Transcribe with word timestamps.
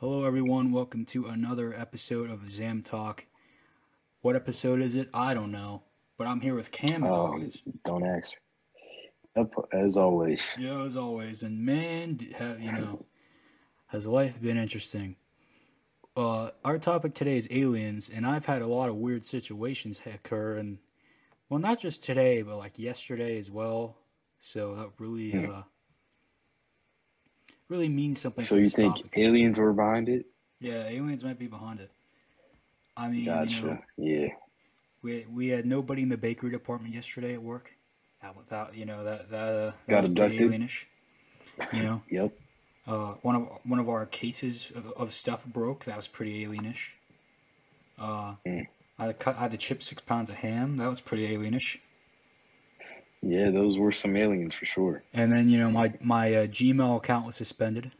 Hello, 0.00 0.24
everyone. 0.24 0.72
Welcome 0.72 1.04
to 1.06 1.26
another 1.26 1.74
episode 1.74 2.30
of 2.30 2.48
Zam 2.48 2.80
Talk. 2.80 3.26
What 4.22 4.34
episode 4.34 4.80
is 4.80 4.94
it? 4.94 5.10
I 5.12 5.34
don't 5.34 5.52
know, 5.52 5.82
but 6.16 6.26
I'm 6.26 6.40
here 6.40 6.54
with 6.54 6.70
Cam 6.72 7.04
as 7.04 7.12
Oh, 7.12 7.26
always. 7.26 7.62
don't 7.84 8.04
ask. 8.04 8.32
As 9.72 9.96
always. 9.98 10.40
Yeah, 10.58 10.82
as 10.84 10.96
always. 10.96 11.42
And 11.42 11.60
man, 11.64 12.18
you 12.58 12.72
know, 12.72 13.04
has 13.88 14.06
life 14.06 14.40
been 14.40 14.56
interesting? 14.56 15.16
Uh, 16.16 16.50
our 16.64 16.78
topic 16.78 17.12
today 17.14 17.36
is 17.36 17.46
aliens, 17.50 18.08
and 18.08 18.26
I've 18.26 18.46
had 18.46 18.62
a 18.62 18.66
lot 18.66 18.88
of 18.88 18.96
weird 18.96 19.24
situations 19.26 20.00
occur, 20.06 20.56
and 20.56 20.78
well, 21.50 21.60
not 21.60 21.78
just 21.78 22.02
today, 22.02 22.40
but 22.42 22.56
like 22.56 22.78
yesterday 22.78 23.38
as 23.38 23.50
well. 23.50 23.96
So 24.38 24.74
that 24.76 24.90
really, 24.98 25.32
Hmm. 25.32 25.50
uh, 25.50 25.62
really 27.70 27.88
means 27.88 28.20
something. 28.20 28.44
So 28.44 28.56
you 28.56 28.68
think 28.68 28.96
topic. 28.96 29.12
aliens 29.16 29.58
were 29.58 29.72
behind 29.72 30.08
it? 30.08 30.26
Yeah, 30.60 30.84
aliens 30.88 31.24
might 31.24 31.38
be 31.38 31.46
behind 31.46 31.80
it. 31.80 31.90
I 32.96 33.08
mean, 33.08 33.24
Gotcha. 33.24 33.50
you 33.56 33.62
know, 33.66 33.78
yeah. 33.96 34.28
we 35.02 35.24
we 35.32 35.48
had 35.48 35.64
nobody 35.64 36.02
in 36.02 36.08
the 36.10 36.18
bakery 36.18 36.50
department 36.50 36.94
yesterday 36.94 37.34
at 37.34 37.42
work. 37.42 37.72
That 38.20 38.36
without 38.36 38.74
you 38.74 38.84
know 38.84 39.04
that 39.04 39.30
that, 39.30 39.48
uh, 39.48 39.72
that 39.86 39.88
Got 39.88 40.00
was 40.02 40.10
pretty 40.10 40.36
abducted? 40.36 40.60
alienish. 40.60 40.84
You 41.72 41.82
know, 41.82 42.02
Yep. 42.10 42.32
uh, 42.86 43.14
one 43.22 43.36
of 43.36 43.48
one 43.64 43.78
of 43.78 43.88
our 43.88 44.04
cases 44.06 44.70
of, 44.74 44.86
of 44.98 45.12
stuff 45.12 45.46
broke. 45.46 45.84
That 45.86 45.96
was 45.96 46.08
pretty 46.08 46.44
alienish. 46.44 46.90
Uh, 47.98 48.34
Mm. 48.46 48.66
I 48.98 49.12
cut 49.14 49.36
I 49.38 49.42
had 49.42 49.50
to 49.52 49.56
chip 49.56 49.82
six 49.82 50.02
pounds 50.02 50.28
of 50.28 50.36
ham. 50.36 50.76
That 50.76 50.88
was 50.88 51.00
pretty 51.00 51.26
alienish. 51.34 51.78
Yeah, 53.22 53.50
those 53.50 53.76
were 53.78 53.92
some 53.92 54.16
aliens 54.16 54.54
for 54.54 54.64
sure. 54.64 55.02
And 55.12 55.30
then 55.30 55.48
you 55.48 55.58
know 55.58 55.70
my 55.70 55.92
my 56.00 56.34
uh, 56.34 56.46
Gmail 56.46 56.96
account 56.96 57.26
was 57.26 57.36
suspended. 57.36 57.92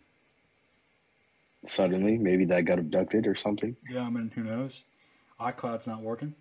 Suddenly, 1.66 2.16
maybe 2.16 2.46
that 2.46 2.64
got 2.64 2.78
abducted 2.78 3.26
or 3.26 3.34
something. 3.34 3.76
Yeah, 3.88 4.02
I 4.02 4.10
mean 4.10 4.30
who 4.34 4.42
knows? 4.44 4.84
iCloud's 5.38 5.86
not 5.86 6.00
working. 6.02 6.34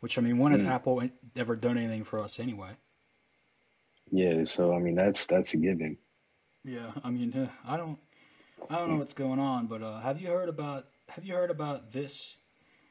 Which 0.00 0.18
I 0.18 0.20
mean, 0.20 0.38
when 0.38 0.50
has 0.52 0.62
Mm. 0.62 0.68
Apple 0.68 1.02
ever 1.36 1.54
done 1.54 1.78
anything 1.78 2.02
for 2.02 2.18
us 2.18 2.40
anyway? 2.40 2.70
Yeah, 4.10 4.44
so 4.44 4.74
I 4.74 4.78
mean 4.80 4.96
that's 4.96 5.26
that's 5.26 5.54
a 5.54 5.56
given. 5.56 5.96
Yeah, 6.64 6.92
I 7.02 7.10
mean, 7.10 7.32
uh, 7.34 7.48
I 7.66 7.76
don't, 7.76 7.98
I 8.70 8.76
don't 8.78 8.90
know 8.90 8.96
what's 8.96 9.14
going 9.14 9.40
on, 9.40 9.66
but 9.66 9.82
uh, 9.82 10.00
have 10.00 10.20
you 10.20 10.28
heard 10.28 10.48
about, 10.48 10.86
have 11.08 11.24
you 11.24 11.34
heard 11.34 11.50
about 11.50 11.90
this? 11.92 12.36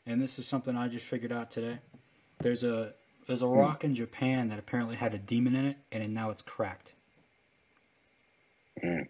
And 0.06 0.22
this 0.22 0.40
is 0.40 0.46
something 0.46 0.76
I 0.76 0.90
just 0.90 1.06
figured 1.06 1.32
out 1.32 1.52
today. 1.52 1.80
There's 2.42 2.64
a, 2.64 2.94
there's 3.28 3.42
a 3.42 3.48
rock 3.48 3.84
in 3.84 3.96
Japan 3.96 4.50
that 4.50 4.60
apparently 4.60 4.96
had 4.96 5.14
a 5.14 5.18
demon 5.18 5.56
in 5.56 5.66
it, 5.66 5.78
and 5.92 6.14
now 6.14 6.30
it's 6.30 6.42
cracked. 6.42 6.94
Mm. 8.84 9.08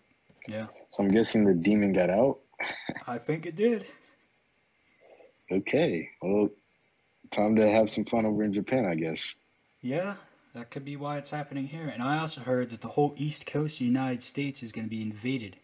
Yeah, 0.47 0.67
So 0.89 1.03
I'm 1.03 1.11
guessing 1.11 1.45
the 1.45 1.53
demon 1.53 1.93
got 1.93 2.09
out. 2.09 2.39
I 3.07 3.17
think 3.17 3.45
it 3.45 3.55
did. 3.55 3.85
Okay. 5.51 6.09
Well, 6.21 6.49
time 7.31 7.55
to 7.57 7.69
have 7.69 7.89
some 7.89 8.05
fun 8.05 8.25
over 8.25 8.43
in 8.43 8.53
Japan, 8.53 8.85
I 8.85 8.95
guess. 8.95 9.19
Yeah, 9.81 10.15
that 10.53 10.69
could 10.71 10.83
be 10.83 10.95
why 10.97 11.17
it's 11.17 11.29
happening 11.29 11.67
here. 11.67 11.87
And 11.87 12.01
I 12.01 12.17
also 12.17 12.41
heard 12.41 12.69
that 12.71 12.81
the 12.81 12.87
whole 12.89 13.13
East 13.17 13.45
Coast 13.45 13.75
of 13.75 13.79
the 13.79 13.85
United 13.85 14.21
States 14.21 14.63
is 14.63 14.71
going 14.71 14.85
to 14.85 14.89
be 14.89 15.01
invaded 15.01 15.57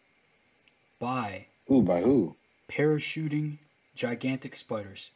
by 0.99 1.47
Who 1.67 1.81
by 1.81 2.01
who? 2.01 2.35
parachuting 2.69 3.57
gigantic 3.95 4.55
spiders. 4.55 5.09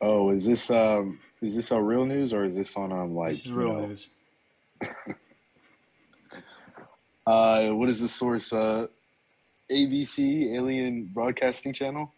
Oh, 0.00 0.30
is 0.30 0.44
this 0.44 0.70
um 0.70 1.18
is 1.40 1.54
this 1.54 1.70
a 1.70 1.80
real 1.80 2.04
news 2.04 2.32
or 2.32 2.44
is 2.44 2.54
this 2.54 2.76
on 2.76 2.92
um 2.92 3.14
like 3.14 3.30
this 3.30 3.40
is 3.40 3.50
you 3.50 3.56
real 3.56 3.72
know, 3.72 3.86
news. 3.86 4.08
Uh, 7.26 7.70
what 7.70 7.88
is 7.88 7.98
the 7.98 8.08
source? 8.08 8.52
Uh, 8.52 8.86
ABC 9.70 10.54
Alien 10.54 11.10
Broadcasting 11.12 11.72
Channel. 11.72 12.12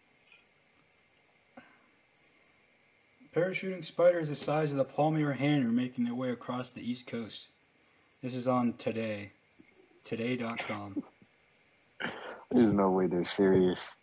Parachuting 3.35 3.83
spiders 3.83 4.29
the 4.29 4.35
size 4.35 4.71
of 4.71 4.77
the 4.77 4.85
palm 4.85 5.15
of 5.15 5.19
your 5.19 5.33
hand 5.33 5.65
are 5.65 5.71
making 5.71 6.05
their 6.05 6.13
way 6.13 6.29
across 6.29 6.69
the 6.69 6.87
East 6.87 7.07
Coast. 7.07 7.47
This 8.21 8.35
is 8.35 8.47
on 8.47 8.73
Today. 8.73 9.31
Today.com. 10.05 11.03
There's 12.51 12.71
no 12.71 12.89
way 12.89 13.07
they're 13.07 13.25
serious. 13.25 13.95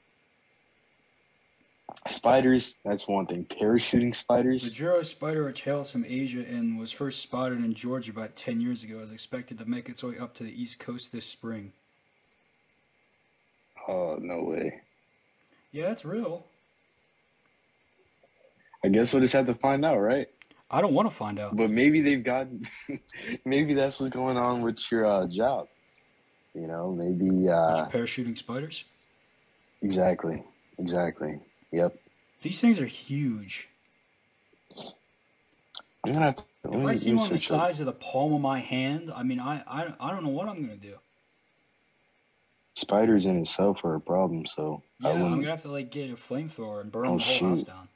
Spiders, 2.09 2.77
that's 2.85 3.09
one 3.09 3.27
thing. 3.27 3.45
Parachuting 3.45 4.15
spiders. 4.15 4.65
The. 4.65 4.71
Joro 4.71 5.03
spider 5.03 5.53
hails 5.53 5.91
from 5.91 6.05
Asia 6.07 6.45
and 6.49 6.79
was 6.79 6.93
first 6.93 7.21
spotted 7.21 7.59
in 7.59 7.75
Georgia 7.75 8.13
about 8.13 8.37
10 8.37 8.61
years 8.61 8.85
ago. 8.85 9.01
is 9.01 9.13
expected 9.13 9.59
to 9.59 9.67
make 9.67 9.89
its 9.89 10.03
way 10.05 10.19
up 10.19 10.35
to 10.35 10.45
the 10.45 10.63
East 10.63 10.79
Coast 10.79 11.13
this 11.13 11.27
spring. 11.27 11.73
Oh 13.89 14.19
no 14.21 14.43
way. 14.43 14.81
Yeah, 15.73 15.93
it's 15.93 16.05
real. 16.05 16.47
I 18.85 18.89
guess 18.89 19.13
we'll 19.13 19.23
just 19.23 19.35
have 19.35 19.47
to 19.47 19.55
find 19.55 19.85
out, 19.85 19.99
right? 19.99 20.29
I 20.71 20.81
don't 20.81 20.95
want 20.95 21.09
to 21.09 21.15
find 21.15 21.39
out. 21.39 21.57
But 21.57 21.71
maybe 21.71 22.01
they've 22.01 22.23
got, 22.23 22.49
maybe 23.45 23.75
that's 23.75 24.01
what's 24.01 24.13
going 24.13 24.37
on 24.37 24.63
with 24.63 24.79
your 24.91 25.07
uh, 25.07 25.27
job. 25.27 25.69
You 26.55 26.67
know, 26.67 26.93
maybe 26.93 27.49
uh, 27.49 27.89
Parachuting 27.89 28.37
spiders? 28.37 28.85
exactly, 29.83 30.43
exactly. 30.79 31.39
Yep. 31.77 31.95
These 32.41 32.59
things 32.59 32.81
are 32.81 32.87
huge. 32.87 33.69
I'm 36.05 36.13
gonna. 36.13 36.25
Have 36.25 36.37
to, 36.37 36.43
If 36.73 36.87
I 36.87 36.95
see 36.95 37.13
one 37.13 37.29
the 37.29 37.37
size 37.37 37.81
of 37.81 37.87
the 37.87 37.93
palm 37.93 38.33
of 38.33 38.41
my 38.41 38.61
hand, 38.61 39.13
I 39.15 39.23
mean, 39.23 39.41
I, 39.41 39.63
I, 39.67 39.93
I 40.01 40.11
don't 40.11 40.25
know 40.25 40.31
what 40.31 40.49
I'm 40.49 40.65
going 40.65 40.79
to 40.81 40.87
do. 40.87 40.97
spiders 42.75 43.27
in 43.27 43.39
itself 43.41 43.85
are 43.85 43.95
a 43.95 44.01
problem, 44.01 44.47
so 44.47 44.83
Yeah, 45.01 45.11
I 45.11 45.13
I'm 45.13 45.33
gonna 45.33 45.51
have 45.51 45.63
to 45.63 45.71
like 45.71 45.91
get 45.91 46.11
a 46.11 46.15
flamethrower 46.15 46.81
and 46.81 46.91
burn 46.91 47.07
Oh, 47.09 47.19
the 47.19 47.25
whole 47.25 47.49
house 47.51 47.63
down. 47.63 47.89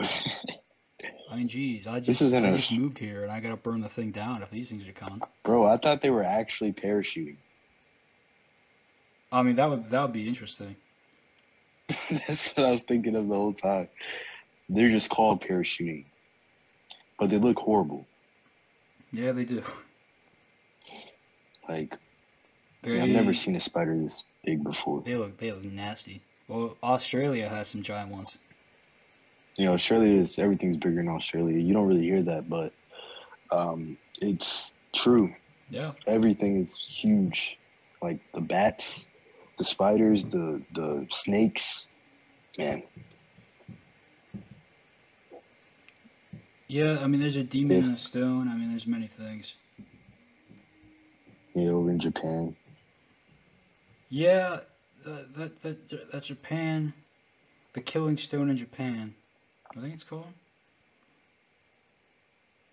I 0.00 1.36
mean, 1.36 1.48
geez, 1.48 1.86
I 1.86 2.00
just 2.00 2.22
I 2.22 2.40
just 2.56 2.72
moved 2.72 2.98
here 2.98 3.24
and 3.24 3.30
I 3.30 3.40
gotta 3.40 3.56
burn 3.56 3.82
the 3.82 3.90
thing 3.90 4.10
down 4.10 4.42
if 4.42 4.50
these 4.50 4.70
things 4.70 4.88
are 4.88 4.92
coming. 4.92 5.20
Bro, 5.44 5.66
I 5.66 5.76
thought 5.76 6.00
they 6.00 6.10
were 6.10 6.24
actually 6.24 6.72
parachuting. 6.72 7.36
I 9.30 9.42
mean, 9.42 9.56
that 9.56 9.68
would 9.68 9.86
that 9.86 10.00
would 10.00 10.12
be 10.12 10.26
interesting. 10.26 10.76
That's 12.10 12.52
what 12.56 12.66
I 12.66 12.70
was 12.72 12.82
thinking 12.82 13.14
of 13.16 13.28
the 13.28 13.34
whole 13.34 13.52
time. 13.52 13.88
They're 14.68 14.90
just 14.90 15.08
called 15.10 15.42
parachuting, 15.42 16.04
but 17.18 17.30
they 17.30 17.38
look 17.38 17.58
horrible. 17.58 18.06
Yeah, 19.12 19.32
they 19.32 19.44
do. 19.44 19.62
Like 21.68 21.94
They, 22.82 23.00
I've 23.00 23.08
never 23.08 23.34
seen 23.34 23.56
a 23.56 23.60
spider 23.60 23.96
this 23.98 24.22
big 24.44 24.62
before. 24.62 25.02
They 25.02 25.16
look 25.16 25.36
they 25.38 25.52
look 25.52 25.64
nasty. 25.64 26.22
Well, 26.48 26.76
Australia 26.82 27.48
has 27.48 27.68
some 27.68 27.82
giant 27.82 28.10
ones. 28.10 28.38
You 29.56 29.66
know, 29.66 29.72
Australia 29.72 30.20
is 30.20 30.38
everything's 30.38 30.76
bigger 30.76 31.00
in 31.00 31.08
Australia. 31.08 31.58
You 31.58 31.72
don't 31.72 31.86
really 31.86 32.02
hear 32.02 32.22
that, 32.22 32.48
but 32.48 32.72
um, 33.50 33.96
it's 34.20 34.72
true. 34.94 35.34
Yeah, 35.70 35.92
Everything 36.06 36.62
is 36.62 36.78
huge. 36.88 37.58
Like 38.02 38.20
the 38.34 38.40
bats, 38.40 39.06
the 39.58 39.64
spiders, 39.64 40.24
the 40.24 40.62
the 40.74 41.06
snakes. 41.10 41.86
Man, 42.58 42.82
yeah. 46.68 46.98
I 47.00 47.06
mean, 47.06 47.20
there's 47.20 47.36
a 47.36 47.42
demon 47.42 47.84
in 47.84 47.90
a 47.92 47.96
stone. 47.96 48.48
I 48.48 48.54
mean, 48.56 48.70
there's 48.70 48.86
many 48.86 49.06
things. 49.06 49.54
you 51.54 51.64
know, 51.64 51.78
over 51.78 51.90
in 51.90 52.00
Japan. 52.00 52.56
Yeah, 54.08 54.60
that 55.04 55.34
that 55.34 55.62
that, 55.62 56.12
that 56.12 56.22
Japan, 56.24 56.94
the 57.72 57.80
Killing 57.80 58.16
Stone 58.18 58.50
in 58.50 58.56
Japan, 58.56 59.14
I 59.76 59.80
think 59.80 59.94
it's 59.94 60.04
called. 60.04 60.32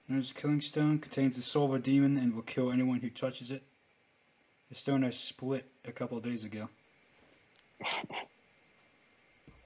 There's 0.09 0.31
a 0.31 0.33
Killing 0.33 0.61
Stone 0.61 0.99
contains 0.99 1.37
the 1.37 1.41
soul 1.41 1.65
of 1.65 1.73
a 1.73 1.79
demon 1.79 2.17
and 2.17 2.35
will 2.35 2.43
kill 2.43 2.71
anyone 2.71 2.99
who 2.99 3.09
touches 3.09 3.49
it. 3.49 3.63
The 4.73 4.79
stone 4.79 5.03
has 5.03 5.15
split 5.19 5.69
a 5.85 5.91
couple 5.91 6.17
of 6.17 6.23
days 6.23 6.43
ago. 6.43 6.67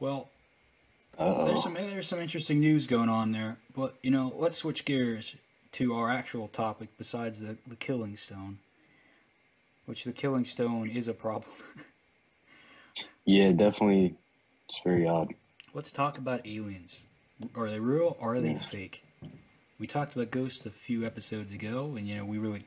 Well, 0.02 0.28
Uh 1.18 1.46
there's 1.46 1.64
some 1.64 1.76
there's 1.76 2.08
some 2.10 2.20
interesting 2.20 2.60
news 2.60 2.88
going 2.88 3.08
on 3.08 3.32
there, 3.32 3.58
but 3.74 3.94
you 4.04 4.12
know, 4.12 4.34
let's 4.36 4.58
switch 4.58 4.84
gears 4.84 5.38
to 5.72 5.94
our 5.94 6.10
actual 6.12 6.50
topic 6.50 6.90
besides 6.98 7.40
the 7.40 7.58
the 7.66 7.78
Killing 7.78 8.18
Stone, 8.18 8.58
which 9.86 10.04
the 10.04 10.12
Killing 10.12 10.44
Stone 10.44 10.90
is 10.90 11.08
a 11.08 11.14
problem. 11.14 11.52
Yeah, 13.24 13.52
definitely. 13.52 14.16
It's 14.70 14.80
very 14.86 15.06
odd. 15.06 15.34
Let's 15.74 15.92
talk 15.92 16.18
about 16.18 16.48
aliens. 16.48 17.04
Are 17.56 17.70
they 17.70 17.80
real 17.80 18.16
or 18.22 18.36
are 18.36 18.40
they 18.40 18.52
Yeah. 18.52 18.58
fake? 18.58 19.04
We 19.80 19.86
talked 19.86 20.16
about 20.16 20.32
ghosts 20.32 20.66
a 20.66 20.70
few 20.72 21.06
episodes 21.06 21.52
ago, 21.52 21.96
and 21.98 22.08
you 22.08 22.16
know 22.16 22.26
we 22.26 22.38
really 22.38 22.64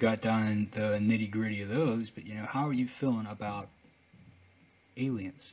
got 0.00 0.20
down 0.20 0.68
the 0.72 0.98
nitty 1.00 1.30
gritty 1.30 1.62
of 1.62 1.68
those. 1.68 2.10
But 2.10 2.26
you 2.26 2.34
know, 2.34 2.44
how 2.44 2.66
are 2.66 2.72
you 2.72 2.88
feeling 2.88 3.26
about 3.26 3.68
aliens? 4.96 5.52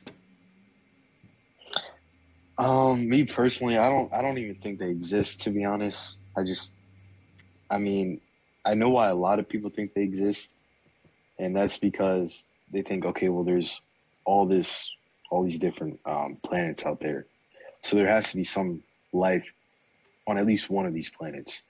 Um, 2.58 3.08
me 3.08 3.24
personally, 3.24 3.78
I 3.78 3.88
don't 3.88 4.12
I 4.12 4.20
don't 4.20 4.38
even 4.38 4.56
think 4.56 4.80
they 4.80 4.90
exist 4.90 5.42
to 5.42 5.50
be 5.50 5.64
honest. 5.64 6.18
I 6.36 6.42
just 6.42 6.72
I 7.70 7.78
mean, 7.78 8.20
I 8.64 8.74
know 8.74 8.88
why 8.90 9.08
a 9.08 9.14
lot 9.14 9.38
of 9.38 9.48
people 9.48 9.70
think 9.70 9.94
they 9.94 10.02
exist, 10.02 10.48
and 11.38 11.54
that's 11.54 11.78
because 11.78 12.46
they 12.72 12.82
think, 12.82 13.04
okay, 13.04 13.28
well, 13.28 13.44
there's 13.44 13.80
all 14.24 14.46
this, 14.46 14.90
all 15.30 15.44
these 15.44 15.58
different 15.58 16.00
um, 16.04 16.38
planets 16.42 16.84
out 16.84 17.00
there, 17.00 17.26
so 17.82 17.96
there 17.96 18.08
has 18.08 18.30
to 18.30 18.36
be 18.36 18.44
some 18.44 18.82
life 19.12 19.44
on 20.26 20.38
at 20.38 20.46
least 20.46 20.68
one 20.68 20.86
of 20.86 20.94
these 20.94 21.10
planets. 21.10 21.62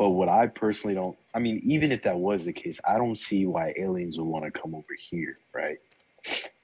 But 0.00 0.10
what 0.12 0.30
I 0.30 0.46
personally 0.46 0.94
don't, 0.94 1.14
I 1.34 1.40
mean, 1.40 1.60
even 1.62 1.92
if 1.92 2.04
that 2.04 2.16
was 2.16 2.46
the 2.46 2.54
case, 2.54 2.80
I 2.88 2.96
don't 2.96 3.18
see 3.18 3.44
why 3.44 3.74
aliens 3.76 4.16
would 4.16 4.24
want 4.24 4.46
to 4.46 4.50
come 4.50 4.74
over 4.74 4.96
here, 4.98 5.36
right? 5.52 5.76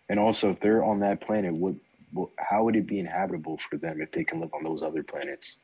And 0.08 0.18
also, 0.18 0.48
if 0.52 0.60
they're 0.60 0.82
on 0.82 1.00
that 1.00 1.20
planet, 1.20 1.52
what, 1.52 1.74
what, 2.14 2.30
how 2.38 2.64
would 2.64 2.76
it 2.76 2.86
be 2.86 2.98
inhabitable 2.98 3.58
for 3.68 3.76
them 3.76 4.00
if 4.00 4.10
they 4.10 4.24
can 4.24 4.40
live 4.40 4.54
on 4.54 4.64
those 4.64 4.82
other 4.82 5.02
planets? 5.02 5.58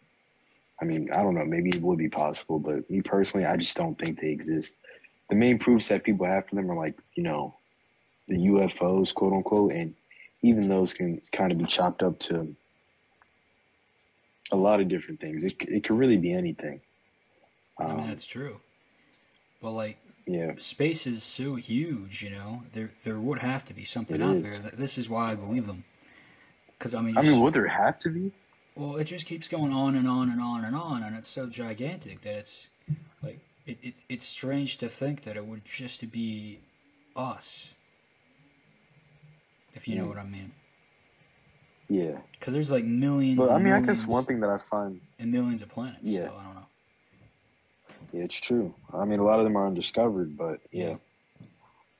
I 0.83 0.85
mean, 0.85 1.11
I 1.15 1.23
don't 1.23 1.35
know. 1.35 1.47
Maybe 1.47 1.71
it 1.71 1.81
would 1.81 1.97
be 1.97 2.11
possible, 2.11 2.59
but 2.59 2.91
me 2.91 3.01
personally, 3.01 3.47
I 3.47 3.57
just 3.57 3.75
don't 3.75 3.99
think 3.99 4.21
they 4.21 4.29
exist. 4.29 4.75
The 5.31 5.37
main 5.37 5.59
proofs 5.59 5.89
that 5.89 6.05
people 6.05 6.27
have 6.27 6.47
for 6.47 6.57
them 6.57 6.71
are 6.71 6.77
like, 6.77 6.99
you 7.15 7.23
know, 7.23 7.55
the 8.29 8.37
UFOs, 8.37 9.15
quote 9.15 9.33
unquote, 9.33 9.73
and 9.73 9.95
even 10.43 10.69
those 10.69 10.93
can 10.93 11.23
kind 11.33 11.51
of 11.51 11.57
be 11.57 11.65
chopped 11.65 12.03
up 12.03 12.19
to 12.19 12.55
a 14.51 14.57
lot 14.57 14.83
of 14.83 14.89
different 14.89 15.21
things. 15.23 15.43
It 15.43 15.55
it 15.61 15.85
could 15.85 15.97
really 15.97 16.19
be 16.19 16.35
anything. 16.35 16.83
I 17.83 17.89
mean, 17.93 18.01
Um, 18.01 18.09
that's 18.09 18.27
true. 18.27 18.61
But 19.61 19.73
like, 19.73 19.99
yeah, 20.27 20.53
space 20.57 21.07
is 21.07 21.23
so 21.23 21.55
huge, 21.57 22.23
you 22.23 22.31
know. 22.31 22.63
There 22.73 22.91
there 23.05 23.19
would 23.21 23.39
have 23.41 23.65
to 23.67 23.75
be 23.75 23.85
something 23.85 24.21
It 24.21 24.25
out 24.25 24.37
is. 24.37 24.43
there. 24.61 24.71
This 24.71 24.99
is 24.99 25.09
why 25.09 25.33
I 25.33 25.35
believe 25.35 25.67
them. 25.67 25.85
Because 26.79 26.95
I 26.95 27.01
mean, 27.01 27.17
I 27.17 27.23
mean, 27.23 27.41
would 27.41 27.55
there 27.55 27.67
have 27.69 27.99
to 27.99 28.11
be? 28.11 28.33
well, 28.75 28.97
it 28.97 29.05
just 29.05 29.27
keeps 29.27 29.49
going 29.49 29.73
on 29.73 29.95
and 29.97 30.09
on 30.09 30.31
and 30.31 30.41
on 30.41 30.65
and 30.65 30.75
on, 30.75 31.03
and 31.03 31.17
it's 31.17 31.29
so 31.29 31.47
gigantic 31.47 32.21
that 32.23 32.39
it's 32.39 32.67
like 33.23 33.39
it, 33.67 33.79
it 33.83 33.95
it's 34.09 34.25
strange 34.25 34.79
to 34.79 34.89
think 34.89 35.23
that 35.23 35.37
it 35.37 35.47
would 35.47 35.65
just 35.65 36.11
be 36.11 36.59
us. 37.17 37.71
If 39.75 39.89
you 39.89 39.97
know 39.97 40.05
Mm. 40.05 40.09
what 40.09 40.19
I 40.19 40.25
mean. 40.25 40.53
Yeah, 41.89 42.19
Because 42.39 42.55
there's 42.55 42.71
like 42.71 42.85
millions. 42.85 43.39
but 43.39 43.51
I 43.51 43.59
mean, 43.59 43.73
I 43.75 43.81
guess 43.81 44.07
one 44.07 44.25
thing 44.25 44.41
that 44.41 44.49
I 44.51 44.59
find, 44.59 45.01
and 45.19 45.31
millions 45.31 45.63
of 45.63 45.69
planets. 45.69 46.11
Yeah. 46.11 46.27
So 46.29 46.35
I 46.39 46.45
don't 46.45 46.55
know. 46.55 46.67
yeah, 47.21 47.97
it's 48.21 48.37
true. 48.41 48.75
I 48.93 49.05
mean, 49.05 49.19
a 49.19 49.25
lot 49.25 49.39
of 49.39 49.45
them 49.45 49.57
are 49.57 49.67
undiscovered, 49.67 50.37
but 50.37 50.61
Yeah. 50.71 50.97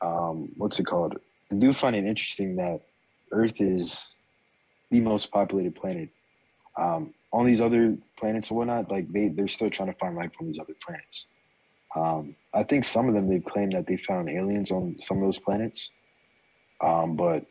Um, 0.01 0.51
what's 0.57 0.81
it 0.81 0.85
called? 0.85 1.17
I 1.51 1.55
do 1.55 1.73
find 1.73 1.95
it 1.95 2.05
interesting 2.05 2.57
that 2.57 2.81
Earth 3.31 3.61
is 3.61 4.17
the 4.91 5.01
most 5.01 5.31
populated 5.31 5.75
planet. 5.75 6.09
Um, 6.77 7.15
all 7.31 7.45
these 7.45 7.61
other 7.61 7.97
planets 8.19 8.49
and 8.51 8.59
whatnot, 8.59 8.91
like 8.91 9.11
they 9.13 9.29
they're 9.29 9.49
still 9.49 9.71
trying 9.71 9.93
to 9.93 9.99
find 9.99 10.17
life 10.17 10.33
on 10.41 10.47
these 10.47 10.59
other 10.59 10.75
planets. 10.85 11.27
Um, 11.95 12.35
I 12.55 12.63
think 12.65 12.85
some 12.85 13.09
of 13.09 13.15
them 13.15 13.29
they've 13.29 13.45
claimed 13.45 13.75
that 13.75 13.87
they 13.87 13.97
found 13.97 14.29
aliens 14.29 14.71
on 14.71 14.97
some 15.01 15.19
of 15.19 15.25
those 15.25 15.39
planets, 15.39 15.91
um, 16.83 17.17
but 17.17 17.45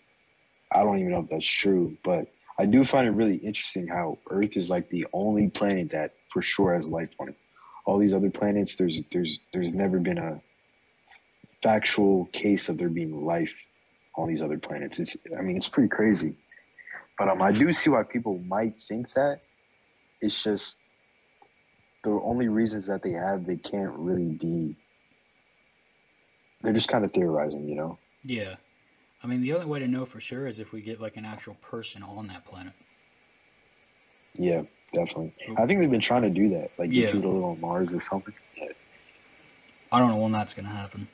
I 0.72 0.84
don't 0.84 1.00
even 1.00 1.12
know 1.12 1.20
if 1.20 1.30
that's 1.30 1.46
true. 1.46 1.98
But 2.04 2.28
I 2.60 2.66
do 2.66 2.84
find 2.84 3.08
it 3.08 3.12
really 3.12 3.38
interesting 3.38 3.88
how 3.88 4.18
Earth 4.30 4.58
is 4.58 4.70
like 4.70 4.90
the 4.90 5.08
only 5.14 5.50
planet 5.50 5.92
that 5.92 6.14
for 6.34 6.42
sure 6.42 6.74
has 6.74 6.88
life 6.88 7.10
on 7.20 7.30
it. 7.30 7.36
All 7.86 7.98
these 7.98 8.14
other 8.14 8.30
planets, 8.30 8.76
there's 8.76 9.02
there's 9.12 9.40
there's 9.54 9.74
never 9.74 10.00
been 10.00 10.18
a 10.18 10.42
factual 11.64 12.26
case 12.34 12.70
of 12.70 12.78
there 12.78 12.90
being 12.90 13.26
life 13.26 13.54
on 14.16 14.28
these 14.28 14.42
other 14.42 14.58
planets. 14.58 15.00
It's 15.00 15.16
I 15.38 15.42
mean 15.42 15.58
it's 15.58 15.68
pretty 15.68 15.90
crazy. 15.90 16.36
But 17.18 17.30
um 17.30 17.42
I 17.42 17.52
do 17.52 17.72
see 17.74 17.90
why 17.90 18.04
people 18.04 18.40
might 18.40 18.76
think 18.88 19.14
that. 19.14 19.42
It's 20.22 20.44
just 20.44 20.78
the 22.04 22.12
only 22.12 22.48
reasons 22.48 22.86
that 22.88 23.02
they 23.04 23.12
have 23.12 23.46
they 23.46 23.58
can't 23.58 23.94
really 23.94 24.38
be 24.40 24.76
they're 26.62 26.74
just 26.74 26.90
kind 26.90 27.04
of 27.04 27.12
theorizing, 27.12 27.68
you 27.68 27.76
know? 27.76 27.98
Yeah. 28.24 28.56
I 29.24 29.28
mean, 29.28 29.42
the 29.42 29.54
only 29.54 29.66
way 29.66 29.80
to 29.80 29.88
know 29.88 30.06
for 30.06 30.20
sure 30.20 30.48
is 30.48 30.60
if 30.60 30.74
we 30.74 30.82
get 30.82 31.00
like 31.00 31.18
an 31.18 31.26
actual 31.26 31.56
person 31.56 32.04
on 32.04 32.28
that 32.28 32.46
planet. 32.46 32.74
Yeah, 34.34 34.64
definitely. 34.94 35.34
I 35.58 35.66
think 35.66 35.80
they've 35.80 35.90
been 35.92 36.02
trying 36.02 36.24
to 36.24 36.30
do 36.30 36.50
that, 36.50 36.72
like 36.78 36.90
Yeah. 36.92 37.08
get 37.08 37.14
people 37.16 37.32
to 37.32 37.36
live 37.38 37.44
on 37.46 37.62
Mars 37.62 37.90
or 37.92 38.04
something. 38.04 38.34
I 39.92 40.00
don't 40.00 40.10
know 40.10 40.18
when 40.18 40.32
that's 40.32 40.54
gonna 40.54 40.70
happen, 40.70 41.08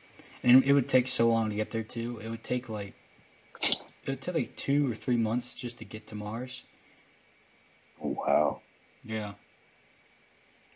and 0.43 0.63
it 0.63 0.73
would 0.73 0.87
take 0.87 1.07
so 1.07 1.29
long 1.29 1.49
to 1.49 1.55
get 1.55 1.71
there 1.71 1.83
too. 1.83 2.19
It 2.19 2.29
would 2.29 2.43
take 2.43 2.69
like 2.69 2.93
it 3.63 3.75
would 4.07 4.21
take 4.21 4.35
like 4.35 4.55
two 4.55 4.89
or 4.91 4.95
three 4.95 5.17
months 5.17 5.53
just 5.55 5.79
to 5.79 5.85
get 5.85 6.07
to 6.07 6.15
Mars. 6.15 6.63
Oh, 8.01 8.09
wow. 8.09 8.61
Yeah. 9.03 9.33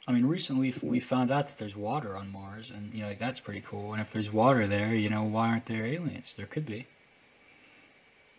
I 0.07 0.11
mean, 0.13 0.25
recently 0.25 0.73
we 0.81 0.99
found 0.99 1.29
out 1.29 1.45
that 1.47 1.59
there's 1.59 1.75
water 1.75 2.17
on 2.17 2.31
Mars, 2.31 2.71
and 2.71 2.91
you 2.93 3.01
know, 3.03 3.09
like 3.09 3.19
that's 3.19 3.39
pretty 3.39 3.61
cool. 3.61 3.93
And 3.93 4.01
if 4.01 4.11
there's 4.11 4.33
water 4.33 4.65
there, 4.65 4.95
you 4.95 5.09
know, 5.09 5.23
why 5.23 5.49
aren't 5.49 5.67
there 5.67 5.85
aliens? 5.85 6.35
There 6.35 6.47
could 6.47 6.65
be. 6.65 6.87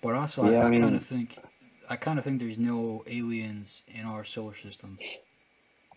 But 0.01 0.17
also, 0.17 0.45
Yeah, 0.51 0.59
I, 0.59 0.63
I 0.63 0.67
I 0.67 0.71
mean- 0.71 0.81
kind 0.83 0.97
of 0.97 1.03
think, 1.05 1.39
I 1.89 1.97
kind 1.97 2.19
of 2.19 2.25
think 2.25 2.41
there's 2.41 2.59
no 2.59 3.03
aliens 3.07 3.83
in 3.89 4.05
our 4.05 4.25
solar 4.25 4.55
system. 4.55 4.99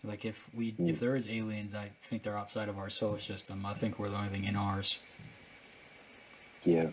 Like 0.04 0.24
if 0.24 0.48
we, 0.54 0.70
Hmm. 0.72 0.88
if 0.88 1.00
there 1.00 1.16
is 1.16 1.28
aliens, 1.28 1.74
I 1.74 1.90
think 2.00 2.22
they're 2.22 2.36
outside 2.36 2.68
of 2.68 2.78
our 2.78 2.88
solar 2.90 3.18
system. 3.18 3.64
I 3.66 3.74
think 3.74 3.98
we're 3.98 4.08
the 4.08 4.16
only 4.16 4.28
thing 4.30 4.44
in 4.44 4.56
ours. 4.56 4.98
Yeah. 6.64 6.90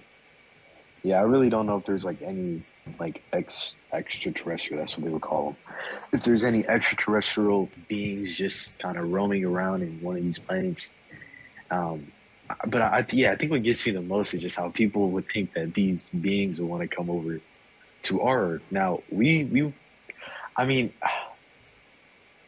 Yeah, 1.03 1.19
I 1.19 1.23
really 1.23 1.49
don't 1.49 1.65
know 1.65 1.77
if 1.77 1.85
there's 1.85 2.05
like 2.05 2.21
any 2.21 2.63
like 2.99 3.21
ex 3.33 3.73
extraterrestrial, 3.91 4.79
that's 4.79 4.97
what 4.97 5.05
they 5.05 5.11
would 5.11 5.21
call 5.21 5.45
them. 5.45 5.57
If 6.13 6.23
there's 6.23 6.43
any 6.43 6.67
extraterrestrial 6.67 7.69
beings 7.87 8.35
just 8.35 8.77
kind 8.79 8.97
of 8.97 9.11
roaming 9.11 9.43
around 9.45 9.81
in 9.81 10.01
one 10.01 10.17
of 10.17 10.23
these 10.23 10.39
planets. 10.39 10.91
Um, 11.71 12.11
but 12.67 12.81
I, 12.81 13.05
yeah, 13.11 13.31
I 13.31 13.35
think 13.35 13.51
what 13.51 13.63
gets 13.63 13.85
me 13.85 13.93
the 13.93 14.01
most 14.01 14.33
is 14.33 14.41
just 14.41 14.55
how 14.55 14.69
people 14.69 15.09
would 15.11 15.25
think 15.31 15.53
that 15.53 15.73
these 15.73 16.09
beings 16.21 16.59
would 16.59 16.69
want 16.69 16.81
to 16.89 16.93
come 16.93 17.09
over 17.09 17.39
to 18.03 18.21
our 18.21 18.41
Earth. 18.53 18.71
Now, 18.71 19.01
we, 19.09 19.45
we, 19.45 19.73
I 20.55 20.65
mean, 20.65 20.93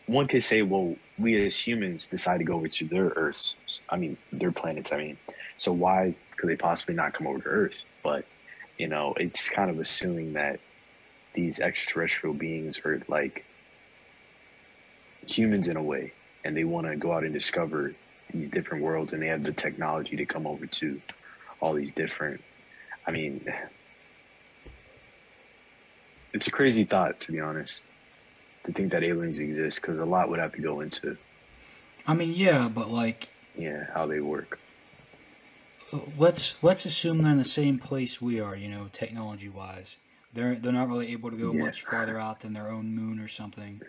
one 0.08 0.28
could 0.28 0.44
say, 0.44 0.62
well, 0.62 0.96
we 1.18 1.46
as 1.46 1.56
humans 1.56 2.08
decide 2.08 2.40
to 2.40 2.44
go 2.44 2.56
over 2.56 2.68
to 2.68 2.86
their 2.86 3.08
Earths. 3.08 3.56
I 3.90 3.98
mean, 3.98 4.18
their 4.32 4.52
planets, 4.52 4.92
I 4.92 4.98
mean. 4.98 5.18
So 5.58 5.72
why 5.72 6.16
could 6.38 6.50
they 6.50 6.56
possibly 6.56 6.96
not 6.96 7.14
come 7.14 7.28
over 7.28 7.40
to 7.40 7.48
Earth? 7.48 7.76
But 8.04 8.26
you 8.78 8.88
know, 8.88 9.14
it's 9.18 9.50
kind 9.50 9.70
of 9.70 9.80
assuming 9.80 10.34
that 10.34 10.60
these 11.34 11.60
extraterrestrial 11.60 12.34
beings 12.34 12.80
are 12.84 13.02
like 13.08 13.46
humans 15.26 15.68
in 15.68 15.78
a 15.78 15.84
way, 15.84 16.14
and 16.44 16.56
they 16.56 16.64
want 16.64 16.88
to 16.88 16.96
go 16.96 17.14
out 17.14 17.24
and 17.24 17.34
discover 17.34 17.96
these 18.34 18.50
different 18.50 18.84
worlds, 18.84 19.14
and 19.14 19.22
they 19.22 19.28
have 19.28 19.44
the 19.44 19.54
technology 19.54 20.16
to 20.18 20.26
come 20.26 20.46
over 20.46 20.66
to 20.66 21.02
all 21.62 21.74
these 21.74 21.94
different. 21.94 22.42
I 23.08 23.12
mean, 23.12 23.46
it's 26.36 26.48
a 26.48 26.52
crazy 26.52 26.86
thought 26.86 27.22
to 27.22 27.34
be 27.34 27.42
honest, 27.42 27.84
to 28.66 28.74
think 28.74 28.92
that 28.94 29.04
aliens 29.04 29.40
exist 29.40 29.82
because 29.82 30.00
a 30.00 30.06
lot 30.06 30.30
would 30.30 30.40
have 30.40 30.54
to 30.54 30.62
go 30.62 30.82
into 30.82 31.18
I 32.08 32.14
mean, 32.16 32.32
yeah, 32.34 32.68
but 32.70 32.90
like, 32.90 33.32
yeah 33.56 33.86
how 33.94 34.06
they 34.08 34.20
work. 34.20 34.60
let's 36.18 36.62
let's 36.64 36.86
assume 36.86 37.22
they're 37.22 37.32
in 37.32 37.38
the 37.38 37.44
same 37.44 37.80
place 37.80 38.22
we 38.22 38.40
are. 38.40 38.56
You 38.56 38.70
know, 38.70 38.88
technology 38.92 39.50
wise, 39.50 39.98
they're 40.34 40.60
they're 40.60 40.72
not 40.74 40.90
really 40.90 41.12
able 41.14 41.32
to 41.32 41.38
go 41.38 41.54
Yeah. 41.54 41.54
much 41.54 41.82
farther 41.84 42.20
out 42.20 42.42
than 42.42 42.54
their 42.54 42.70
own 42.70 42.94
moon 42.96 43.20
or 43.20 43.28
something. 43.28 43.84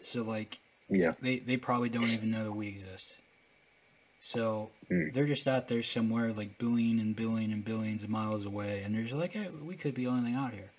So 0.00 0.22
like, 0.24 0.60
Yeah, 0.88 1.14
they 1.20 1.40
they 1.40 1.58
probably 1.58 1.90
don't 1.90 2.12
even 2.12 2.30
know 2.30 2.44
that 2.44 2.52
we 2.52 2.68
exist. 2.68 3.20
So 4.20 4.74
Mm. 4.90 5.10
they're 5.12 5.26
just 5.26 5.48
out 5.48 5.66
there 5.68 5.82
somewhere, 5.82 6.32
like 6.32 6.58
billion 6.58 7.00
and 7.00 7.16
billion 7.16 7.52
and 7.52 7.64
billions 7.64 8.02
of 8.04 8.10
miles 8.10 8.44
away, 8.46 8.82
and 8.84 8.94
they're 8.94 9.02
just 9.02 9.14
like, 9.16 9.32
hey, 9.32 9.48
we 9.50 9.76
could 9.76 9.94
be 9.94 10.04
the 10.04 10.10
only 10.10 10.30
thing 10.30 10.36
out 10.38 10.52
here. 10.54 10.72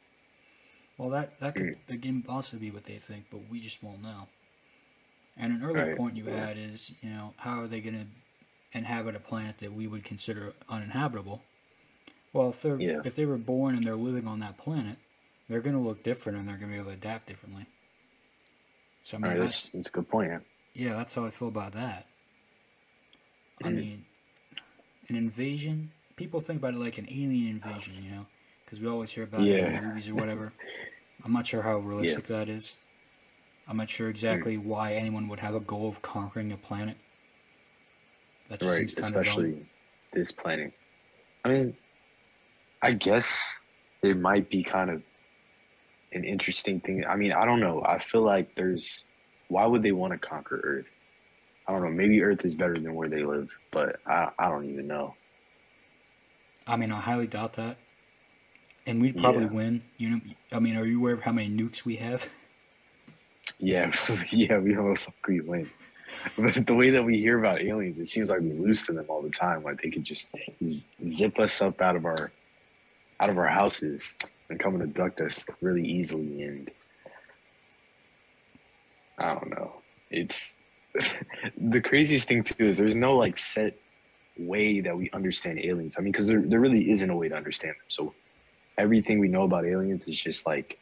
Well, 1.01 1.09
that 1.09 1.39
that 1.39 1.55
could 1.55 1.77
again 1.89 2.23
also 2.29 2.57
be 2.57 2.69
what 2.69 2.83
they 2.83 2.97
think, 2.97 3.25
but 3.31 3.39
we 3.49 3.59
just 3.59 3.81
won't 3.81 4.03
know. 4.03 4.27
And 5.35 5.51
an 5.51 5.63
earlier 5.63 5.87
Right, 5.87 5.97
point 5.97 6.15
you 6.15 6.25
yeah. 6.27 6.33
had 6.45 6.57
is, 6.59 6.91
you 7.01 7.09
know, 7.09 7.33
how 7.37 7.61
are 7.61 7.67
they 7.67 7.81
going 7.81 7.95
to 7.95 8.77
inhabit 8.77 9.15
a 9.15 9.19
planet 9.19 9.57
that 9.57 9.73
we 9.73 9.87
would 9.87 10.03
consider 10.03 10.53
uninhabitable? 10.69 11.41
Well, 12.33 12.51
if 12.51 12.61
they're 12.61 12.77
Yeah. 12.79 13.01
if 13.03 13.15
they 13.15 13.25
were 13.25 13.39
born 13.39 13.75
and 13.75 13.83
they're 13.83 13.95
living 13.95 14.27
on 14.27 14.41
that 14.41 14.59
planet, 14.59 14.99
they're 15.49 15.61
going 15.61 15.75
to 15.75 15.81
look 15.81 16.03
different 16.03 16.37
and 16.37 16.47
they're 16.47 16.57
going 16.57 16.69
to 16.69 16.75
be 16.75 16.79
able 16.79 16.91
to 16.91 16.97
adapt 16.97 17.25
differently. 17.25 17.65
So 19.03 19.17
I 19.17 19.19
mean, 19.21 19.31
right, 19.31 19.39
that's 19.39 19.53
that's, 19.53 19.69
that's 19.73 19.87
a 19.89 19.91
good 19.91 20.09
point. 20.09 20.29
Yeah. 20.31 20.39
yeah, 20.75 20.93
that's 20.93 21.15
how 21.15 21.25
I 21.25 21.31
feel 21.31 21.47
about 21.47 21.73
that. 21.73 22.05
I 23.63 23.69
Mm. 23.69 23.75
mean, 23.75 24.05
an 25.09 25.15
invasion. 25.15 25.91
People 26.15 26.39
think 26.39 26.59
about 26.59 26.73
it 26.73 26.79
like 26.79 26.97
an 26.97 27.07
alien 27.09 27.47
invasion, 27.49 27.95
you 28.03 28.11
know, 28.11 28.25
because 28.65 28.79
we 28.79 28.87
always 28.87 29.11
hear 29.11 29.23
about 29.23 29.49
it 29.49 29.59
in 29.59 29.75
movies 29.75 30.09
or 30.09 30.15
whatever. 30.15 30.53
I'm 31.23 31.33
not 31.33 31.45
sure 31.47 31.61
how 31.61 31.77
realistic 31.77 32.25
that 32.25 32.49
is. 32.49 32.75
I'm 33.67 33.77
not 33.77 33.89
sure 33.89 34.09
exactly 34.09 34.57
Mm. 34.57 34.63
why 34.65 34.93
anyone 34.95 35.27
would 35.27 35.39
have 35.39 35.55
a 35.55 35.59
goal 35.59 35.87
of 35.89 36.01
conquering 36.01 36.51
a 36.51 36.57
planet. 36.57 36.97
That 38.49 38.59
just 38.59 38.71
right 38.71 38.77
seems 38.79 38.95
kind 38.95 39.15
of 39.15 39.21
especially 39.21 39.51
dumb. 39.51 39.67
this 40.13 40.31
planet 40.33 40.73
i 41.45 41.49
mean 41.49 41.73
i 42.81 42.91
guess 42.91 43.25
it 44.03 44.17
might 44.17 44.49
be 44.49 44.61
kind 44.61 44.89
of 44.89 45.01
an 46.11 46.25
interesting 46.25 46.81
thing 46.81 47.05
i 47.05 47.15
mean 47.15 47.31
i 47.31 47.45
don't 47.45 47.61
know 47.61 47.81
i 47.85 47.97
feel 47.99 48.23
like 48.23 48.53
there's 48.55 49.05
why 49.47 49.65
would 49.65 49.83
they 49.83 49.93
want 49.93 50.11
to 50.11 50.19
conquer 50.19 50.59
earth 50.65 50.85
i 51.67 51.71
don't 51.71 51.81
know 51.81 51.89
maybe 51.89 52.21
earth 52.21 52.43
is 52.43 52.53
better 52.55 52.73
than 52.77 52.93
where 52.93 53.07
they 53.07 53.23
live 53.23 53.47
but 53.71 54.01
i, 54.05 54.27
I 54.37 54.49
don't 54.49 54.65
even 54.65 54.85
know 54.87 55.15
I 56.67 56.75
mean, 56.77 56.91
I 56.91 56.99
highly 56.99 57.25
doubt 57.27 57.53
that. 57.53 57.77
And 58.85 59.01
we'd 59.01 59.17
probably 59.17 59.45
Yeah. 59.45 59.47
win. 59.47 59.83
You 59.97 60.09
know, 60.09 60.21
I 60.51 60.59
mean, 60.59 60.75
are 60.75 60.85
you 60.85 60.99
aware 60.99 61.13
of 61.13 61.21
how 61.23 61.31
many 61.31 61.49
nukes 61.49 61.85
we 61.85 61.97
have? 61.97 62.29
Yeah, 63.59 63.91
yeah, 64.31 64.59
we 64.59 64.73
most 64.75 65.07
likely 65.07 65.41
win. 65.47 65.71
But 66.37 66.65
the 66.67 66.73
way 66.75 66.91
that 66.91 67.03
we 67.03 67.19
hear 67.19 67.39
about 67.39 67.61
aliens, 67.61 67.99
it 67.99 68.07
seems 68.07 68.29
like 68.29 68.41
we 68.41 68.53
lose 68.53 68.85
to 68.85 68.93
them 68.93 69.05
all 69.09 69.21
the 69.21 69.29
time. 69.31 69.63
Like 69.63 69.81
they 69.81 69.89
could 69.91 70.03
just 70.03 70.29
zip 71.09 71.39
us 71.39 71.61
up 71.61 71.81
out 71.81 71.95
of 71.95 72.05
our 72.05 72.33
out 73.21 73.29
of 73.29 73.37
our 73.37 73.47
houses 73.47 74.03
and 74.49 74.59
come 74.59 74.75
and 74.75 74.83
abduct 74.83 75.21
us 75.21 75.43
really 75.61 75.87
easily. 75.87 76.41
And 76.41 76.71
I 79.19 79.35
don't 79.35 79.51
know. 79.51 79.83
It's 80.09 80.55
the 81.57 81.81
craziest 81.81 82.27
thing 82.27 82.43
too 82.43 82.69
is 82.69 82.77
there's 82.77 82.95
no 82.95 83.17
like 83.17 83.37
set 83.37 83.75
way 84.37 84.81
that 84.81 84.97
we 84.97 85.09
understand 85.13 85.59
aliens. 85.59 85.95
I 85.97 86.01
mean, 86.01 86.11
because 86.11 86.27
there 86.27 86.43
there 86.45 86.59
really 86.59 86.91
isn't 86.91 87.09
a 87.09 87.15
way 87.15 87.29
to 87.29 87.35
understand 87.35 87.71
them. 87.73 87.85
So 87.89 88.15
everything 88.77 89.19
we 89.19 89.27
know 89.27 89.43
about 89.43 89.65
aliens 89.65 90.07
is 90.07 90.19
just 90.19 90.45
like 90.45 90.77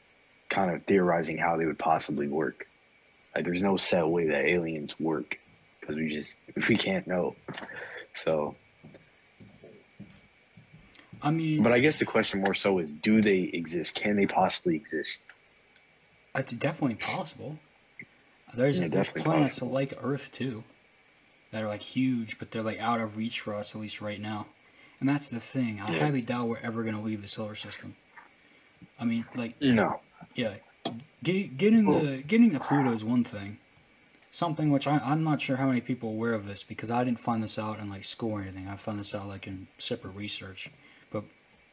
kind 0.49 0.71
of 0.71 0.83
theorizing 0.85 1.37
how 1.37 1.57
they 1.57 1.65
would 1.65 1.79
possibly 1.79 2.27
work. 2.27 2.65
Like 3.35 3.45
there's 3.45 3.63
no 3.63 3.77
set 3.77 4.07
way 4.07 4.27
that 4.27 4.45
aliens 4.45 4.99
work 4.99 5.37
because 5.79 5.95
we 5.95 6.09
just 6.09 6.35
we 6.69 6.77
can't 6.77 7.07
know. 7.07 7.35
So, 8.15 8.55
I 11.21 11.31
mean, 11.31 11.63
but 11.63 11.71
I 11.71 11.79
guess 11.79 11.99
the 11.99 12.05
question 12.05 12.41
more 12.41 12.55
so 12.55 12.79
is, 12.79 12.91
do 12.91 13.21
they 13.21 13.49
exist? 13.53 13.95
Can 13.95 14.15
they 14.15 14.25
possibly 14.25 14.75
exist? 14.75 15.21
it's 16.35 16.51
definitely 16.53 16.95
possible. 16.95 17.59
There's, 18.55 18.79
Yeah, 18.79 18.87
there's 18.87 19.09
planets 19.09 19.59
possible. 19.59 19.71
like 19.71 19.93
Earth 20.01 20.31
too 20.31 20.63
that 21.51 21.63
are 21.63 21.67
like 21.67 21.81
huge, 21.81 22.39
but 22.39 22.51
they're 22.51 22.63
like 22.63 22.79
out 22.79 23.01
of 23.01 23.17
reach 23.17 23.41
for 23.41 23.53
us 23.55 23.75
at 23.75 23.81
least 23.81 24.01
right 24.01 24.19
now. 24.19 24.47
And 24.99 25.07
that's 25.07 25.29
the 25.29 25.39
thing. 25.39 25.79
I 25.79 25.93
Yeah. 25.93 26.05
highly 26.05 26.21
doubt 26.21 26.47
we're 26.47 26.59
ever 26.59 26.83
going 26.83 26.95
to 26.95 27.01
leave 27.01 27.21
the 27.21 27.27
solar 27.27 27.55
system. 27.55 27.95
I 28.99 29.05
mean, 29.05 29.25
like 29.35 29.59
No. 29.61 30.01
Yeah, 30.35 30.55
Get, 31.23 31.57
getting 31.57 31.85
the 31.85 32.23
getting 32.23 32.51
to 32.51 32.59
Pluto 32.59 32.91
is 32.91 33.03
one 33.03 33.23
thing. 33.23 33.57
Something 34.31 34.69
which 34.71 34.87
I, 34.87 34.97
I'm 34.99 35.23
not 35.23 35.41
sure 35.41 35.55
how 35.57 35.67
many 35.67 35.81
people 35.81 36.09
are 36.09 36.13
aware 36.13 36.33
of 36.33 36.45
this 36.45 36.63
because 36.63 36.91
I 36.91 37.03
didn't 37.03 37.19
find 37.19 37.41
this 37.41 37.57
out 37.57 37.79
in 37.79 37.89
like 37.89 38.05
school 38.05 38.31
or 38.33 38.41
anything. 38.41 38.67
I 38.67 38.75
found 38.75 38.99
this 38.99 39.15
out 39.15 39.27
like 39.27 39.47
in 39.47 39.67
separate 39.77 40.15
research. 40.15 40.69
But 41.11 41.23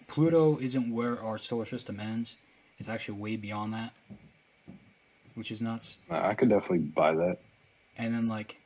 Pluto 0.06 0.58
isn't 0.58 0.90
where 0.90 1.20
our 1.20 1.38
solar 1.38 1.64
system 1.66 2.00
ends. 2.00 2.36
It's 2.78 2.88
actually 2.88 3.18
way 3.20 3.36
beyond 3.36 3.72
that, 3.74 3.92
which 5.34 5.50
is 5.50 5.60
nuts. 5.62 5.98
I 6.10 6.34
could 6.34 6.48
definitely 6.48 6.78
buy 6.78 7.14
that. 7.14 7.38
And 7.98 8.12
then 8.14 8.28
like, 8.28 8.56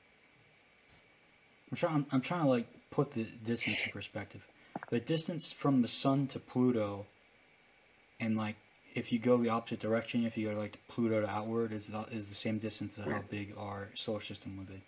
I'm 1.71 1.77
trying. 1.77 2.07
I'm 2.13 2.21
trying 2.21 2.43
to 2.43 2.49
like 2.49 2.67
put 2.91 3.11
the 3.13 3.25
distance 3.45 3.83
in 3.85 3.91
perspective. 3.91 4.47
The 4.91 5.01
distance 5.01 5.53
from 5.53 5.83
the 5.83 5.89
sun 5.89 6.27
to 6.29 6.39
Pluto, 6.41 7.07
and 8.19 8.37
like 8.37 8.57
if 8.95 9.13
you 9.13 9.19
go 9.19 9.37
the 9.37 9.49
opposite 9.49 9.81
direction, 9.81 10.25
if 10.25 10.37
you 10.37 10.51
go 10.51 10.59
like 10.59 10.79
Pluto 10.89 11.21
to 11.21 11.31
outward, 11.31 11.73
is 11.73 11.87
the, 11.87 12.01
is 12.11 12.29
the 12.29 12.35
same 12.35 12.59
distance 12.59 12.97
to 12.97 13.03
how 13.03 13.23
big 13.31 13.55
our 13.57 13.89
solar 13.95 14.21
system 14.21 14.57
would 14.59 14.69
be. 14.69 14.83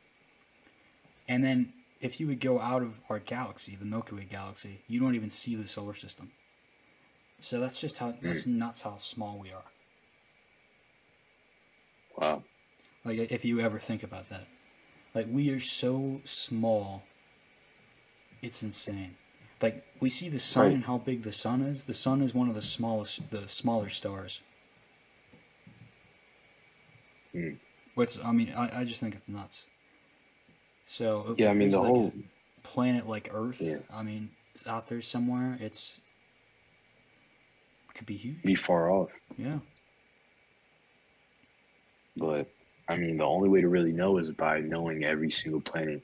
And 1.29 1.43
then 1.43 1.73
if 2.01 2.19
you 2.19 2.27
would 2.27 2.41
go 2.41 2.61
out 2.61 2.83
of 2.83 3.01
our 3.09 3.21
galaxy, 3.21 3.77
the 3.77 3.85
Milky 3.85 4.17
Way 4.17 4.27
galaxy, 4.29 4.81
you 4.89 4.99
don't 4.99 5.15
even 5.15 5.31
see 5.31 5.55
the 5.55 5.67
solar 5.67 5.95
system. 5.95 6.33
So 7.41 7.61
that's 7.61 7.79
just 7.79 7.99
how 7.99 8.15
that's 8.21 8.45
hmm. 8.45 8.59
nuts 8.59 8.83
how 8.83 8.97
small 8.97 9.39
we 9.39 9.53
are. 9.53 9.65
Wow. 12.19 12.43
Like 13.05 13.19
if 13.19 13.45
you 13.45 13.61
ever 13.61 13.79
think 13.79 14.03
about 14.03 14.29
that, 14.31 14.47
like 15.15 15.27
we 15.31 15.51
are 15.51 15.61
so 15.61 16.21
small, 16.25 17.03
it's 18.43 18.63
insane. 18.63 19.17
Like 19.63 19.85
we 20.01 20.09
see 20.09 20.29
the 20.29 20.41
sun 20.41 20.65
Right. 20.65 20.75
and 20.75 20.85
how 20.85 20.99
big 20.99 21.23
the 21.23 21.33
sun 21.33 21.61
is. 21.63 21.85
The 21.85 21.95
sun 21.95 22.21
is 22.21 22.35
one 22.35 22.49
of 22.49 22.55
the 22.55 22.63
smallest, 22.63 23.31
the 23.31 23.47
smaller 23.47 23.89
stars. 23.89 24.41
Hmm. 27.33 27.51
What's 27.95 28.23
I 28.25 28.33
mean, 28.33 28.53
I, 28.57 28.81
I 28.81 28.85
just 28.85 29.01
think 29.01 29.15
it's 29.15 29.29
nuts. 29.29 29.67
So 30.85 31.35
Yeah, 31.39 31.51
I 31.51 31.55
mean, 31.55 31.71
the 31.71 31.81
like, 31.81 31.87
whole- 31.89 32.13
planet 32.63 33.09
like 33.09 33.29
Earth. 33.33 33.61
Yeah. 33.61 33.79
I 33.93 34.03
mean, 34.03 34.31
it's 34.55 34.67
out 34.67 34.89
there 34.89 35.01
somewhere. 35.01 35.57
It's 35.61 35.95
could 37.95 38.07
be 38.07 38.17
huge. 38.17 38.43
Be 38.43 38.55
far 38.55 38.91
off. 38.91 39.11
Yeah. 39.37 39.59
But 42.17 42.51
I 42.89 42.97
mean, 42.97 43.19
the 43.19 43.25
only 43.25 43.49
way 43.49 43.61
to 43.61 43.69
really 43.69 43.93
know 43.93 44.19
is 44.19 44.31
by 44.31 44.61
knowing 44.61 45.05
every 45.05 45.31
single 45.31 45.61
planet 45.61 46.03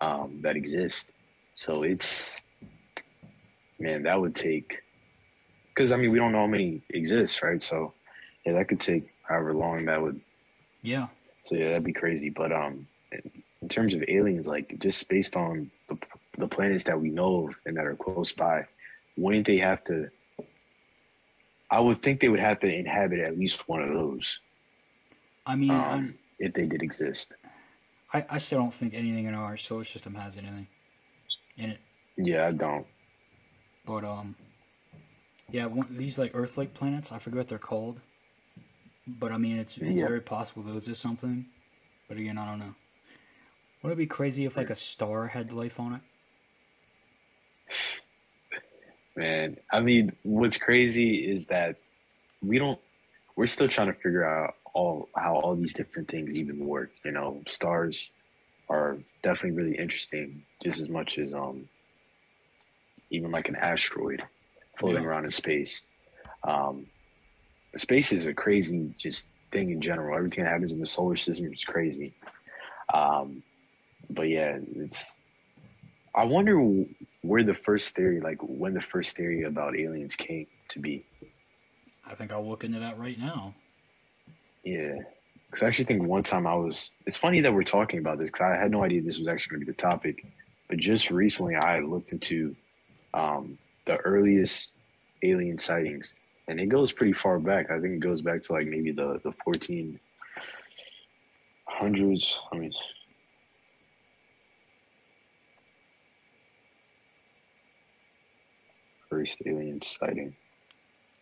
um, 0.00 0.40
that 0.42 0.56
exists. 0.56 1.06
So 1.54 1.82
it's, 1.82 2.40
man, 3.78 4.02
that 4.04 4.20
would 4.20 4.34
take, 4.34 4.82
because 5.68 5.92
I 5.92 5.96
mean, 5.96 6.10
we 6.10 6.18
don't 6.18 6.32
know 6.32 6.40
how 6.40 6.46
many 6.46 6.82
exist, 6.90 7.42
right? 7.42 7.62
So 7.62 7.94
yeah, 8.44 8.52
that 8.54 8.68
could 8.68 8.80
take 8.80 9.08
however 9.22 9.54
long 9.54 9.84
that 9.86 10.00
would. 10.00 10.20
Yeah. 10.82 11.08
So 11.44 11.54
yeah, 11.54 11.68
that'd 11.68 11.84
be 11.84 11.92
crazy. 11.92 12.30
But 12.30 12.52
um, 12.52 12.86
in 13.62 13.68
terms 13.68 13.94
of 13.94 14.04
aliens, 14.08 14.46
like 14.46 14.78
just 14.78 15.08
based 15.08 15.36
on 15.36 15.70
the 15.88 15.96
the 16.38 16.48
planets 16.48 16.84
that 16.84 17.00
we 17.00 17.10
know 17.10 17.48
of 17.48 17.54
and 17.66 17.76
that 17.76 17.86
are 17.86 17.96
close 17.96 18.32
by, 18.32 18.66
wouldn't 19.16 19.46
they 19.46 19.58
have 19.58 19.82
to? 19.84 20.10
I 21.70 21.80
would 21.80 22.02
think 22.02 22.20
they 22.20 22.28
would 22.28 22.40
have 22.40 22.60
to 22.60 22.66
inhabit 22.66 23.20
at 23.20 23.38
least 23.38 23.68
one 23.68 23.82
of 23.82 23.90
those 23.90 24.38
I 25.48 25.56
mean, 25.56 25.70
um, 25.70 26.14
if 26.38 26.52
they 26.52 26.66
did 26.66 26.82
exist. 26.82 27.32
I, 28.12 28.24
I 28.30 28.38
still 28.38 28.58
don't 28.58 28.72
think 28.72 28.92
anything 28.92 29.24
in 29.24 29.34
our 29.34 29.56
solar 29.56 29.84
system 29.84 30.14
has 30.14 30.36
anything 30.36 30.66
in 31.56 31.70
it. 31.70 31.80
Yeah, 32.16 32.46
I 32.46 32.52
don't. 32.52 32.86
But 33.88 34.04
um, 34.04 34.36
yeah, 35.50 35.64
one, 35.64 35.86
these 35.90 36.18
like 36.18 36.32
Earth-like 36.34 36.74
planets, 36.74 37.10
I 37.10 37.18
forget 37.18 37.38
what 37.38 37.48
they're 37.48 37.58
called. 37.58 37.98
But 39.06 39.32
I 39.32 39.38
mean, 39.38 39.56
it's 39.56 39.78
it's 39.78 40.00
Yeah. 40.00 40.06
very 40.06 40.20
possible 40.20 40.62
those 40.62 40.86
is 40.88 40.98
something. 40.98 41.46
But 42.06 42.18
again, 42.18 42.36
I 42.36 42.44
don't 42.44 42.58
know. 42.58 42.74
Wouldn't 43.82 43.98
it 43.98 44.02
be 44.02 44.06
crazy 44.06 44.44
if 44.44 44.58
like 44.58 44.68
a 44.68 44.74
star 44.74 45.28
had 45.28 45.52
life 45.54 45.80
on 45.80 45.94
it? 45.94 46.00
Man, 49.16 49.56
I 49.72 49.80
mean, 49.80 50.12
what's 50.22 50.58
crazy 50.58 51.30
is 51.32 51.46
that 51.46 51.76
we 52.42 52.58
don't. 52.58 52.78
We're 53.36 53.46
still 53.46 53.68
trying 53.68 53.88
to 53.88 53.94
figure 53.94 54.24
out 54.24 54.54
all 54.74 55.08
how 55.16 55.36
all 55.36 55.56
these 55.56 55.72
different 55.72 56.10
things 56.10 56.36
even 56.36 56.66
work. 56.66 56.90
You 57.06 57.12
know, 57.12 57.42
stars 57.48 58.10
are 58.68 58.98
definitely 59.22 59.52
really 59.62 59.78
interesting, 59.78 60.42
just 60.62 60.78
as 60.78 60.90
much 60.90 61.18
as 61.18 61.32
um, 61.34 61.66
even 63.10 63.30
like 63.30 63.48
an 63.48 63.56
asteroid 63.56 64.22
floating 64.78 65.02
Yeah. 65.02 65.08
around 65.08 65.24
in 65.24 65.30
space. 65.30 65.82
Um, 66.44 66.86
space 67.76 68.12
is 68.12 68.26
a 68.26 68.34
crazy 68.34 68.94
just 68.98 69.26
thing 69.52 69.70
in 69.70 69.80
general. 69.80 70.16
Everything 70.16 70.44
that 70.44 70.50
happens 70.50 70.72
in 70.72 70.80
the 70.80 70.86
solar 70.86 71.16
system 71.16 71.52
is 71.52 71.64
crazy. 71.64 72.14
Um, 72.92 73.42
but 74.10 74.28
yeah, 74.28 74.58
it's. 74.76 75.12
I 76.14 76.24
wonder 76.24 76.58
where 77.22 77.42
the 77.44 77.54
first 77.54 77.94
theory, 77.94 78.20
like 78.20 78.38
when 78.40 78.74
the 78.74 78.80
first 78.80 79.14
theory 79.16 79.42
about 79.44 79.76
aliens 79.76 80.16
came 80.16 80.46
to 80.70 80.78
be. 80.78 81.04
I 82.06 82.14
think 82.14 82.32
I'll 82.32 82.46
look 82.48 82.64
into 82.64 82.80
that 82.80 82.98
right 82.98 83.18
now. 83.18 83.54
Yeah. 84.64 84.94
Because 85.50 85.62
I 85.62 85.66
actually 85.68 85.84
think 85.86 86.02
one 86.04 86.22
time 86.22 86.46
I 86.46 86.54
was. 86.54 86.90
It's 87.06 87.16
funny 87.16 87.40
that 87.42 87.52
we're 87.52 87.62
talking 87.62 88.00
about 88.00 88.18
this 88.18 88.30
because 88.30 88.52
I 88.52 88.56
had 88.56 88.70
no 88.70 88.82
idea 88.84 89.02
this 89.02 89.18
was 89.18 89.28
actually 89.28 89.50
going 89.56 89.60
to 89.60 89.66
be 89.66 89.72
the 89.72 89.76
topic. 89.78 90.24
But 90.68 90.78
just 90.78 91.10
recently, 91.10 91.54
I 91.54 91.80
looked 91.80 92.12
into 92.12 92.54
um, 93.18 93.58
the 93.86 93.96
earliest 93.98 94.70
alien 95.22 95.58
sightings, 95.58 96.14
and 96.46 96.60
it 96.60 96.66
goes 96.66 96.92
pretty 96.92 97.12
far 97.12 97.38
back. 97.38 97.70
I 97.70 97.80
think 97.80 97.94
it 97.94 98.00
goes 98.00 98.22
back 98.22 98.42
to 98.44 98.52
like 98.52 98.66
maybe 98.66 98.92
the 98.92 99.20
the 99.24 99.32
fourteen 99.44 99.98
hundreds. 101.66 102.38
I 102.52 102.56
mean, 102.56 102.72
first 109.08 109.38
alien 109.46 109.80
sighting. 109.82 110.34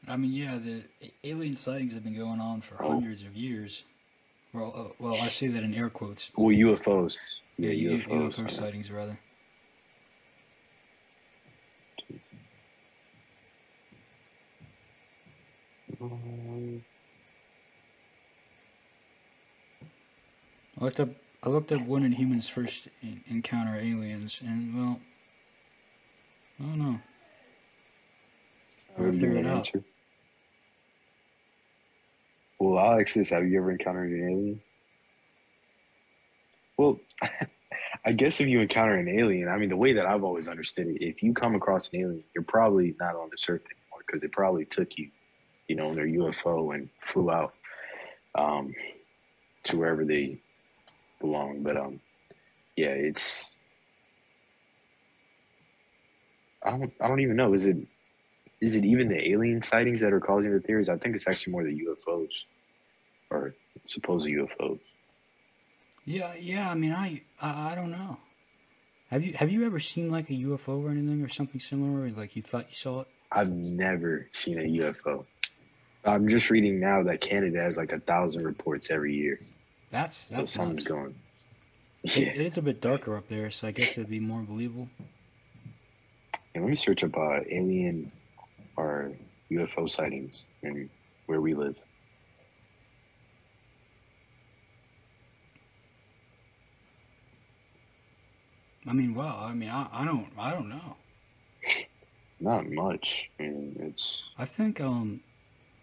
I 0.09 0.17
mean, 0.17 0.33
yeah, 0.33 0.59
the 0.59 0.83
alien 1.25 1.57
sightings 1.57 1.95
have 1.95 2.05
been 2.05 2.17
going 2.17 2.41
on 2.41 2.61
for 2.61 2.83
Oh. 2.83 2.93
hundreds 2.93 3.23
of 3.23 3.35
years. 3.35 3.85
Well, 4.53 4.73
uh, 4.75 4.93
well, 4.99 5.21
I 5.21 5.29
say 5.29 5.49
that 5.49 5.63
in 5.63 5.75
air 5.75 5.91
quotes. 5.91 6.31
Well, 6.37 6.55
UFOs. 6.55 7.17
Yeah, 7.59 7.71
UFOs. 7.71 8.35
UFO 8.35 8.51
sightings, 8.51 8.91
rather. 8.91 9.19
Um, 16.01 16.85
I 20.81 20.85
looked 20.85 21.01
up. 21.01 21.11
I 21.43 21.49
looked 21.49 21.73
up 21.73 21.87
when 21.87 22.03
did 22.03 22.15
humans 22.15 22.49
first 22.49 22.89
encounter 23.29 23.77
aliens, 23.77 24.41
and 24.43 24.77
well, 24.77 25.01
I 26.61 26.65
don't 26.65 26.79
know. 26.79 27.01
I 28.99 29.03
I'll 29.03 29.07
would 29.07 29.15
figure 29.15 29.39
it 29.39 29.47
out. 29.47 29.69
answer. 29.69 29.85
Well, 32.59 32.83
Alexis, 32.95 33.31
have 33.31 33.47
you 33.47 33.59
ever 33.59 33.71
encountered 33.73 34.11
an 34.13 34.31
alien? 34.31 34.63
Well, 36.79 37.01
I 38.05 38.13
guess 38.13 38.41
if 38.41 38.49
you 38.49 38.61
encounter 38.61 38.95
an 38.97 39.09
alien, 39.09 39.49
I 39.49 39.59
mean, 39.59 39.69
the 39.69 39.77
way 39.77 39.95
that 39.95 40.07
I've 40.07 40.25
always 40.25 40.49
understood 40.49 40.89
it, 40.89 41.03
if 41.05 41.23
you 41.23 41.35
come 41.35 41.55
across 41.55 41.89
an 41.93 42.01
alien, 42.01 42.25
you're 42.35 42.45
probably 42.45 42.95
not 43.01 43.17
on 43.17 43.29
this 43.31 43.45
earth 43.49 43.63
anymore 43.63 44.03
because 44.07 44.21
they 44.23 44.29
probably 44.29 44.65
took 44.67 44.97
you, 44.99 45.11
you 45.69 45.77
know, 45.77 45.95
their 45.95 46.07
UFO 46.07 46.75
and 46.75 46.89
flew 47.05 47.31
out 47.31 47.55
um, 48.35 48.75
to 49.65 49.77
wherever 49.77 50.05
they 50.05 50.39
belong. 51.21 51.63
But 51.63 51.77
um, 51.77 52.01
yeah, 52.77 52.89
it's 52.89 53.51
I 56.63 56.71
don't 56.71 56.93
I 57.01 57.09
don't 57.09 57.21
even 57.21 57.37
know. 57.37 57.55
Is 57.55 57.67
it 57.67 57.77
is 58.61 58.75
it 58.75 58.85
even 58.85 59.09
the 59.09 59.31
alien 59.31 59.63
sightings 59.63 60.01
that 60.01 60.13
are 60.13 60.21
causing 60.21 60.53
the 60.53 60.61
theories? 60.61 60.89
I 60.89 60.97
think 60.97 61.17
it's 61.17 61.29
actually 61.29 61.53
more 61.53 61.65
the 61.65 61.87
UFOs 61.87 62.45
or 63.31 63.55
supposed 63.87 64.27
UFOs. 64.27 64.81
Yeah, 66.05 66.35
yeah. 66.39 66.71
I 66.71 66.75
mean, 66.75 66.93
I, 66.93 67.23
I, 67.41 67.73
I 67.73 67.75
don't 67.75 67.91
know. 67.91 68.19
Have 69.11 69.25
you 69.25 69.35
have 69.35 69.51
you 69.51 69.67
ever 69.67 69.79
seen 69.79 70.11
like 70.11 70.31
a 70.31 70.33
UFO 70.33 70.83
or 70.83 70.91
anything 70.91 71.23
or 71.23 71.29
something 71.29 71.61
similar? 71.61 72.07
Or, 72.07 72.11
like 72.11 72.35
you 72.37 72.43
thought 72.43 72.67
you 72.69 72.75
saw 72.75 73.01
it? 73.03 73.09
I've 73.31 73.51
never 73.51 74.29
seen 74.33 74.59
a 74.59 74.63
UFO. 74.63 75.25
I'm 76.07 76.29
just 76.29 76.51
reading 76.51 76.79
now 76.79 77.03
that 77.03 77.21
Canada 77.21 77.61
has 77.61 77.77
like 77.77 77.93
a 77.93 77.99
thousand 78.01 78.45
reports 78.45 78.91
every 78.91 79.15
year. 79.15 79.41
That's 79.91 80.17
So 80.17 80.37
that's 80.39 80.53
something's 80.53 80.85
nuts. 80.85 80.89
going. 80.89 81.15
It, 82.05 82.17
Yeah. 82.17 82.43
it's 82.45 82.57
a 82.57 82.63
bit 82.63 82.81
darker 82.81 83.17
up 83.17 83.27
there, 83.27 83.51
so 83.51 83.67
I 83.67 83.73
guess 83.73 83.93
it'd 83.99 84.09
be 84.11 84.21
more 84.21 84.43
believable. 84.43 84.89
And 86.55 86.65
let 86.65 86.71
me 86.71 86.77
search 86.77 87.03
up 87.03 87.17
uh, 87.17 87.41
alien 87.51 88.13
or 88.77 89.13
UFO 89.51 89.91
sightings 89.91 90.45
in 90.63 90.89
where 91.27 91.41
we 91.41 91.55
live. 91.55 91.77
I 98.87 98.93
mean, 98.93 99.15
well, 99.15 99.37
I 99.41 99.53
mean, 99.53 99.69
I, 99.71 99.89
I 99.93 100.05
don't 100.05 100.29
I 100.39 100.51
don't 100.53 100.69
know. 100.69 100.97
Not 102.39 102.71
much. 102.71 103.31
I 103.41 103.45
mean, 103.45 103.77
it's 103.81 104.23
I 104.39 104.45
think 104.45 104.81
um, 104.81 105.21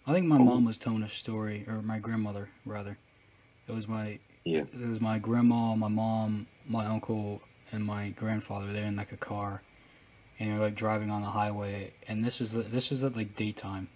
I 0.05 0.13
think 0.13 0.27
my 0.27 0.37
Oh. 0.37 0.43
mom 0.43 0.65
was 0.65 0.77
telling 0.77 1.03
a 1.03 1.09
story, 1.09 1.65
or 1.67 1.81
my 1.81 1.99
grandmother 1.99 2.49
rather. 2.65 2.97
It 3.67 3.73
was 3.73 3.87
my 3.87 4.19
yeah. 4.45 4.63
it 4.73 4.87
was 4.87 5.01
my 5.01 5.19
grandma, 5.19 5.75
my 5.75 5.87
mom, 5.89 6.47
my 6.65 6.85
uncle, 6.85 7.41
and 7.71 7.85
my 7.85 8.09
grandfather. 8.11 8.71
They're 8.73 8.85
in 8.85 8.95
like 8.95 9.11
a 9.11 9.17
car, 9.17 9.63
and 10.39 10.51
they're 10.51 10.59
like 10.59 10.75
driving 10.75 11.09
on 11.11 11.21
the 11.23 11.29
highway. 11.31 11.93
And 12.07 12.23
this 12.25 12.39
was 12.39 12.53
this 12.53 12.91
was 12.91 13.03
at 13.03 13.15
like 13.15 13.35
daytime. 13.35 13.89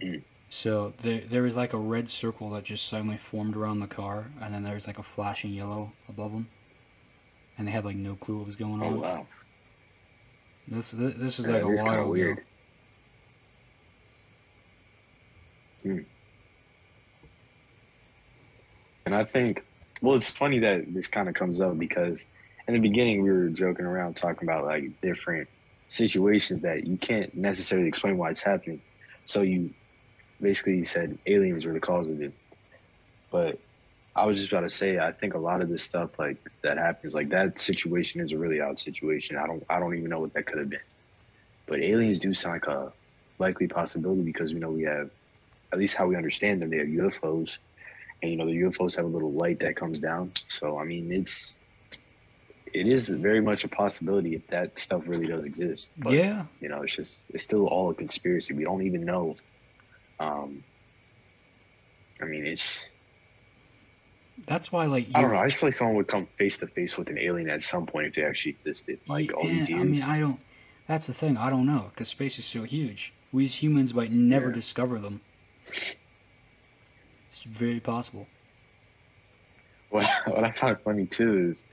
Mm. 0.00 0.22
So 0.48 0.90
there 0.98 1.22
there 1.26 1.42
was 1.42 1.56
like 1.56 1.72
a 1.72 1.78
red 1.78 2.08
circle 2.08 2.50
that 2.50 2.62
just 2.64 2.86
suddenly 2.86 3.16
formed 3.16 3.56
around 3.56 3.80
the 3.80 3.88
car, 3.88 4.30
and 4.40 4.54
then 4.54 4.62
there 4.62 4.74
was 4.74 4.86
like 4.86 4.98
a 4.98 5.02
flashing 5.02 5.52
yellow 5.52 5.94
above 6.08 6.32
them, 6.32 6.48
and 7.56 7.66
they 7.66 7.72
had 7.72 7.84
like 7.84 7.96
no 7.96 8.16
clue 8.16 8.38
what 8.38 8.46
was 8.46 8.56
going 8.56 8.82
Oh 8.82 8.86
on. 8.86 9.00
wow. 9.00 9.26
This 10.66 10.90
this, 10.92 11.38
was 11.38 11.46
Yeah, 11.46 11.54
like 11.54 11.62
a 11.62 11.68
while 11.68 12.06
ago. 12.06 12.08
weird. 12.08 12.44
Hmm. 15.82 15.98
And 19.06 19.14
I 19.14 19.24
think, 19.24 19.64
well, 20.00 20.16
it's 20.16 20.28
funny 20.28 20.60
that 20.60 20.94
this 20.94 21.06
kind 21.06 21.28
of 21.28 21.34
comes 21.34 21.60
up 21.60 21.78
because 21.78 22.20
in 22.68 22.74
the 22.74 22.80
beginning 22.80 23.22
we 23.22 23.30
were 23.30 23.48
joking 23.48 23.84
around 23.84 24.16
talking 24.16 24.48
about 24.48 24.64
like 24.64 24.84
different 25.00 25.48
situations 25.88 26.62
that 26.62 26.86
you 26.86 26.96
can't 26.96 27.34
necessarily 27.34 27.88
explain 27.88 28.16
why 28.16 28.30
it's 28.30 28.42
happening. 28.42 28.80
So 29.26 29.42
you 29.42 29.74
basically 30.40 30.84
said 30.84 31.18
aliens 31.26 31.64
were 31.64 31.72
the 31.72 31.80
cause 31.80 32.08
of 32.08 32.20
it. 32.22 32.32
But 33.30 33.58
I 34.14 34.26
was 34.26 34.38
just 34.38 34.52
about 34.52 34.60
to 34.60 34.68
say, 34.68 34.98
I 34.98 35.12
think 35.12 35.34
a 35.34 35.38
lot 35.38 35.62
of 35.62 35.68
this 35.68 35.82
stuff 35.82 36.18
like 36.18 36.36
that 36.62 36.78
happens, 36.78 37.14
like 37.14 37.30
that 37.30 37.58
situation 37.58 38.20
is 38.20 38.32
a 38.32 38.38
really 38.38 38.60
odd 38.60 38.78
situation. 38.78 39.36
I 39.36 39.46
don't, 39.46 39.64
I 39.70 39.80
don't 39.80 39.96
even 39.96 40.10
know 40.10 40.20
what 40.20 40.34
that 40.34 40.46
could 40.46 40.58
have 40.58 40.70
been. 40.70 40.80
But 41.66 41.80
aliens 41.80 42.18
do 42.20 42.34
sound 42.34 42.54
like 42.54 42.66
a 42.66 42.92
likely 43.38 43.68
possibility 43.68 44.22
because 44.22 44.52
we 44.52 44.60
know 44.60 44.70
we 44.70 44.82
have, 44.82 45.10
at 45.72 45.78
least 45.78 45.94
how 45.96 46.06
we 46.06 46.16
understand 46.16 46.60
them, 46.60 46.70
they 46.70 46.78
have 46.78 46.86
UFOs, 46.86 47.56
and 48.22 48.30
you 48.30 48.36
know 48.36 48.46
the 48.46 48.52
UFOs 48.62 48.96
have 48.96 49.04
a 49.04 49.08
little 49.08 49.32
light 49.32 49.60
that 49.60 49.76
comes 49.76 50.00
down. 50.00 50.32
So 50.48 50.78
I 50.78 50.84
mean, 50.84 51.10
it's 51.12 51.56
it 52.74 52.86
is 52.86 53.08
very 53.08 53.40
much 53.40 53.64
a 53.64 53.68
possibility 53.68 54.34
if 54.34 54.46
that 54.48 54.78
stuff 54.78 55.02
really 55.06 55.26
does 55.26 55.44
exist. 55.44 55.90
But, 55.98 56.12
yeah, 56.14 56.44
you 56.60 56.68
know, 56.68 56.82
it's 56.82 56.94
just 56.94 57.18
it's 57.30 57.44
still 57.44 57.66
all 57.66 57.90
a 57.90 57.94
conspiracy. 57.94 58.54
We 58.54 58.64
don't 58.64 58.82
even 58.82 59.04
know. 59.04 59.36
Um, 60.20 60.62
I 62.20 62.26
mean, 62.26 62.46
it's 62.46 62.62
that's 64.46 64.72
why 64.72 64.86
like 64.86 65.06
I 65.14 65.20
don't 65.22 65.32
know. 65.32 65.38
I 65.38 65.48
just 65.48 65.60
feel 65.60 65.68
like 65.68 65.74
someone 65.74 65.96
would 65.96 66.08
come 66.08 66.28
face 66.38 66.58
to 66.58 66.66
face 66.66 66.96
with 66.96 67.08
an 67.08 67.18
alien 67.18 67.48
at 67.48 67.62
some 67.62 67.86
point 67.86 68.08
if 68.08 68.14
they 68.14 68.24
actually 68.24 68.52
existed. 68.52 69.00
Like 69.08 69.32
all 69.34 69.44
these 69.44 69.68
years. 69.68 69.80
I 69.80 69.84
mean, 69.84 70.02
I 70.02 70.20
don't. 70.20 70.40
That's 70.86 71.06
the 71.06 71.14
thing. 71.14 71.36
I 71.36 71.48
don't 71.50 71.66
know 71.66 71.86
because 71.90 72.08
space 72.08 72.38
is 72.38 72.44
so 72.44 72.64
huge. 72.64 73.12
We 73.32 73.44
as 73.44 73.62
humans 73.62 73.94
might 73.94 74.12
never 74.12 74.48
Yeah. 74.48 74.52
discover 74.54 74.98
them. 74.98 75.20
It's 77.28 77.42
very 77.44 77.80
possible. 77.80 78.26
What, 79.90 80.06
what 80.26 80.44
I 80.44 80.52
find 80.52 80.76
funny 80.84 81.06
too 81.06 81.50
is 81.50 81.64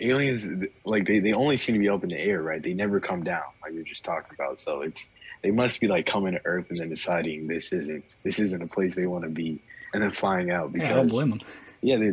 aliens 0.00 0.66
like 0.84 1.06
they, 1.06 1.20
they 1.20 1.32
only 1.32 1.56
seem 1.56 1.74
to 1.74 1.78
be 1.78 1.88
up 1.88 2.02
in 2.02 2.10
the 2.10 2.18
air, 2.18 2.42
right? 2.42 2.62
They 2.62 2.74
never 2.74 3.00
come 3.00 3.22
down, 3.22 3.42
like 3.62 3.72
we 3.72 3.78
were 3.78 3.84
just 3.84 4.04
talking 4.04 4.30
about. 4.34 4.60
So 4.60 4.82
it's 4.82 5.06
they 5.42 5.50
must 5.50 5.80
be 5.80 5.86
like 5.88 6.06
coming 6.06 6.32
to 6.32 6.40
Earth 6.44 6.66
and 6.70 6.78
then 6.78 6.88
deciding 6.88 7.46
this 7.46 7.72
isn't 7.72 8.04
this 8.24 8.38
isn't 8.38 8.62
a 8.62 8.66
place 8.66 8.94
they 8.94 9.06
want 9.06 9.24
to 9.24 9.30
be, 9.30 9.60
and 9.92 10.02
then 10.02 10.10
flying 10.10 10.50
out 10.50 10.72
because 10.72 10.88
Yeah, 10.88 10.94
I 10.94 10.98
don't 10.98 11.08
blame 11.08 11.30
them. 11.30 11.40
yeah, 11.82 11.96
they, 11.96 12.12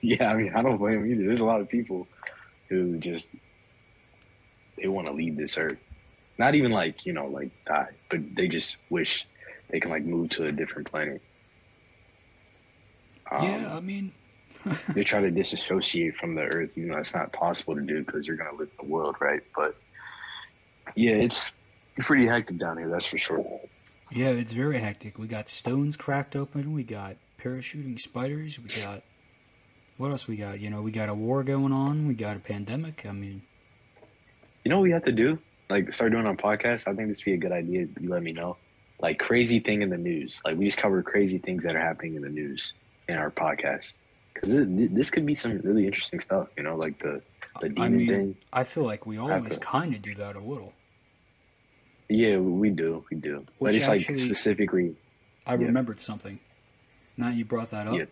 yeah. 0.02 0.30
I 0.30 0.34
mean, 0.36 0.52
I 0.54 0.62
don't 0.62 0.78
blame 0.78 1.00
them 1.00 1.10
either. 1.10 1.24
There's 1.26 1.40
a 1.40 1.44
lot 1.44 1.60
of 1.60 1.68
people 1.68 2.06
who 2.68 2.98
just 2.98 3.30
they 4.80 4.88
want 4.88 5.06
to 5.06 5.12
leave 5.12 5.36
this 5.36 5.56
Earth, 5.58 5.78
not 6.38 6.54
even 6.54 6.70
like 6.70 7.04
you 7.06 7.12
know 7.12 7.26
like 7.26 7.50
die, 7.66 7.88
but 8.10 8.20
they 8.36 8.46
just 8.48 8.76
wish 8.90 9.26
they 9.70 9.80
can 9.80 9.90
like 9.90 10.04
move 10.04 10.30
to 10.30 10.46
a 10.46 10.52
different 10.52 10.90
planet. 10.90 11.20
Um, 13.30 13.42
yeah, 13.42 13.76
I 13.76 13.80
mean, 13.80 14.12
they 14.94 15.04
try 15.04 15.20
to 15.20 15.30
disassociate 15.30 16.16
from 16.16 16.34
the 16.34 16.42
earth. 16.42 16.76
You 16.76 16.86
know, 16.86 16.96
it's 16.98 17.14
not 17.14 17.32
possible 17.32 17.74
to 17.74 17.80
do 17.82 18.04
because 18.04 18.26
you're 18.26 18.36
going 18.36 18.50
to 18.50 18.56
live 18.56 18.68
in 18.78 18.86
the 18.86 18.92
world, 18.92 19.16
right? 19.20 19.42
But 19.54 19.76
yeah, 20.94 21.12
it's 21.12 21.52
pretty 21.98 22.26
hectic 22.26 22.58
down 22.58 22.78
here, 22.78 22.88
that's 22.88 23.06
for 23.06 23.18
sure. 23.18 23.60
yeah, 24.12 24.28
it's 24.28 24.52
very 24.52 24.78
hectic. 24.78 25.18
We 25.18 25.26
got 25.26 25.48
stones 25.48 25.96
cracked 25.96 26.36
open. 26.36 26.72
We 26.72 26.84
got 26.84 27.16
parachuting 27.42 27.98
spiders. 27.98 28.58
We 28.60 28.68
got 28.68 29.02
what 29.96 30.10
else? 30.10 30.28
We 30.28 30.36
got 30.36 30.60
you 30.60 30.70
know, 30.70 30.82
we 30.82 30.92
got 30.92 31.08
a 31.08 31.14
war 31.14 31.42
going 31.42 31.72
on. 31.72 32.06
We 32.06 32.14
got 32.14 32.36
a 32.36 32.40
pandemic. 32.40 33.04
I 33.06 33.12
mean, 33.12 33.42
You 34.64 34.70
know 34.70 34.76
what 34.78 34.82
we 34.84 34.92
have 34.92 35.04
to 35.04 35.12
do? 35.12 35.38
Like, 35.68 35.92
start 35.92 36.12
doing 36.12 36.26
on 36.26 36.36
podcast. 36.36 36.86
I 36.86 36.94
think 36.94 37.08
this 37.08 37.18
would 37.18 37.24
be 37.24 37.32
a 37.32 37.38
good 37.38 37.50
idea. 37.50 37.88
You 38.00 38.08
let 38.08 38.22
me 38.22 38.30
know. 38.32 38.56
Like, 39.00 39.18
crazy 39.18 39.60
thing 39.60 39.82
in 39.82 39.90
the 39.90 39.98
news. 39.98 40.40
Like, 40.44 40.56
we 40.56 40.64
just 40.66 40.78
cover 40.78 41.02
crazy 41.02 41.38
things 41.38 41.62
that 41.64 41.76
are 41.76 41.80
happening 41.80 42.14
in 42.14 42.22
the 42.22 42.28
news 42.30 42.72
in 43.08 43.16
our 43.16 43.30
podcast. 43.30 43.92
Because 44.32 44.50
this, 44.50 44.88
this 44.92 45.10
could 45.10 45.26
be 45.26 45.34
some 45.34 45.58
really 45.58 45.86
interesting 45.86 46.20
stuff, 46.20 46.48
you 46.56 46.62
know, 46.62 46.76
like 46.76 46.98
the, 46.98 47.20
the 47.60 47.68
demon 47.68 47.82
I 47.82 47.88
mean, 47.88 48.06
thing. 48.06 48.36
I 48.52 48.64
feel 48.64 48.84
like 48.84 49.06
we 49.06 49.18
always 49.18 49.58
kind 49.58 49.94
of 49.94 50.02
do 50.02 50.14
that 50.16 50.36
a 50.36 50.40
little. 50.40 50.72
Yeah, 52.08 52.38
we 52.38 52.70
do. 52.70 53.04
We 53.10 53.16
do. 53.16 53.44
but 53.60 53.74
it's 53.74 53.84
actually- 53.84 54.16
like 54.16 54.24
specifically. 54.26 54.94
I 55.46 55.54
Yeah. 55.54 55.66
remembered 55.66 56.00
something. 56.00 56.38
Now 57.16 57.30
you 57.30 57.44
brought 57.44 57.70
that 57.70 57.86
up. 57.88 57.96
Yeah. 57.98 58.04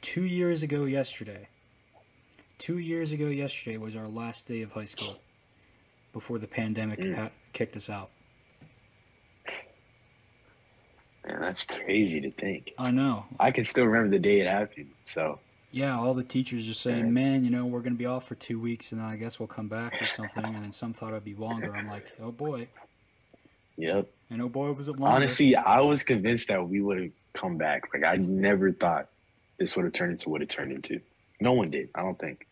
Two 0.00 0.24
years 0.24 0.62
ago 0.62 0.84
yesterday. 0.84 1.48
Two 2.58 2.78
years 2.78 3.12
ago 3.12 3.26
yesterday 3.28 3.76
was 3.76 3.94
our 3.96 4.08
last 4.08 4.48
day 4.48 4.62
of 4.62 4.72
high 4.72 4.84
school 4.84 5.18
before 6.12 6.38
the 6.38 6.48
pandemic 6.48 7.00
Mm. 7.00 7.14
ha- 7.16 7.30
kicked 7.52 7.76
us 7.76 7.88
out. 7.90 8.10
Man, 11.28 11.40
that's 11.40 11.62
crazy 11.64 12.20
to 12.22 12.30
think. 12.30 12.72
I 12.78 12.90
know. 12.90 13.26
I 13.38 13.50
can 13.50 13.64
still 13.64 13.84
remember 13.84 14.16
the 14.16 14.22
day 14.22 14.40
it 14.40 14.46
happened. 14.46 14.90
So, 15.04 15.40
Yeah, 15.70 15.98
all 15.98 16.14
the 16.14 16.24
teachers 16.24 16.68
are 16.70 16.74
saying, 16.74 17.04
Yeah. 17.04 17.10
"Man, 17.10 17.44
you 17.44 17.50
know, 17.50 17.66
we're 17.66 17.82
going 17.82 17.92
to 17.92 17.98
be 17.98 18.06
off 18.06 18.26
for 18.26 18.34
two 18.34 18.58
weeks, 18.58 18.92
and 18.92 19.00
then 19.00 19.06
I 19.08 19.16
guess 19.16 19.38
we'll 19.38 19.48
come 19.48 19.68
back 19.68 20.00
or 20.00 20.06
something." 20.06 20.44
And 20.44 20.56
then 20.64 20.72
some 20.72 20.94
thought 20.94 21.10
it'd 21.10 21.24
be 21.24 21.34
longer. 21.34 21.74
I'm 21.76 21.86
like, 21.86 22.06
"Oh 22.20 22.32
boy!" 22.32 22.68
yep. 23.76 24.08
And 24.30 24.40
oh 24.40 24.48
boy, 24.48 24.72
was 24.72 24.88
it 24.88 24.98
longer? 24.98 25.16
Honestly, 25.16 25.54
I 25.54 25.80
was 25.80 26.02
convinced 26.02 26.48
that 26.48 26.66
we 26.66 26.80
would 26.80 26.98
have 27.00 27.10
come 27.34 27.58
back. 27.58 27.92
Like 27.92 28.04
I 28.04 28.16
never 28.16 28.72
thought 28.72 29.08
this 29.58 29.76
would 29.76 29.84
have 29.84 29.92
turned 29.94 30.12
into 30.12 30.30
what 30.30 30.40
it 30.40 30.48
turned 30.48 30.72
into. 30.72 31.00
No 31.40 31.52
one 31.52 31.70
did. 31.70 31.90
I 31.94 32.00
don't 32.02 32.18
think. 32.18 32.46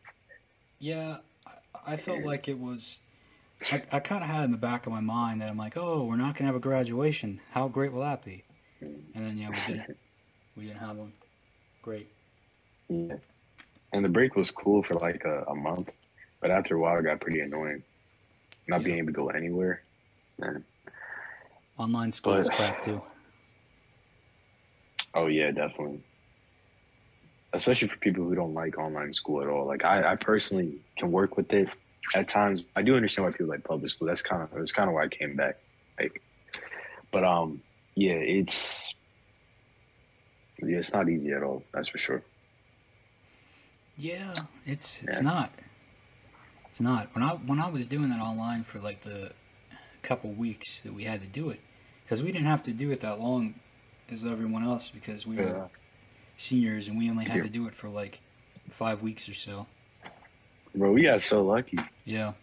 Yeah, 0.79 1.19
I, 1.47 1.95
I 1.95 1.97
felt 1.97 2.23
like 2.25 2.49
it 2.49 2.59
was. 2.59 2.99
I, 3.73 3.83
I 3.91 4.01
kind 4.01 4.23
of 4.23 4.29
had 4.29 4.45
in 4.45 4.53
the 4.53 4.59
back 4.59 4.87
of 4.87 4.93
my 4.93 5.01
mind 5.01 5.41
that 5.41 5.49
I'm 5.49 5.57
like, 5.57 5.79
oh, 5.79 6.05
we're 6.05 6.17
not 6.17 6.35
gonna 6.35 6.49
have 6.49 6.57
a 6.57 6.61
graduation. 6.61 7.41
How 7.53 7.69
great 7.69 7.93
will 7.93 8.03
that 8.03 8.23
be? 8.23 8.45
And 8.81 9.03
then 9.15 9.37
yeah, 9.37 9.51
we 9.51 9.75
didn't. 9.75 9.97
We 10.57 10.65
didn't 10.65 10.79
have 10.79 10.97
one. 10.97 11.13
Great. 11.83 12.09
Yeah. 12.89 13.17
And 13.93 14.03
the 14.05 14.09
break 14.09 14.37
was 14.37 14.51
cool 14.51 14.83
for 14.83 14.95
like 14.95 15.23
a, 15.27 15.45
a 15.49 15.55
month, 15.55 15.91
but 16.41 16.51
after 16.51 16.77
a 16.77 16.79
while, 16.81 16.99
it 16.99 17.03
got 17.03 17.21
pretty 17.21 17.41
annoying. 17.41 17.83
Not 18.67 18.83
being 18.83 18.97
able 18.99 19.09
to 19.09 19.13
go 19.13 19.29
anywhere. 19.29 19.83
Man. 20.39 20.65
Online 21.79 22.11
school 22.11 22.37
is 22.37 22.49
crap 22.49 22.83
too. 22.83 23.03
Oh 25.15 25.27
yeah, 25.29 25.51
definitely. 25.51 26.01
especially 27.53 27.89
for 27.89 27.97
people 27.97 28.25
who 28.25 28.35
don't 28.35 28.55
like 28.55 28.79
online 28.79 29.15
school 29.15 29.43
at 29.43 29.49
all. 29.49 29.67
Like 29.67 29.85
I, 29.85 30.13
I 30.13 30.17
personally 30.17 30.79
can 30.99 31.11
work 31.11 31.37
with 31.37 31.53
it 31.53 31.69
at 32.15 32.29
times. 32.29 32.65
I 32.77 32.83
do 32.83 32.97
understand 32.97 33.27
why 33.27 33.33
people 33.33 33.49
like 33.49 33.65
public 33.65 33.91
school. 33.91 34.09
That's 34.09 34.23
kind 34.23 34.43
of 34.43 34.51
that's 34.53 34.73
kind 34.73 34.89
of 34.89 34.95
why 34.95 35.05
I 35.05 35.09
came 35.09 35.37
back. 35.37 35.57
Like, 35.99 36.21
but 37.13 37.25
um, 37.25 37.63
yeah, 37.97 38.13
it's 38.13 38.95
yeah, 40.63 40.79
it's 40.79 40.93
not 40.93 41.09
easy 41.09 41.33
at 41.33 41.43
all. 41.43 41.63
That's 41.73 41.89
for 41.89 41.99
sure. 41.99 42.23
Yeah, 43.97 44.35
it's 44.67 45.03
it's 45.03 45.21
yeah. 45.23 45.29
not. 45.29 45.51
It's 46.69 46.81
not. 46.81 47.09
When 47.15 47.25
I 47.25 47.31
when 47.31 47.59
I 47.59 47.71
was 47.71 47.87
doing 47.87 48.11
that 48.11 48.21
online 48.21 48.63
for 48.63 48.79
like 48.79 49.01
the 49.01 49.33
couple 50.03 50.33
weeks 50.33 50.81
that 50.81 50.93
we 50.93 51.05
had 51.05 51.23
to 51.23 51.27
do 51.27 51.49
it, 51.51 51.61
because 52.05 52.23
we 52.23 52.31
didn't 52.31 52.47
have 52.47 52.63
to 52.65 52.73
do 52.73 52.93
it 52.93 53.01
that 53.01 53.19
long 53.19 53.55
as 54.11 54.25
everyone 54.25 54.63
else 54.63 54.91
because 54.91 55.27
we 55.27 55.37
yeah. 55.37 55.45
were 55.45 55.69
seniors 56.37 56.89
and 56.89 56.99
we 56.99 57.11
only 57.11 57.25
had 57.25 57.43
to 57.43 57.49
do 57.49 57.67
it 57.67 57.75
for 57.75 57.89
like 57.89 58.21
five 58.69 59.03
weeks 59.03 59.29
or 59.29 59.35
so. 59.35 59.67
Bro, 60.75 60.93
we 60.93 61.03
got 61.03 61.23
so 61.23 61.43
lucky. 61.43 61.79
Yeah. 62.05 62.35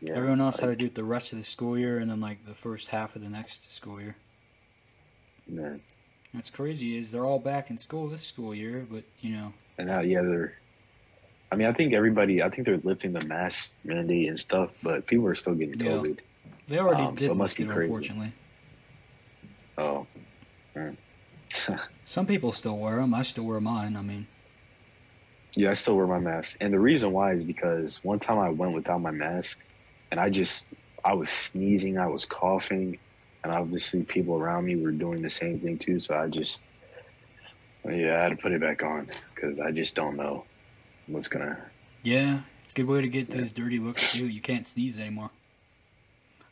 Yeah 0.00 0.14
Everyone 0.14 0.40
else 0.40 0.60
like, 0.60 0.70
had 0.70 0.78
to 0.78 0.84
do 0.84 0.86
it 0.86 0.94
the 0.94 1.04
rest 1.04 1.32
of 1.32 1.38
the 1.38 1.44
school 1.44 1.78
year 1.78 1.98
and 1.98 2.10
then 2.10 2.20
like 2.20 2.44
the 2.44 2.54
first 2.54 2.88
half 2.88 3.16
of 3.16 3.22
the 3.22 3.28
next 3.28 3.72
school 3.72 4.00
year. 4.00 4.16
Man. 5.46 5.80
What's 6.32 6.50
crazy 6.50 6.98
is 6.98 7.10
they're 7.10 7.24
all 7.24 7.38
back 7.38 7.70
in 7.70 7.78
school 7.78 8.06
this 8.06 8.22
school 8.22 8.54
year, 8.54 8.86
but 8.90 9.02
you 9.20 9.30
know. 9.34 9.52
And 9.78 9.88
now, 9.88 10.00
yeah, 10.00 10.20
they're. 10.22 10.54
I 11.50 11.56
mean, 11.56 11.66
I 11.66 11.72
think 11.72 11.94
everybody. 11.94 12.42
I 12.42 12.50
think 12.50 12.66
they're 12.66 12.80
lifting 12.84 13.12
the 13.12 13.24
mask 13.24 13.72
mandate 13.82 14.28
and 14.28 14.38
stuff, 14.38 14.70
but 14.82 15.06
people 15.06 15.26
are 15.26 15.34
still 15.34 15.54
getting 15.54 15.80
yeah. 15.80 15.92
COVID. 15.92 16.18
They 16.68 16.78
already 16.78 17.04
um, 17.04 17.14
did 17.14 17.26
so 17.26 17.32
it 17.32 17.38
lift 17.38 17.60
it, 17.60 17.68
unfortunately. 17.68 18.32
Oh. 19.78 20.06
Some 22.04 22.26
people 22.26 22.52
still 22.52 22.76
wear 22.76 22.96
them. 22.96 23.14
I 23.14 23.22
still 23.22 23.44
wear 23.44 23.60
mine. 23.60 23.96
I 23.96 24.02
mean. 24.02 24.26
Yeah, 25.54 25.70
I 25.70 25.74
still 25.74 25.96
wear 25.96 26.06
my 26.06 26.18
mask, 26.18 26.56
and 26.60 26.72
the 26.72 26.78
reason 26.78 27.10
why 27.10 27.32
is 27.32 27.42
because 27.42 27.98
one 28.04 28.20
time 28.20 28.38
I 28.38 28.50
went 28.50 28.74
without 28.74 29.00
my 29.00 29.10
mask, 29.10 29.58
and 30.10 30.20
I 30.20 30.30
just 30.30 30.66
I 31.04 31.14
was 31.14 31.28
sneezing, 31.28 31.98
I 31.98 32.06
was 32.06 32.24
coughing, 32.24 32.98
and 33.42 33.52
obviously 33.52 34.02
people 34.02 34.34
around 34.36 34.66
me 34.66 34.76
were 34.76 34.90
doing 34.90 35.22
the 35.22 35.30
same 35.30 35.60
thing 35.60 35.78
too. 35.78 36.00
So 36.00 36.14
I 36.14 36.28
just, 36.28 36.62
yeah, 37.84 38.18
I 38.18 38.22
had 38.22 38.28
to 38.30 38.36
put 38.36 38.52
it 38.52 38.60
back 38.60 38.82
on 38.82 39.08
because 39.34 39.60
I 39.60 39.70
just 39.70 39.94
don't 39.94 40.16
know 40.16 40.44
what's 41.06 41.28
gonna. 41.28 41.58
Yeah, 42.02 42.42
it's 42.64 42.72
a 42.72 42.76
good 42.76 42.86
way 42.86 43.00
to 43.00 43.08
get 43.08 43.30
those 43.30 43.52
dirty 43.52 43.78
looks 43.78 44.12
too. 44.12 44.28
You 44.28 44.40
can't 44.40 44.66
sneeze 44.66 44.98
anymore. 44.98 45.30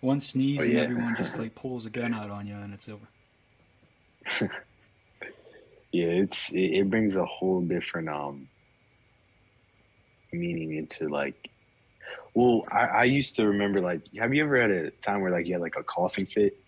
One 0.00 0.20
sneeze 0.20 0.60
oh, 0.60 0.64
yeah. 0.64 0.82
and 0.82 0.90
everyone 0.90 1.16
just 1.16 1.38
like 1.40 1.54
pulls 1.54 1.86
a 1.86 1.90
gun 1.90 2.14
out 2.14 2.30
on 2.30 2.46
you 2.46 2.54
and 2.54 2.72
it's 2.72 2.88
over. 2.88 3.06
yeah, 5.92 6.06
it's 6.06 6.50
it, 6.50 6.80
it 6.80 6.90
brings 6.90 7.16
a 7.16 7.24
whole 7.24 7.60
different 7.60 8.08
um 8.08 8.48
meaning 10.32 10.76
into 10.76 11.08
like 11.08 11.48
well, 12.36 12.66
I, 12.70 12.86
I 12.86 13.04
used 13.04 13.34
to 13.36 13.46
remember 13.46 13.80
like 13.80 14.02
have 14.18 14.34
you 14.34 14.44
ever 14.44 14.60
had 14.60 14.70
a 14.70 14.90
time 14.90 15.22
where 15.22 15.30
like 15.30 15.46
you 15.46 15.54
had 15.54 15.62
like 15.62 15.76
a 15.78 15.82
coughing 15.82 16.26
fit 16.26 16.60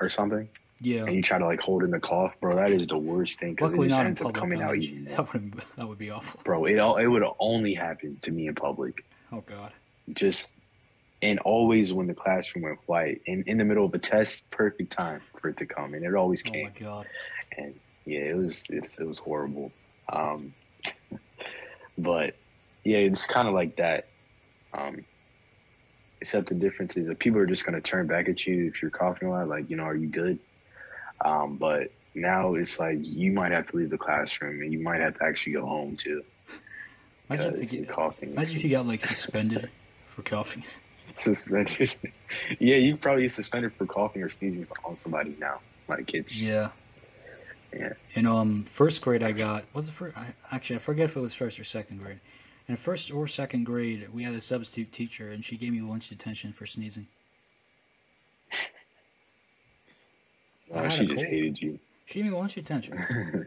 or 0.00 0.08
something? 0.08 0.48
Yeah. 0.80 1.04
And 1.04 1.14
you 1.14 1.22
try 1.22 1.38
to 1.38 1.46
like 1.46 1.60
hold 1.60 1.84
in 1.84 1.92
the 1.92 2.00
cough, 2.00 2.34
bro. 2.40 2.56
That 2.56 2.72
is 2.72 2.88
the 2.88 2.98
worst 2.98 3.38
thing 3.38 3.54
because 3.54 3.78
it 3.78 3.88
just 3.88 4.00
ends 4.00 4.20
up 4.20 4.34
coming 4.34 4.60
out 4.60 4.76
even 4.76 5.04
That 5.04 5.32
would 5.32 5.52
that 5.76 5.86
would 5.86 5.98
be 5.98 6.10
awful, 6.10 6.40
bro. 6.42 6.64
It 6.64 6.80
all 6.80 6.96
it 6.96 7.06
would 7.06 7.22
only 7.38 7.74
happen 7.74 8.18
to 8.22 8.32
me 8.32 8.48
in 8.48 8.56
public. 8.56 9.04
Oh 9.30 9.42
God. 9.42 9.72
Just 10.14 10.50
and 11.22 11.38
always 11.38 11.92
when 11.92 12.08
the 12.08 12.14
classroom 12.14 12.64
went 12.64 12.84
quiet 12.84 13.22
in, 13.26 13.44
in 13.46 13.56
the 13.56 13.64
middle 13.64 13.86
of 13.86 13.94
a 13.94 13.98
test, 13.98 14.42
perfect 14.50 14.92
time 14.92 15.20
for 15.40 15.50
it 15.50 15.56
to 15.58 15.66
come, 15.66 15.94
and 15.94 16.04
it 16.04 16.12
always 16.16 16.42
came. 16.42 16.66
Oh 16.66 16.84
my 16.84 16.86
god! 16.86 17.06
And 17.56 17.78
yeah, 18.04 18.18
it 18.18 18.36
was 18.36 18.64
it, 18.68 18.88
it 18.98 19.06
was 19.06 19.18
horrible. 19.20 19.70
Um, 20.08 20.54
but 21.98 22.34
yeah, 22.82 22.98
it's 22.98 23.26
kind 23.26 23.46
of 23.46 23.54
like 23.54 23.76
that. 23.76 24.08
Um, 24.74 25.04
except 26.20 26.48
the 26.48 26.54
difference 26.54 26.96
is 26.96 27.06
that 27.06 27.18
people 27.18 27.38
are 27.38 27.46
just 27.46 27.64
going 27.64 27.74
to 27.74 27.80
turn 27.80 28.06
back 28.06 28.28
at 28.28 28.46
you 28.46 28.66
if 28.66 28.82
you're 28.82 28.90
coughing 28.90 29.28
a 29.28 29.30
lot. 29.30 29.48
Like, 29.48 29.70
you 29.70 29.76
know, 29.76 29.84
are 29.84 29.94
you 29.94 30.08
good? 30.08 30.38
Um, 31.24 31.56
but 31.56 31.90
now 32.14 32.54
it's 32.54 32.78
like 32.78 32.98
you 33.00 33.32
might 33.32 33.52
have 33.52 33.68
to 33.68 33.76
leave 33.76 33.90
the 33.90 33.98
classroom 33.98 34.62
and 34.62 34.72
you 34.72 34.80
might 34.80 35.00
have 35.00 35.18
to 35.18 35.24
actually 35.24 35.52
go 35.52 35.66
home 35.66 35.96
too. 35.96 36.22
Imagine 37.30 37.54
if, 37.54 37.72
you 37.72 37.78
get, 37.80 37.88
coughing 37.88 38.32
imagine 38.32 38.56
if 38.56 38.64
you 38.64 38.70
got 38.70 38.86
like 38.86 39.00
suspended 39.00 39.70
for 40.14 40.22
coughing. 40.22 40.62
suspended. 41.16 41.94
yeah, 42.58 42.76
you 42.76 42.96
probably 42.96 43.28
suspended 43.28 43.72
for 43.74 43.86
coughing 43.86 44.22
or 44.22 44.28
sneezing 44.28 44.66
on 44.84 44.96
somebody 44.96 45.34
now. 45.38 45.60
Like 45.88 46.12
it's 46.14 46.40
yeah. 46.40 46.70
Yeah. 47.72 47.94
In 48.14 48.26
um 48.26 48.62
first 48.64 49.02
grade, 49.02 49.22
I 49.22 49.32
got 49.32 49.64
was 49.72 49.88
it 49.88 49.92
first? 49.92 50.16
I, 50.16 50.34
actually, 50.52 50.76
I 50.76 50.78
forget 50.80 51.06
if 51.06 51.16
it 51.16 51.20
was 51.20 51.34
first 51.34 51.58
or 51.58 51.64
second 51.64 51.98
grade. 51.98 52.20
In 52.68 52.76
first 52.76 53.12
or 53.12 53.26
second 53.26 53.64
grade, 53.64 54.08
we 54.12 54.22
had 54.22 54.34
a 54.34 54.40
substitute 54.40 54.90
teacher, 54.90 55.30
and 55.30 55.44
she 55.44 55.56
gave 55.56 55.72
me 55.72 55.80
lunch 55.82 56.08
detention 56.08 56.52
for 56.52 56.64
sneezing. 56.64 57.06
Oh, 60.72 60.88
she 60.88 61.06
just 61.06 61.24
hated 61.24 61.60
you. 61.60 61.78
She 62.06 62.22
gave 62.22 62.32
me 62.32 62.36
lunch 62.36 62.54
detention. 62.54 63.46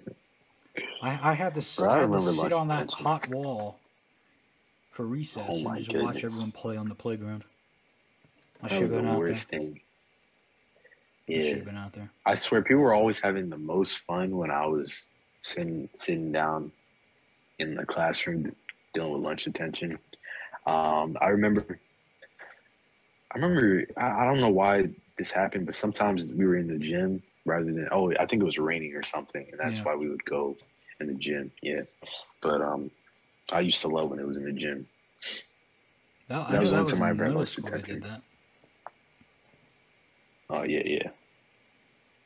I, 1.02 1.32
I 1.32 1.34
had 1.34 1.56
to, 1.56 1.82
Bro, 1.82 1.90
I 1.90 2.00
had 2.02 2.12
to 2.12 2.22
sit 2.22 2.54
on 2.54 2.68
that 2.68 2.90
hot 2.92 3.28
wall 3.30 3.80
for 4.92 5.06
recess 5.06 5.64
oh 5.64 5.70
and 5.70 5.78
just 5.78 5.90
goodness. 5.90 6.06
watch 6.06 6.24
everyone 6.24 6.52
play 6.52 6.78
on 6.78 6.88
the 6.88 6.96
playground. 6.96 7.44
I 8.62 8.68
should 8.68 8.84
have 8.84 8.92
been 8.92 9.08
out 9.08 9.26
there. 9.26 9.36
Thing. 9.36 9.80
Yeah, 11.28 11.42
should 11.42 11.56
have 11.58 11.66
been 11.66 11.78
out 11.78 11.94
there. 11.94 12.10
I 12.26 12.36
swear, 12.36 12.62
people 12.62 12.84
were 12.84 12.94
always 12.94 13.20
having 13.20 13.50
the 13.50 13.58
most 13.58 14.00
fun 14.08 14.38
when 14.38 14.52
I 14.52 14.66
was 14.66 15.06
sitting 15.42 15.90
sitting 15.98 16.32
down 16.32 16.72
in 17.60 17.76
the 17.76 17.86
classroom 17.86 18.56
dealing 18.98 19.14
with 19.14 19.22
lunch 19.22 19.44
detention. 19.44 20.00
Um, 20.66 21.18
I 21.22 21.28
remember, 21.28 21.80
I 23.32 23.38
remember, 23.38 23.86
I, 23.96 24.24
I 24.24 24.26
don't 24.26 24.42
know 24.42 24.50
why 24.50 24.90
this 25.18 25.32
happened, 25.32 25.68
but 25.68 25.76
sometimes 25.76 26.26
we 26.26 26.46
were 26.46 26.58
in 26.58 26.68
the 26.68 26.80
gym 26.80 27.22
rather 27.46 27.66
than 27.66 27.88
oh, 27.92 28.12
I 28.20 28.26
think 28.26 28.42
it 28.42 28.46
was 28.46 28.58
raining 28.58 28.96
or 28.96 29.04
something, 29.04 29.46
and 29.52 29.60
that's 29.60 29.80
yeah. 29.80 29.84
why 29.84 29.96
we 29.96 30.10
would 30.10 30.26
go 30.26 30.58
in 31.00 31.08
the 31.08 31.14
gym. 31.14 31.52
Yeah, 31.62 31.82
but 32.42 32.60
um, 32.62 32.90
I 33.52 33.60
used 33.60 33.82
to 33.82 33.88
love 33.88 34.10
when 34.10 34.20
it 34.20 34.28
was 34.28 34.38
in 34.38 34.46
the 34.46 34.52
gym. 34.52 34.88
that 36.28 36.60
was 36.60 36.72
that 36.72 36.84
was 36.84 37.00
my 37.00 37.14
middle 37.14 37.46
school. 37.46 37.70
I 37.72 37.82
did 37.82 38.02
that. 38.04 38.22
Oh 40.50 40.64
yeah, 40.64 40.82
yeah. 40.84 41.10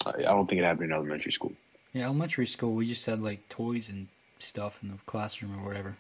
I, 0.06 0.12
I 0.12 0.32
don't 0.36 0.48
think 0.48 0.62
it 0.62 0.64
happened 0.64 0.86
in 0.86 0.94
elementary 0.94 1.34
school. 1.34 1.52
Yeah, 1.92 2.06
elementary 2.06 2.48
school 2.48 2.76
we 2.76 2.88
just 2.88 3.06
had 3.06 3.22
like 3.22 3.48
toys 3.50 3.90
and 3.90 4.08
stuff 4.40 4.82
in 4.82 4.90
the 4.92 4.98
classroom 5.06 5.60
or 5.60 5.68
whatever. 5.68 5.98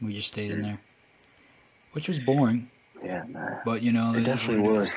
We 0.00 0.14
just 0.14 0.28
stayed 0.28 0.50
in 0.50 0.62
there, 0.62 0.80
which 1.92 2.08
was 2.08 2.20
boring. 2.20 2.70
Yeah, 3.02 3.24
man. 3.24 3.60
But 3.64 3.82
you 3.82 3.92
know, 3.92 4.14
it 4.14 4.24
definitely 4.24 4.68
was. 4.68 4.90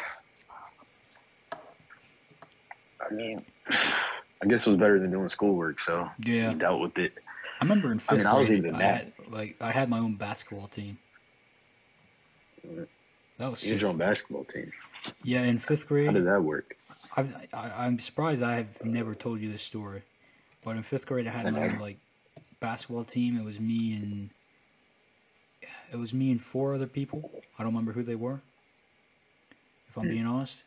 I 2.99 3.13
mean, 3.13 3.43
I 3.69 4.45
guess 4.47 4.65
it 4.65 4.71
was 4.71 4.79
better 4.79 4.99
than 4.99 5.11
doing 5.11 5.29
schoolwork, 5.29 5.79
so 5.79 6.09
yeah, 6.23 6.53
dealt 6.53 6.81
with 6.81 6.97
it. 6.97 7.13
I 7.59 7.63
remember 7.63 7.91
in 7.91 7.99
fifth 7.99 8.11
I 8.11 8.15
mean, 8.15 8.23
grade, 8.23 8.35
I 8.35 8.39
was 8.39 8.51
even 8.51 8.75
I 8.75 8.81
had, 8.81 9.13
like 9.29 9.55
I 9.61 9.71
had 9.71 9.89
my 9.89 9.99
own 9.99 10.15
basketball 10.15 10.67
team. 10.67 10.97
That 13.37 13.49
was 13.49 13.69
you 13.69 13.77
your 13.77 13.89
own 13.89 13.97
basketball 13.97 14.45
team. 14.45 14.71
Yeah, 15.23 15.43
in 15.43 15.57
fifth 15.57 15.87
grade. 15.87 16.07
How 16.07 16.13
did 16.13 16.27
that 16.27 16.43
work? 16.43 16.75
I've, 17.17 17.35
I, 17.53 17.85
am 17.85 17.99
surprised 17.99 18.41
I 18.41 18.55
have 18.55 18.85
never 18.85 19.15
told 19.15 19.41
you 19.41 19.51
this 19.51 19.63
story, 19.63 20.03
but 20.63 20.75
in 20.75 20.83
fifth 20.83 21.05
grade 21.05 21.27
I 21.27 21.31
had 21.31 21.51
my 21.51 21.69
own 21.69 21.79
like 21.79 21.99
basketball 22.59 23.03
team. 23.03 23.37
It 23.37 23.43
was 23.43 23.59
me 23.59 23.95
and 23.95 24.29
it 25.91 25.97
was 25.97 26.13
me 26.13 26.31
and 26.31 26.41
four 26.41 26.73
other 26.73 26.87
people. 26.87 27.29
I 27.57 27.63
don't 27.63 27.73
remember 27.73 27.91
who 27.91 28.03
they 28.03 28.15
were, 28.15 28.41
if 29.87 29.97
I'm 29.97 30.05
hmm. 30.05 30.09
being 30.09 30.25
honest. 30.25 30.65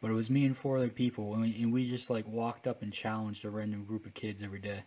But 0.00 0.10
it 0.10 0.14
was 0.14 0.30
me 0.30 0.46
and 0.46 0.56
four 0.56 0.78
other 0.78 0.88
people, 0.88 1.34
and 1.34 1.42
we, 1.42 1.62
and 1.62 1.72
we 1.72 1.86
just 1.86 2.08
like 2.08 2.26
walked 2.26 2.66
up 2.66 2.80
and 2.80 2.90
challenged 2.90 3.44
a 3.44 3.50
random 3.50 3.84
group 3.84 4.06
of 4.06 4.14
kids 4.14 4.42
every 4.42 4.60
day. 4.60 4.82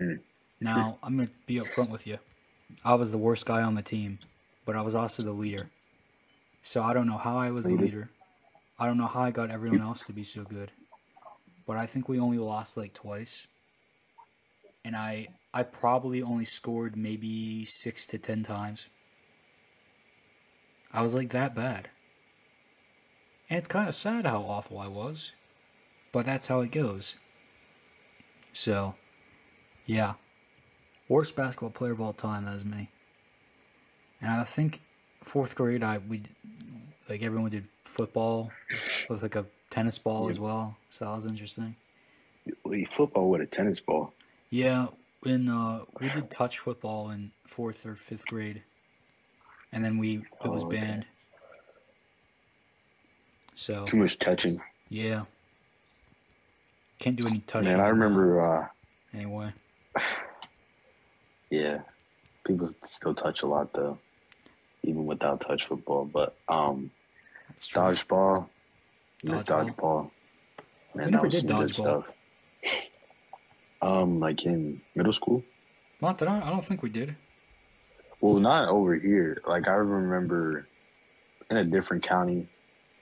Mm. 0.00 0.20
Now 0.60 0.98
I'm 1.02 1.16
gonna 1.16 1.28
be 1.46 1.56
upfront 1.56 1.90
with 1.90 2.06
you. 2.06 2.18
I 2.84 2.94
was 2.94 3.10
the 3.10 3.18
worst 3.18 3.44
guy 3.44 3.62
on 3.62 3.74
the 3.74 3.82
team, 3.82 4.20
but 4.64 4.76
I 4.76 4.80
was 4.82 4.94
also 4.94 5.24
the 5.24 5.32
leader. 5.32 5.68
So 6.62 6.82
I 6.82 6.94
don't 6.94 7.08
know 7.08 7.18
how 7.18 7.36
I 7.36 7.50
was 7.50 7.64
the 7.64 7.74
leader. 7.74 8.08
I 8.78 8.86
don't 8.86 8.96
know 8.96 9.08
how 9.08 9.22
I 9.22 9.32
got 9.32 9.50
everyone 9.50 9.80
else 9.80 10.06
to 10.06 10.12
be 10.12 10.22
so 10.22 10.44
good. 10.44 10.70
But 11.66 11.76
I 11.76 11.86
think 11.86 12.08
we 12.08 12.20
only 12.20 12.38
lost 12.38 12.76
like 12.76 12.94
twice. 12.94 13.46
And 14.84 14.94
I 14.94 15.28
I 15.54 15.62
probably 15.62 16.22
only 16.22 16.44
scored 16.44 16.96
maybe 16.96 17.64
six 17.64 18.06
to 18.06 18.18
ten 18.18 18.42
times. 18.42 18.86
I 20.92 21.02
was 21.02 21.14
like 21.14 21.30
that 21.30 21.54
bad. 21.54 21.88
And 23.50 23.58
it's 23.58 23.68
kind 23.68 23.88
of 23.88 23.94
sad 23.94 24.24
how 24.24 24.42
awful 24.42 24.78
I 24.78 24.88
was. 24.88 25.32
But 26.10 26.26
that's 26.26 26.46
how 26.46 26.60
it 26.60 26.72
goes. 26.72 27.16
So, 28.52 28.94
yeah. 29.86 30.14
Worst 31.08 31.36
basketball 31.36 31.70
player 31.70 31.92
of 31.92 32.00
all 32.00 32.12
time, 32.12 32.44
that 32.44 32.54
is 32.54 32.64
me. 32.64 32.88
And 34.20 34.30
I 34.30 34.44
think 34.44 34.80
fourth 35.22 35.54
grade, 35.54 35.82
I 35.82 35.98
we 35.98 36.22
like 37.10 37.22
everyone 37.22 37.50
did 37.50 37.66
football 37.84 38.50
with 39.10 39.22
like 39.22 39.36
a 39.36 39.44
tennis 39.70 39.98
ball 39.98 40.30
as 40.30 40.38
well. 40.38 40.76
So 40.88 41.04
that 41.04 41.14
was 41.14 41.26
interesting. 41.26 41.76
Football 42.96 43.30
with 43.30 43.42
a 43.42 43.46
tennis 43.46 43.80
ball. 43.80 44.12
Yeah, 44.50 44.88
in 45.24 45.48
uh, 45.48 45.80
we 46.00 46.08
did 46.10 46.30
touch 46.30 46.58
football 46.58 47.10
in 47.10 47.30
fourth 47.46 47.86
or 47.86 47.94
fifth 47.94 48.26
grade, 48.26 48.62
and 49.72 49.84
then 49.84 49.98
we 49.98 50.16
it 50.44 50.48
was 50.48 50.62
Oh, 50.64 50.66
okay. 50.68 50.76
banned. 50.78 51.06
So 53.54 53.84
Too 53.86 53.96
much 53.98 54.18
touching. 54.18 54.60
yeah, 54.88 55.24
can't 56.98 57.16
do 57.16 57.26
any 57.26 57.40
touching. 57.40 57.70
Man, 57.70 57.80
I 57.80 57.88
remember. 57.88 58.40
uh 58.40 58.66
anyway. 59.14 59.52
Yeah, 61.50 61.82
people 62.46 62.72
still 62.86 63.14
touch 63.14 63.42
a 63.42 63.46
lot 63.46 63.74
though, 63.74 63.98
even 64.84 65.04
without 65.04 65.42
touch 65.46 65.66
football. 65.68 66.06
But 66.06 66.34
um, 66.48 66.90
dodgeball, 67.60 68.48
Dodgeball? 69.22 69.76
dodgeball. 69.76 70.10
Man, 70.94 71.04
We 71.06 71.10
never 71.12 71.28
did 71.28 71.46
dodgeball. 71.46 72.04
Um, 73.82 74.20
like 74.20 74.44
in 74.44 74.80
middle 74.94 75.12
school. 75.12 75.42
Not 76.00 76.18
that 76.18 76.28
I, 76.28 76.40
I 76.40 76.50
don't 76.50 76.64
think 76.64 76.82
we 76.82 76.90
did. 76.90 77.16
Well, 78.20 78.38
not 78.38 78.68
over 78.68 78.94
here. 78.94 79.42
Like 79.46 79.66
I 79.66 79.72
remember 79.72 80.68
in 81.50 81.56
a 81.56 81.64
different 81.64 82.06
county 82.06 82.48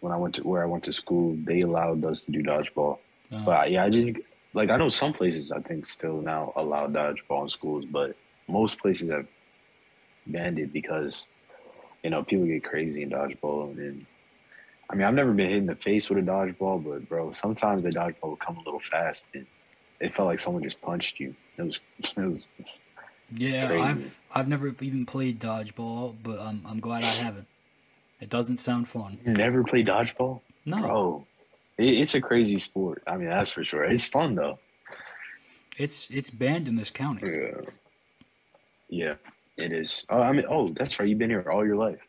when 0.00 0.12
I 0.12 0.16
went 0.16 0.34
to 0.36 0.42
where 0.42 0.62
I 0.62 0.66
went 0.66 0.84
to 0.84 0.92
school, 0.92 1.36
they 1.44 1.60
allowed 1.60 2.02
us 2.04 2.24
to 2.24 2.32
do 2.32 2.42
dodgeball. 2.42 2.98
Uh, 3.30 3.44
But 3.44 3.70
yeah, 3.70 3.84
I 3.84 3.90
didn't 3.90 4.24
like. 4.54 4.70
I 4.70 4.76
know 4.78 4.88
some 4.88 5.12
places 5.12 5.52
I 5.52 5.60
think 5.60 5.84
still 5.86 6.22
now 6.22 6.52
allow 6.56 6.86
dodgeball 6.86 7.42
in 7.44 7.50
schools, 7.50 7.84
but 7.84 8.16
most 8.48 8.78
places 8.78 9.10
have 9.10 9.26
banned 10.26 10.58
it 10.58 10.72
because 10.72 11.26
you 12.02 12.08
know 12.10 12.22
people 12.24 12.46
get 12.46 12.64
crazy 12.64 13.02
in 13.02 13.10
dodgeball. 13.10 13.76
And 13.76 14.06
I 14.88 14.94
mean, 14.94 15.06
I've 15.06 15.14
never 15.14 15.32
been 15.32 15.48
hit 15.50 15.58
in 15.58 15.66
the 15.66 15.76
face 15.76 16.08
with 16.08 16.18
a 16.18 16.22
dodgeball, 16.22 16.82
but 16.82 17.06
bro, 17.08 17.32
sometimes 17.34 17.82
the 17.82 17.90
dodgeball 17.90 18.30
would 18.30 18.40
come 18.40 18.56
a 18.56 18.62
little 18.62 18.80
fast, 18.90 19.26
and 19.34 19.46
it 20.00 20.14
felt 20.14 20.26
like 20.26 20.40
someone 20.40 20.62
just 20.62 20.80
punched 20.80 21.20
you. 21.20 21.34
It 21.56 21.62
was, 21.62 21.78
it 21.98 22.16
was 22.16 22.42
yeah, 23.34 23.68
crazy. 23.68 23.82
I've 23.82 24.20
I've 24.34 24.48
never 24.48 24.74
even 24.80 25.06
played 25.06 25.40
dodgeball, 25.40 26.16
but 26.22 26.40
I'm 26.40 26.62
I'm 26.66 26.80
glad 26.80 27.04
I 27.04 27.06
haven't. 27.06 27.46
It 28.20 28.28
doesn't 28.28 28.58
sound 28.58 28.88
fun. 28.88 29.18
you 29.24 29.32
never 29.32 29.64
played 29.64 29.86
dodgeball, 29.86 30.40
No, 30.66 30.80
bro. 30.80 31.26
It, 31.78 31.94
it's 32.00 32.14
a 32.14 32.20
crazy 32.20 32.58
sport. 32.58 33.02
I 33.06 33.16
mean, 33.16 33.28
that's 33.28 33.50
for 33.50 33.64
sure. 33.64 33.84
It's 33.84 34.04
fun 34.04 34.34
though. 34.34 34.58
it's 35.78 36.08
it's 36.10 36.30
banned 36.30 36.68
in 36.68 36.76
this 36.76 36.90
county. 36.90 37.30
Yeah. 37.30 37.60
Yeah, 38.88 39.14
it 39.56 39.72
is. 39.72 40.04
Oh, 40.10 40.20
I 40.20 40.32
mean, 40.32 40.44
oh, 40.48 40.74
that's 40.76 40.98
right. 40.98 41.08
You've 41.08 41.18
been 41.18 41.30
here 41.30 41.48
all 41.48 41.64
your 41.64 41.76
life. 41.76 42.00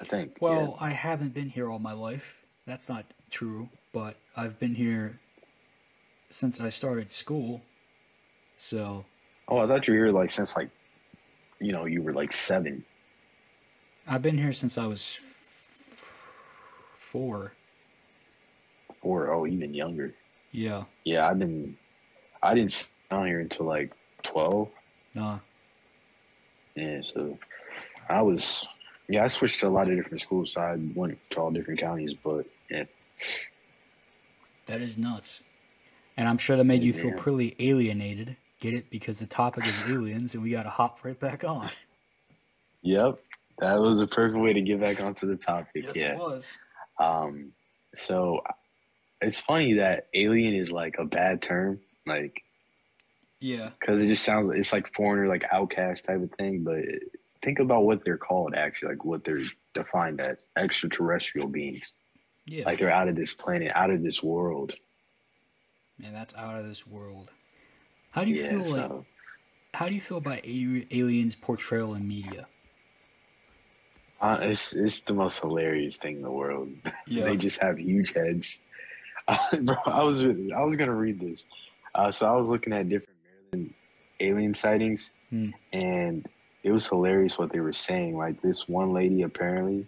I 0.00 0.04
think. 0.04 0.36
Well, 0.40 0.78
I 0.80 0.90
haven't 0.90 1.34
been 1.34 1.48
here 1.48 1.68
all 1.68 1.80
my 1.80 1.92
life. 1.92 2.44
That's 2.64 2.88
not 2.88 3.04
true, 3.30 3.68
but 3.92 4.16
I've 4.36 4.58
been 4.60 4.74
here 4.74 5.18
since 6.30 6.60
I 6.60 6.68
started 6.70 7.10
school. 7.10 7.60
So. 8.56 9.04
Oh, 9.48 9.58
I 9.58 9.66
thought 9.66 9.86
you 9.86 9.94
were 9.94 9.98
here 10.06 10.12
like 10.12 10.30
since 10.30 10.56
like, 10.56 10.70
you 11.58 11.72
know, 11.72 11.84
you 11.84 12.02
were 12.02 12.12
like 12.12 12.32
seven. 12.32 12.84
I've 14.06 14.22
been 14.22 14.38
here 14.38 14.52
since 14.52 14.78
I 14.78 14.86
was 14.86 15.20
f- 15.22 16.04
4. 16.94 17.52
or 19.02 19.30
oh, 19.32 19.46
even 19.46 19.74
younger. 19.74 20.14
Yeah. 20.52 20.84
Yeah, 21.04 21.28
I've 21.28 21.38
been. 21.38 21.76
I 22.42 22.54
didn't 22.54 22.88
down 23.10 23.26
here 23.26 23.40
until 23.40 23.66
like 23.66 23.92
twelve. 24.22 24.68
Nah. 25.14 25.38
Yeah, 26.74 27.02
so 27.02 27.38
I 28.08 28.22
was. 28.22 28.66
Yeah, 29.08 29.24
I 29.24 29.28
switched 29.28 29.60
to 29.60 29.66
a 29.66 29.68
lot 29.68 29.88
of 29.90 29.96
different 29.96 30.20
schools. 30.20 30.52
So 30.52 30.60
I 30.60 30.76
went 30.94 31.18
to 31.30 31.36
all 31.40 31.50
different 31.50 31.80
counties, 31.80 32.14
but 32.22 32.46
yeah, 32.70 32.84
That 34.66 34.80
is 34.80 34.96
nuts. 34.96 35.40
And 36.20 36.28
I'm 36.28 36.36
sure 36.36 36.54
that 36.54 36.64
made 36.64 36.84
you 36.84 36.92
feel 36.92 37.12
pretty 37.12 37.56
alienated. 37.58 38.36
Get 38.60 38.74
it? 38.74 38.90
Because 38.90 39.18
the 39.18 39.26
topic 39.26 39.66
is 39.66 39.74
aliens 39.88 40.34
and 40.34 40.42
we 40.42 40.50
got 40.50 40.64
to 40.64 40.68
hop 40.68 41.02
right 41.02 41.18
back 41.18 41.44
on. 41.44 41.70
yep, 42.82 43.18
that 43.58 43.80
was 43.80 44.02
a 44.02 44.06
perfect 44.06 44.38
way 44.38 44.52
to 44.52 44.60
get 44.60 44.78
back 44.82 45.00
onto 45.00 45.26
the 45.26 45.36
topic. 45.36 45.82
Yes, 45.82 45.98
yeah. 45.98 46.12
it 46.12 46.18
was. 46.18 46.58
Um, 46.98 47.52
so 47.96 48.42
it's 49.22 49.40
funny 49.40 49.72
that 49.78 50.08
alien 50.12 50.52
is 50.54 50.70
like 50.70 50.96
a 50.98 51.06
bad 51.06 51.40
term, 51.40 51.80
like 52.06 52.42
Yeah. 53.40 53.70
because 53.80 54.02
it 54.02 54.06
just 54.08 54.22
sounds 54.22 54.50
it's 54.50 54.74
like 54.74 54.94
foreigner, 54.94 55.26
like 55.26 55.44
outcast 55.50 56.04
type 56.04 56.22
of 56.22 56.30
thing. 56.32 56.64
But 56.64 56.80
think 57.42 57.60
about 57.60 57.84
what 57.84 58.04
they're 58.04 58.18
called 58.18 58.54
actually, 58.54 58.90
like 58.90 59.06
what 59.06 59.24
they're 59.24 59.44
defined 59.72 60.20
as 60.20 60.44
extraterrestrial 60.54 61.48
beings. 61.48 61.94
Yeah. 62.44 62.64
Like 62.66 62.78
they're 62.78 62.92
out 62.92 63.08
of 63.08 63.16
this 63.16 63.32
planet, 63.32 63.72
out 63.74 63.88
of 63.88 64.02
this 64.02 64.22
world. 64.22 64.74
Man, 66.00 66.12
that's 66.14 66.34
out 66.34 66.58
of 66.58 66.66
this 66.66 66.86
world. 66.86 67.30
How 68.10 68.24
do 68.24 68.30
you 68.30 68.36
yeah, 68.36 68.48
feel 68.48 68.66
like 68.66 68.90
how 69.74 69.88
do 69.88 69.94
you 69.94 70.00
feel 70.00 70.18
about 70.18 70.40
aliens 70.44 71.34
portrayal 71.36 71.94
in 71.94 72.08
media? 72.08 72.48
uh, 74.20 74.38
it's 74.42 74.72
it's 74.74 75.00
the 75.02 75.14
most 75.14 75.40
hilarious 75.40 75.96
thing 75.96 76.16
in 76.16 76.22
the 76.22 76.30
world. 76.30 76.70
Yeah. 77.06 77.24
they 77.24 77.36
just 77.36 77.60
have 77.60 77.78
huge 77.78 78.12
heads. 78.14 78.60
Uh, 79.28 79.36
bro, 79.62 79.76
I 79.86 80.02
was 80.02 80.20
I 80.20 80.62
was 80.64 80.76
gonna 80.76 80.94
read 80.94 81.20
this. 81.20 81.44
Uh, 81.94 82.10
so 82.10 82.26
I 82.26 82.32
was 82.34 82.48
looking 82.48 82.72
at 82.72 82.88
different 82.88 83.14
Maryland 83.52 83.74
alien 84.18 84.54
sightings, 84.54 85.10
Hmm. 85.30 85.50
and 85.72 86.26
it 86.64 86.72
was 86.72 86.86
hilarious 86.88 87.38
what 87.38 87.52
they 87.52 87.60
were 87.60 87.72
saying. 87.72 88.16
Like 88.16 88.42
this 88.42 88.66
one 88.68 88.92
lady 88.92 89.22
apparently, 89.22 89.86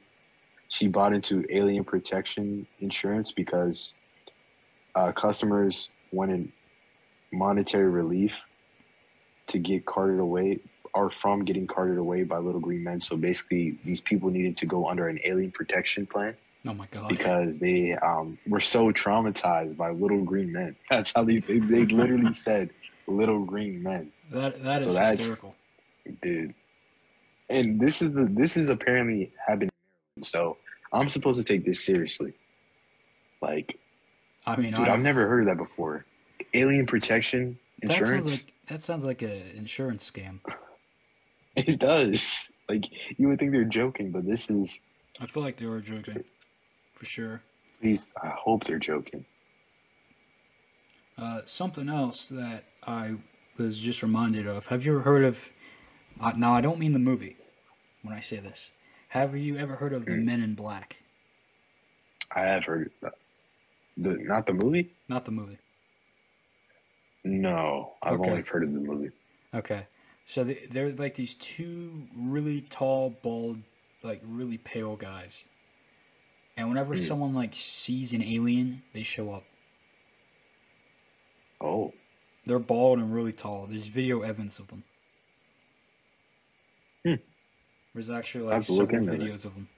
she 0.69 0.87
bought 0.87 1.13
into 1.13 1.45
alien 1.51 1.83
protection 1.85 2.69
insurance 2.79 3.33
because 3.33 3.95
uh, 4.95 5.11
customers 5.13 5.91
wanted 6.13 6.51
monetary 7.33 7.89
relief 7.91 8.33
to 9.49 9.59
get 9.59 9.85
carted 9.87 10.21
away 10.21 10.59
or 10.95 11.11
from 11.11 11.45
getting 11.45 11.67
carted 11.67 11.99
away 11.99 12.23
by 12.23 12.39
little 12.39 12.61
green 12.61 12.85
men. 12.85 13.01
So 13.01 13.17
basically, 13.17 13.79
these 13.85 14.01
people 14.01 14.31
needed 14.31 14.57
to 14.59 14.67
go 14.67 14.89
under 14.89 15.09
an 15.09 15.19
alien 15.25 15.51
protection 15.51 16.07
plan 16.07 16.37
Oh 16.67 16.75
my 16.75 16.87
god. 16.91 17.09
because 17.09 17.59
they 17.59 17.95
um, 17.95 18.39
were 18.47 18.61
so 18.61 18.93
traumatized 18.93 19.77
by 19.77 19.91
little 19.91 20.23
green 20.23 20.53
men. 20.53 20.77
That's 20.91 21.13
how 21.15 21.25
they 21.25 21.39
they, 21.39 21.59
they 21.59 21.87
literally 21.87 22.35
said 22.47 22.71
little 23.07 23.45
green 23.45 23.83
men, 23.83 24.13
That 24.31 24.63
that 24.63 24.85
So 24.85 24.91
is 24.91 24.99
hysterical. 24.99 25.55
dude. 26.21 26.55
And 27.51 27.81
this 27.81 28.01
is 28.03 28.13
the 28.13 28.25
this 28.31 28.57
is 28.57 28.69
apparently 28.69 29.33
happening. 29.47 29.71
So 30.23 30.59
I'm 30.93 31.09
supposed 31.09 31.39
to 31.39 31.45
take 31.45 31.65
this 31.67 31.83
seriously. 31.85 32.35
Like, 33.41 33.79
I 34.47 34.57
mean, 34.57 34.73
dude, 34.73 34.89
I, 34.89 34.95
I've 34.95 35.01
never 35.01 35.29
heard 35.29 35.41
of 35.43 35.47
that 35.47 35.57
before. 35.57 36.05
Alien 36.55 36.87
protection 36.87 37.59
that 37.83 37.89
sounds 37.91 38.01
insurance. 38.01 38.31
like 38.31 38.53
that 38.69 38.83
sounds 38.83 39.05
like 39.05 39.23
an 39.23 39.43
insurance 39.57 40.09
scam. 40.11 40.41
It 41.55 41.79
does. 41.81 42.49
Like 42.69 42.85
you 43.19 43.29
would 43.29 43.39
think 43.39 43.53
they're 43.53 43.65
joking, 43.65 44.11
but 44.11 44.25
this 44.25 44.49
is. 44.49 44.79
I 45.21 45.27
feel 45.27 45.43
like 45.43 45.59
they 45.59 45.67
were 45.67 45.81
joking, 45.81 46.25
for 46.95 47.05
sure. 47.05 47.43
At 47.79 47.85
least 47.85 48.13
I 48.23 48.29
hope 48.29 48.65
they're 48.65 48.79
joking. 48.79 49.27
Uh, 51.19 51.43
something 51.45 51.91
else 51.91 52.27
that 52.29 52.65
I 52.87 53.17
was 53.59 53.79
just 53.79 54.03
reminded 54.03 54.47
of. 54.47 54.67
Have 54.69 54.87
you 54.87 54.93
ever 54.93 55.03
heard 55.03 55.25
of? 55.25 55.51
Uh, 56.21 56.33
now 56.37 56.55
I 56.55 56.63
don't 56.63 56.79
mean 56.79 56.95
the 56.95 56.99
movie 56.99 57.37
when 58.03 58.15
I 58.15 58.21
say 58.21 58.39
this. 58.39 58.71
Have 59.09 59.37
you 59.37 59.59
ever 59.59 59.77
heard 59.77 59.93
of 59.93 60.07
the 60.07 60.13
Mm. 60.13 60.25
Men 60.25 60.41
in 60.43 60.55
Black? 60.55 60.97
I 62.35 62.41
have 62.41 62.65
heard 62.65 62.91
that. 63.03 63.13
The 63.97 64.17
not 64.21 64.47
the 64.47 64.55
movie. 64.55 64.91
Not 65.09 65.25
the 65.25 65.33
movie. 65.33 65.59
No, 67.25 67.95
I've 68.03 68.15
Okay. 68.15 68.31
only 68.31 68.43
heard 68.43 68.65
of 68.65 68.73
the 68.73 68.81
movie. 68.81 69.11
Okay. 69.55 69.87
So 70.27 70.45
they, 70.45 70.55
they're 70.71 70.93
like 70.93 71.15
these 71.15 71.35
two 71.35 72.09
really 72.17 72.63
tall, 72.63 73.11
bald, 73.23 73.59
like 74.03 74.21
really 74.25 74.59
pale 74.59 74.97
guys. 74.97 75.45
And 76.57 76.69
whenever 76.69 76.95
Hmm. 76.95 77.01
someone 77.03 77.35
like 77.35 77.55
sees 77.55 78.13
an 78.13 78.23
alien, 78.23 78.83
they 78.93 79.03
show 79.03 79.33
up. 79.33 79.45
Oh, 81.61 81.93
They're 82.45 82.59
bald 82.59 82.99
and 82.99 83.15
really 83.15 83.33
tall. 83.33 83.67
There's 83.67 83.87
video 83.87 84.23
evidence 84.23 84.59
of 84.59 84.69
them. 84.69 84.83
Hmm. 87.07 87.15
There's 87.95 88.11
actually 88.11 88.45
like 88.45 88.63
several 88.63 88.87
that. 88.87 89.19
videos 89.21 89.45
of 89.45 89.55
them, 89.55 89.69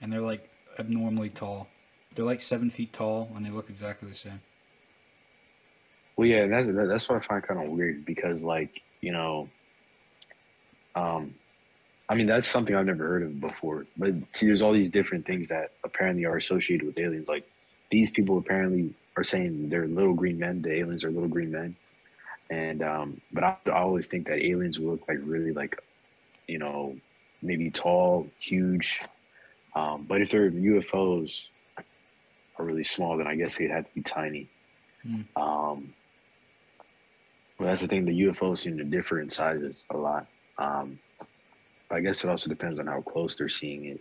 and 0.00 0.12
they're 0.12 0.20
like 0.20 0.48
abnormally 0.78 1.30
tall. 1.30 1.68
They're 2.14 2.24
like 2.24 2.40
seven 2.40 2.70
feet 2.70 2.92
tall, 2.92 3.30
and 3.34 3.44
they 3.44 3.50
look 3.50 3.68
exactly 3.68 4.08
the 4.08 4.14
same. 4.14 4.40
well, 6.16 6.28
yeah, 6.28 6.46
that's 6.46 6.68
that's 6.68 7.08
what 7.08 7.22
I 7.22 7.26
find 7.26 7.42
kind 7.42 7.62
of 7.62 7.70
weird 7.70 8.04
because, 8.04 8.42
like, 8.42 8.70
you 9.00 9.12
know, 9.12 9.48
um, 10.94 11.34
I 12.08 12.14
mean, 12.14 12.26
that's 12.26 12.46
something 12.48 12.74
I've 12.74 12.86
never 12.86 13.06
heard 13.06 13.22
of 13.22 13.40
before. 13.40 13.86
But 13.96 14.14
see, 14.32 14.46
there's 14.46 14.62
all 14.62 14.72
these 14.72 14.90
different 14.90 15.26
things 15.26 15.48
that 15.48 15.72
apparently 15.82 16.24
are 16.24 16.36
associated 16.36 16.86
with 16.86 16.98
aliens. 16.98 17.28
Like 17.28 17.48
these 17.90 18.10
people 18.10 18.38
apparently 18.38 18.94
are 19.16 19.24
saying 19.24 19.68
they're 19.70 19.86
little 19.86 20.14
green 20.14 20.38
men. 20.38 20.62
The 20.62 20.72
aliens 20.72 21.04
are 21.04 21.10
little 21.10 21.28
green 21.28 21.50
men, 21.50 21.76
and 22.50 22.82
um, 22.82 23.20
but 23.32 23.44
I, 23.44 23.56
I 23.66 23.80
always 23.80 24.06
think 24.06 24.26
that 24.28 24.38
aliens 24.38 24.78
will 24.78 24.92
look 24.92 25.08
like 25.08 25.18
really 25.22 25.52
like, 25.52 25.80
you 26.46 26.58
know, 26.58 26.96
maybe 27.42 27.70
tall, 27.70 28.28
huge. 28.38 29.00
Um, 29.74 30.04
but 30.08 30.20
if 30.20 30.30
they're 30.30 30.50
UFOs 30.50 31.42
are 32.58 32.64
really 32.64 32.84
small, 32.84 33.16
then 33.16 33.26
I 33.26 33.34
guess 33.34 33.56
they'd 33.56 33.70
have 33.70 33.86
to 33.86 33.94
be 33.94 34.02
tiny. 34.02 34.48
Hmm. 35.02 35.22
Um, 35.36 35.94
Well, 37.58 37.68
that's 37.68 37.82
the 37.82 37.88
thing. 37.88 38.04
The 38.04 38.20
UFOs 38.22 38.58
seem 38.58 38.78
to 38.78 38.84
differ 38.84 39.20
in 39.20 39.30
sizes 39.30 39.84
a 39.90 39.96
lot. 39.96 40.26
Um, 40.58 40.98
I 41.90 42.00
guess 42.00 42.24
it 42.24 42.30
also 42.30 42.48
depends 42.48 42.80
on 42.80 42.86
how 42.86 43.00
close 43.02 43.34
they're 43.36 43.48
seeing 43.48 43.84
it. 43.86 44.00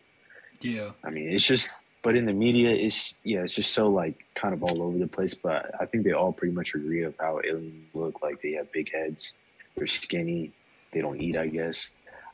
Yeah. 0.61 0.91
I 1.03 1.09
mean, 1.09 1.29
it's 1.31 1.43
just, 1.43 1.85
but 2.01 2.15
in 2.15 2.25
the 2.25 2.33
media, 2.33 2.69
it's 2.71 3.13
yeah, 3.23 3.41
it's 3.41 3.53
just 3.53 3.73
so 3.73 3.89
like 3.89 4.25
kind 4.35 4.53
of 4.53 4.63
all 4.63 4.81
over 4.81 4.97
the 4.97 5.07
place. 5.07 5.33
But 5.35 5.71
I 5.79 5.85
think 5.85 6.03
they 6.03 6.13
all 6.13 6.33
pretty 6.33 6.53
much 6.53 6.73
agree 6.73 7.03
of 7.03 7.15
how 7.19 7.39
aliens 7.45 7.87
look. 7.93 8.21
Like 8.21 8.41
they 8.41 8.53
have 8.53 8.71
big 8.71 8.91
heads, 8.91 9.33
they're 9.75 9.87
skinny, 9.87 10.51
they 10.91 11.01
don't 11.01 11.21
eat, 11.21 11.37
I 11.37 11.47
guess, 11.47 11.91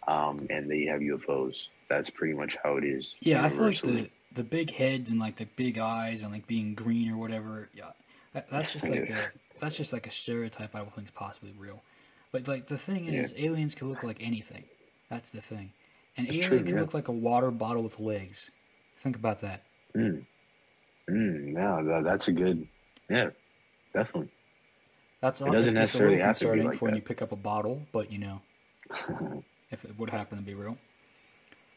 um, 0.08 0.40
and 0.50 0.70
they 0.70 0.86
have 0.86 1.02
UFOs. 1.02 1.66
That's 1.90 2.10
pretty 2.10 2.34
much 2.34 2.56
how 2.64 2.78
it 2.78 2.84
is. 2.84 3.16
Yeah, 3.22 3.44
I 3.44 3.50
feel 3.50 3.66
like 3.66 3.82
the 3.82 4.10
the 4.34 4.44
big 4.44 4.72
head 4.72 5.08
and 5.10 5.20
like 5.20 5.38
the 5.38 5.46
big 5.56 5.78
eyes 5.80 6.24
and 6.24 6.32
like 6.32 6.48
being 6.48 6.74
green 6.74 7.12
or 7.12 7.18
whatever. 7.18 7.70
Yeah, 7.74 7.92
that, 8.34 8.50
that's 8.50 8.74
just 8.74 8.88
like 8.90 9.10
a 9.10 9.32
that's 9.60 9.76
just 9.76 9.94
like 9.94 10.08
a 10.08 10.12
stereotype. 10.12 10.76
I 10.76 10.80
don't 10.80 10.94
think 10.94 11.08
is 11.08 11.12
possibly 11.12 11.54
real. 11.58 11.82
But 12.32 12.48
like 12.48 12.68
the 12.68 12.78
thing 12.78 13.06
Yeah. 13.06 13.22
is, 13.22 13.34
aliens 13.38 13.76
can 13.76 13.90
look 13.90 14.04
like 14.04 14.18
anything. 14.22 14.64
That's 15.10 15.32
the 15.32 15.42
thing. 15.42 15.72
An 16.18 16.26
That's 16.26 16.36
alien 16.36 16.50
true, 16.50 16.64
can 16.64 16.76
yeah. 16.76 16.82
look 16.82 16.94
like 16.94 17.08
a 17.08 17.14
water 17.14 17.52
bottle 17.52 17.84
with 17.84 18.00
legs. 18.00 18.52
Think 18.98 19.16
about 19.16 19.42
that. 19.42 19.64
Mm. 19.96 20.26
Mm, 21.10 21.54
yeah, 21.54 21.82
that, 21.82 22.04
that's 22.04 22.28
a 22.28 22.32
good. 22.32 22.68
Yeah, 23.10 23.30
definitely. 23.94 24.30
That's 25.22 25.42
It 25.42 25.52
doesn't 25.52 25.76
it's 25.76 25.94
necessarily 25.94 26.20
a 26.20 26.26
have 26.26 26.38
to 26.40 26.54
be 26.54 26.62
like 26.62 26.78
for 26.78 26.86
when 26.86 26.96
you 26.96 27.02
pick 27.02 27.22
up 27.22 27.32
a 27.32 27.36
bottle, 27.36 27.82
but 27.92 28.12
you 28.12 28.20
know, 28.20 28.42
if 29.72 29.84
it 29.84 29.98
would 29.98 30.10
happen 30.10 30.38
to 30.38 30.44
be 30.46 30.54
real. 30.54 30.78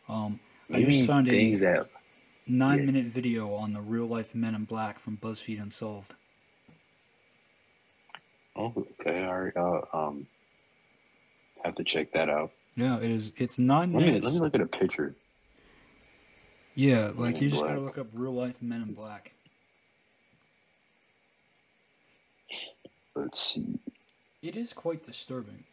Um, 0.08 0.38
I 0.68 0.78
Maybe 0.78 0.92
just 0.92 1.06
found 1.06 1.28
a 1.28 1.54
that 1.56 1.88
nine 2.46 2.80
yeah. 2.80 2.84
minute 2.86 3.06
video 3.06 3.54
on 3.54 3.72
the 3.72 3.80
real 3.80 4.06
life 4.06 4.34
Men 4.34 4.54
in 4.54 4.64
Black 4.64 4.98
from 4.98 5.16
BuzzFeed 5.16 5.60
Unsolved. 5.60 6.14
Oh, 8.56 8.72
okay. 9.00 9.22
Right. 9.22 9.56
Uh, 9.56 9.80
um, 9.92 10.26
have 11.64 11.74
to 11.76 11.84
check 11.84 12.12
that 12.12 12.28
out. 12.28 12.52
Yeah, 12.76 12.98
it 12.98 13.10
is. 13.10 13.32
It's 13.36 13.58
nine 13.58 13.92
Let 13.92 14.00
me 14.00 14.06
minutes. 14.06 14.26
let 14.26 14.34
me 14.34 14.40
look 14.40 14.54
at 14.54 14.60
a 14.60 14.66
picture. 14.66 15.14
Yeah, 16.74 17.12
like 17.14 17.34
Men 17.34 17.42
you 17.42 17.50
just 17.50 17.62
gotta 17.62 17.80
look 17.80 17.98
up 17.98 18.06
real 18.14 18.32
life 18.32 18.60
Men 18.62 18.82
in 18.82 18.94
Black. 18.94 19.32
Let's 23.14 23.54
see. 23.54 23.78
It 24.42 24.56
is 24.56 24.72
quite 24.72 25.04
disturbing. 25.04 25.64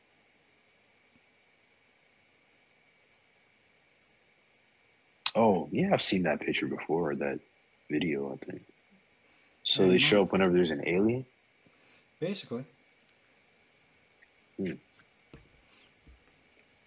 Oh, 5.39 5.69
yeah, 5.71 5.91
I've 5.93 6.01
seen 6.01 6.23
that 6.23 6.41
picture 6.41 6.67
before. 6.67 7.15
That 7.15 7.39
video, 7.89 8.33
I 8.33 8.45
think. 8.45 8.61
So 9.63 9.87
they 9.87 9.97
show 9.97 10.23
up 10.23 10.33
whenever 10.33 10.51
there's 10.51 10.71
an 10.71 10.83
alien. 10.85 11.25
Basically. 12.19 12.65
Hmm. 14.57 14.73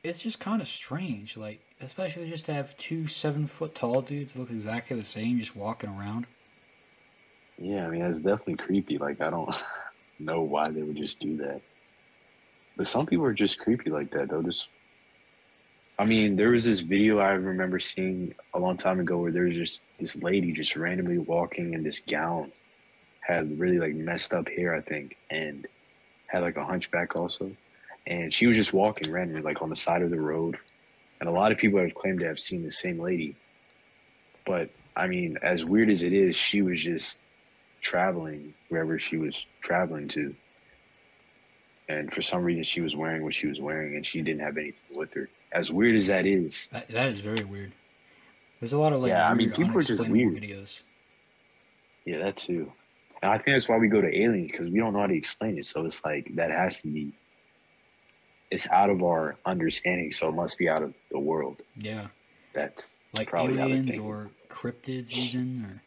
It's 0.05 0.23
just 0.23 0.39
kind 0.39 0.61
of 0.61 0.69
strange, 0.69 1.39
like 1.39 1.61
especially 1.81 2.29
just 2.29 2.45
to 2.47 2.53
have 2.53 2.77
two 2.77 3.07
seven 3.07 3.47
foot 3.47 3.75
tall 3.75 4.03
dudes 4.03 4.37
look 4.37 4.51
exactly 4.51 4.99
the 4.99 5.03
same, 5.03 5.39
just 5.39 5.57
walking 5.57 5.89
around. 5.89 6.27
Yeah, 7.57 7.87
I 7.87 7.89
mean 7.89 8.01
that's 8.03 8.17
definitely 8.17 8.57
creepy. 8.57 8.99
Like 8.99 9.23
I 9.23 9.31
don't 9.31 9.55
know 10.19 10.43
why 10.43 10.71
they 10.71 10.83
would 10.83 10.97
just 10.97 11.21
do 11.21 11.39
that. 11.39 11.63
But 12.77 12.89
some 12.89 13.07
people 13.07 13.25
are 13.25 13.33
just 13.33 13.59
creepy 13.59 13.89
like 13.89 14.11
that. 14.11 14.29
They'll 14.29 14.43
just 14.43 14.67
I 15.99 16.05
mean, 16.05 16.37
there 16.37 16.51
was 16.51 16.65
this 16.65 16.81
video 16.81 17.19
I 17.19 17.33
remember 17.33 17.79
seeing 17.79 18.35
a 18.55 18.59
long 18.59 18.77
time 18.77 18.99
ago 18.99 19.19
where 19.19 19.31
there 19.31 19.45
was 19.45 19.55
just 19.55 19.83
this 20.01 20.17
lady 20.17 20.53
just 20.53 20.75
randomly 20.75 21.19
walking 21.19 21.75
in 21.75 21.83
this 21.83 22.01
gown, 22.01 22.51
had 23.21 23.59
really 23.61 23.79
like 23.79 23.95
messed 23.95 24.33
up 24.33 24.49
hair, 24.49 24.75
I 24.75 24.81
think, 24.81 25.17
and 25.31 25.67
had 26.27 26.43
like 26.43 26.57
a 26.57 26.65
hunchback 26.65 27.15
also. 27.15 27.53
And 28.07 28.33
she 28.33 28.47
was 28.47 28.57
just 28.57 28.73
walking 28.73 29.13
randomly, 29.13 29.43
like 29.43 29.63
on 29.63 29.69
the 29.69 29.77
side 29.77 30.03
of 30.03 30.11
the 30.11 30.21
road. 30.21 30.57
And 31.21 31.29
a 31.29 31.33
lot 31.33 31.53
of 31.53 31.59
people 31.59 31.79
have 31.79 31.95
claimed 31.95 32.21
to 32.21 32.27
have 32.27 32.41
seen 32.41 32.65
the 32.65 32.73
same 32.73 32.99
lady. 32.99 33.37
But 34.45 34.71
I 34.97 35.07
mean, 35.07 35.37
as 35.43 35.65
weird 35.65 35.91
as 35.91 36.03
it 36.03 36.13
is, 36.13 36.35
she 36.35 36.63
was 36.63 36.81
just 36.81 37.19
traveling 37.81 38.55
wherever 38.71 38.99
she 38.99 39.19
was 39.19 39.45
traveling 39.61 40.09
to. 40.09 40.35
And 41.89 42.13
for 42.13 42.23
some 42.23 42.43
reason, 42.43 42.65
she 42.65 42.81
was 42.81 42.97
wearing 42.97 43.23
what 43.23 43.35
she 43.35 43.47
was 43.47 43.61
wearing, 43.61 43.95
and 43.95 44.07
she 44.07 44.23
didn't 44.23 44.41
have 44.41 44.57
anything 44.57 44.81
with 44.97 45.13
her. 45.13 45.29
As 45.55 45.71
weird 45.71 45.97
as 45.97 46.07
that 46.07 46.27
is, 46.27 46.69
That 46.73 46.89
that 46.89 47.09
is 47.09 47.21
very 47.21 47.45
weird. 47.45 47.73
There's 48.61 48.73
a 48.73 48.79
lot 48.79 48.93
of 48.93 49.01
like 49.03 49.11
Yeah, 49.11 49.29
I 49.29 49.35
mean, 49.35 49.51
people 49.51 49.77
are 49.77 49.83
just 49.83 50.09
weird. 50.09 50.35
videos. 50.35 50.81
yeah, 52.07 52.19
that 52.19 52.37
too. 52.37 52.73
And 53.23 53.31
I 53.31 53.37
think 53.39 53.55
that's 53.57 53.69
why 53.69 53.77
we 53.77 53.89
go 53.89 54.01
to 54.01 54.09
aliens 54.09 54.51
because 54.51 54.69
we 54.69 54.79
don't 54.79 54.93
know 54.95 55.01
how 55.01 55.07
to 55.07 55.17
explain 55.17 55.59
it. 55.59 55.67
So 55.67 55.85
it's 55.85 56.05
like 56.05 56.31
that 56.37 56.51
has 56.51 56.81
to 56.83 56.89
be. 56.89 57.13
It's 58.51 58.69
out 58.69 58.91
of 58.91 59.03
our 59.03 59.37
understanding, 59.47 60.13
so 60.13 60.29
it 60.29 60.33
must 60.33 60.59
be 60.59 60.69
out 60.69 60.83
of 60.83 60.93
the 61.11 61.19
world. 61.19 61.63
Yeah, 61.77 62.09
That's 62.55 62.91
like 63.15 63.29
Probably 63.29 63.59
aliens 63.59 63.97
or 63.97 64.31
cryptids, 64.49 65.13
even. 65.13 65.81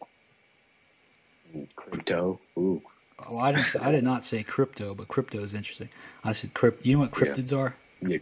Or 1.54 1.66
crypto. 1.76 2.40
Ooh, 2.58 2.82
oh, 3.30 3.38
I 3.38 3.52
didn't. 3.52 3.68
Say, 3.68 3.80
I 3.80 3.92
did 3.92 4.04
not 4.04 4.24
say 4.24 4.42
crypto, 4.44 4.96
but 4.96 5.08
crypto 5.08 5.40
is 5.44 5.54
interesting. 5.54 5.90
I 6.24 6.32
said 6.32 6.54
crypt. 6.54 6.86
You 6.86 6.94
know 6.94 7.00
what 7.02 7.12
Yeah. 7.20 7.28
cryptids 7.28 7.56
are? 7.56 7.76
yeah. 8.02 8.18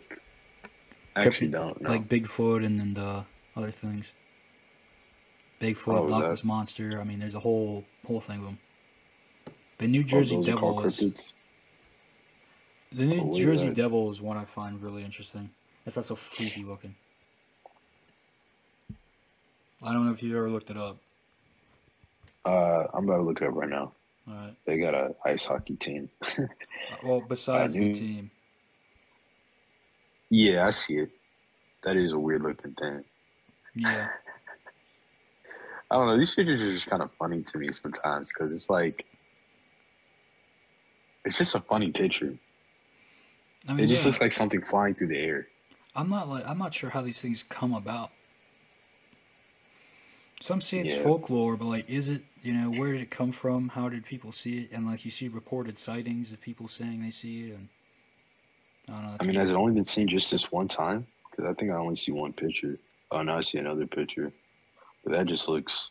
I 1.16 1.26
actually 1.26 1.50
don't 1.50 1.80
know. 1.82 1.90
Like 1.90 2.08
Bigfoot 2.10 2.66
and, 2.66 2.82
and 2.82 2.98
uh, 2.98 3.24
other 3.56 3.72
things. 3.72 4.12
Bigfoot, 5.60 6.00
Oh, 6.00 6.04
Loch 6.04 6.28
Ness 6.28 6.44
monster. 6.44 7.00
I 7.00 7.04
mean, 7.04 7.20
there's 7.20 7.36
a 7.36 7.40
whole 7.40 7.84
whole 8.06 8.20
thing 8.20 8.40
of 8.40 8.46
them. 8.46 8.60
The 9.78 9.88
New 9.88 10.02
Oh, 10.02 10.04
Jersey 10.04 10.38
are 10.38 10.44
Devil 10.44 10.84
is 10.86 10.98
cryptids? 11.00 11.20
the 12.92 13.06
New 13.06 13.22
Oh, 13.22 13.34
Jersey 13.40 13.68
that? 13.70 13.76
Devil 13.76 14.10
is 14.12 14.22
one 14.22 14.38
I 14.38 14.46
find 14.46 14.82
really 14.82 15.04
interesting. 15.04 15.50
It's 15.86 15.96
not 15.96 16.06
so 16.06 16.16
freaky 16.16 16.64
looking. 16.64 16.96
I 19.82 19.92
don't 19.94 20.06
know 20.06 20.12
if 20.14 20.24
you 20.24 20.36
ever 20.38 20.50
looked 20.50 20.70
it 20.70 20.78
up. 20.78 20.98
Uh, 22.46 22.86
I'm 22.94 23.04
about 23.06 23.18
to 23.18 23.24
look 23.24 23.42
it 23.42 23.48
up 23.48 23.54
right 23.56 23.70
now. 23.70 23.92
All 24.28 24.34
right. 24.34 24.56
They 24.66 24.78
got 24.78 24.94
a 24.94 25.14
ice 25.26 25.46
hockey 25.46 25.76
team. 25.76 26.10
Well, 27.04 27.22
besides 27.28 27.74
the 27.74 27.94
team, 27.94 28.30
yeah, 30.34 30.68
I 30.68 30.72
see 30.72 30.96
it. 30.96 31.12
That 31.84 31.98
is 31.98 32.14
a 32.14 32.20
weird 32.20 32.44
looking 32.44 32.74
thing. 32.76 33.04
yeah, 33.76 34.10
I 35.92 35.96
don't 35.96 36.08
know. 36.08 36.20
These 36.20 36.36
pictures 36.36 36.62
are 36.62 36.76
just 36.76 36.90
kind 36.90 37.04
of 37.04 37.12
funny 37.20 37.44
to 37.44 37.58
me 37.60 37.72
sometimes 37.72 38.30
because 38.34 38.54
it's 38.54 38.70
like, 38.70 39.06
it's 41.26 41.38
just 41.38 41.56
a 41.56 41.62
funny 41.62 41.92
picture. 41.92 42.36
I 43.68 43.74
mean, 43.74 43.86
It 43.86 43.88
just 43.88 44.06
yeah, 44.06 44.06
looks 44.06 44.22
like 44.22 44.34
something 44.34 44.64
flying 44.64 44.96
through 44.96 45.10
the 45.10 45.20
air. 45.20 45.48
I'm 45.96 46.10
not 46.10 46.30
like 46.30 46.48
I'm 46.48 46.58
not 46.60 46.74
sure 46.74 46.90
how 46.92 47.02
these 47.02 47.22
things 47.22 47.44
come 47.44 47.74
about. 47.74 48.12
Some 50.42 50.62
say 50.62 50.80
it's 50.80 50.94
Yeah. 50.94 50.94
folklore, 50.94 51.58
but 51.58 51.66
like, 51.68 51.90
is 51.90 52.10
it? 52.10 52.24
You 52.44 52.54
know, 52.54 52.72
where 52.72 52.92
did 52.94 53.02
it 53.02 53.12
come 53.12 53.32
from? 53.32 53.70
How 53.70 53.90
did 53.90 54.06
people 54.06 54.32
see 54.32 54.64
it? 54.64 54.72
And 54.74 54.86
like, 54.88 55.06
you 55.06 55.12
see 55.12 55.30
reported 55.30 55.78
sightings 55.78 56.32
of 56.32 56.42
people 56.42 56.68
saying 56.68 57.02
they 57.02 57.12
see 57.12 57.50
it, 57.50 57.56
and 57.56 57.70
I 58.90 58.92
know. 58.92 59.18
I 59.20 59.26
mean, 59.26 59.36
weird. 59.36 59.36
has 59.36 59.50
it 59.50 59.56
only 59.56 59.74
been 59.74 59.86
seen 59.86 60.08
just 60.08 60.30
this 60.32 60.52
one 60.52 60.68
time? 60.68 61.08
Because 61.30 61.46
I 61.50 61.54
think 61.54 61.72
I 61.72 61.76
only 61.76 61.96
see 61.96 62.12
one 62.12 62.34
picture. 62.34 62.78
Oh, 63.12 63.22
now 63.22 63.38
I 63.38 63.42
see 63.42 63.58
another 63.58 63.88
picture. 63.88 64.32
But 65.04 65.14
that 65.14 65.26
just 65.26 65.48
looks. 65.48 65.90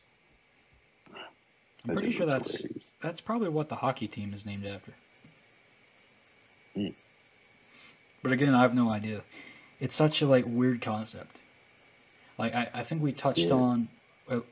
I'm 1.85 1.95
pretty 1.95 2.11
sure 2.11 2.27
that's 2.27 2.57
hilarious. 2.59 2.85
that's 3.01 3.21
probably 3.21 3.49
what 3.49 3.69
the 3.69 3.75
hockey 3.75 4.07
team 4.07 4.33
is 4.33 4.47
named 4.47 4.65
after. 4.67 4.93
Hmm. 6.75 6.89
But 8.23 8.33
again, 8.33 8.55
I 8.55 8.63
have 8.63 8.75
no 8.75 8.91
idea. 8.91 9.23
It's 9.81 9.95
such 9.95 10.23
a 10.23 10.27
like 10.27 10.45
weird 10.47 10.81
concept. 10.81 11.43
Like 12.39 12.55
I, 12.55 12.71
I 12.73 12.83
think 12.83 13.03
we 13.03 13.13
touched 13.13 13.47
Yeah. 13.47 13.55
on, 13.55 13.89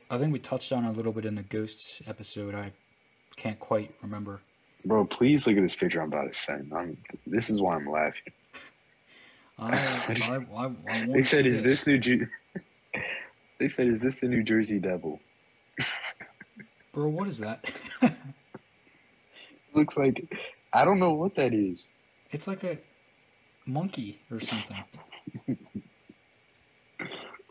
I 0.09 0.17
think 0.17 0.33
we 0.33 0.39
touched 0.39 0.71
on 0.73 0.83
a 0.83 0.91
little 0.91 1.13
bit 1.13 1.25
in 1.25 1.35
the 1.35 1.43
ghosts 1.43 2.01
episode. 2.05 2.53
I 2.53 2.73
can't 3.37 3.59
quite 3.59 3.95
remember. 4.01 4.41
Bro, 4.83 5.05
please 5.05 5.47
look 5.47 5.55
at 5.57 5.61
this 5.61 5.75
picture 5.75 6.01
I'm 6.01 6.09
about 6.09 6.33
to 6.33 6.37
send. 6.37 6.73
I'm, 6.73 6.97
this 7.25 7.49
is 7.49 7.61
why 7.61 7.75
I'm 7.75 7.89
laughing. 7.89 8.33
I, 9.61 9.77
I, 9.77 10.45
I, 10.55 10.71
I 10.89 11.05
They 11.13 11.21
said, 11.21 11.45
"Is 11.45 11.61
this 11.61 11.85
New 11.85 11.99
Jer-" 11.99 12.31
They 13.59 13.69
said, 13.69 13.87
"Is 13.87 13.99
this 14.01 14.15
the 14.15 14.27
New 14.27 14.43
Jersey 14.43 14.79
Devil?" 14.79 15.19
bro? 16.93 17.07
What 17.07 17.27
is 17.27 17.37
that? 17.39 17.63
Looks 19.73 19.95
like 19.95 20.25
I 20.73 20.83
don't 20.83 20.99
know 20.99 21.13
what 21.13 21.35
that 21.35 21.53
is. 21.53 21.85
it's 22.31 22.47
like 22.47 22.63
a 22.63 22.77
monkey 23.65 24.19
or 24.31 24.39
something. 24.39 24.77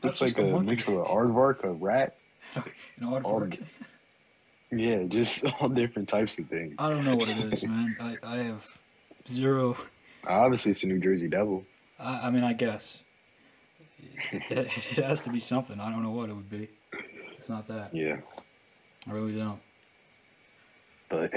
That's 0.03 0.21
like 0.21 0.37
a, 0.39 0.45
a 0.45 0.51
monkey. 0.51 0.71
mix 0.71 0.89
of 0.89 0.95
an 0.95 1.05
aardvark, 1.05 1.63
a 1.65 1.71
rat. 1.71 2.17
An 2.55 2.65
aardvark. 3.03 3.25
Aard- 3.25 3.59
Yeah, 4.73 5.03
just 5.05 5.45
all 5.61 5.69
different 5.69 6.09
types 6.09 6.39
of 6.39 6.47
things. 6.49 6.75
I 6.79 6.89
don't 6.89 7.05
know 7.05 7.15
what 7.17 7.29
it 7.29 7.39
is, 7.39 7.65
man. 7.65 7.97
I, 8.01 8.17
I 8.23 8.37
have 8.39 8.67
zero. 9.29 9.77
Obviously, 10.27 10.73
it's 10.73 10.81
the 10.81 10.87
New 10.89 10.99
Jersey 10.99 11.29
Devil. 11.29 11.65
I, 12.01 12.27
I 12.29 12.31
mean, 12.31 12.45
I 12.45 12.53
guess 12.53 12.99
it, 14.33 14.43
it 14.51 15.05
has 15.05 15.21
to 15.23 15.31
be 15.31 15.39
something. 15.39 15.79
I 15.81 15.91
don't 15.91 16.03
know 16.03 16.11
what 16.11 16.29
it 16.31 16.35
would 16.35 16.51
be. 16.51 16.69
It's 17.39 17.49
not 17.49 17.67
that. 17.69 17.95
Yeah, 17.95 18.17
I 19.09 19.13
really 19.13 19.37
don't. 19.37 19.61
but 21.09 21.31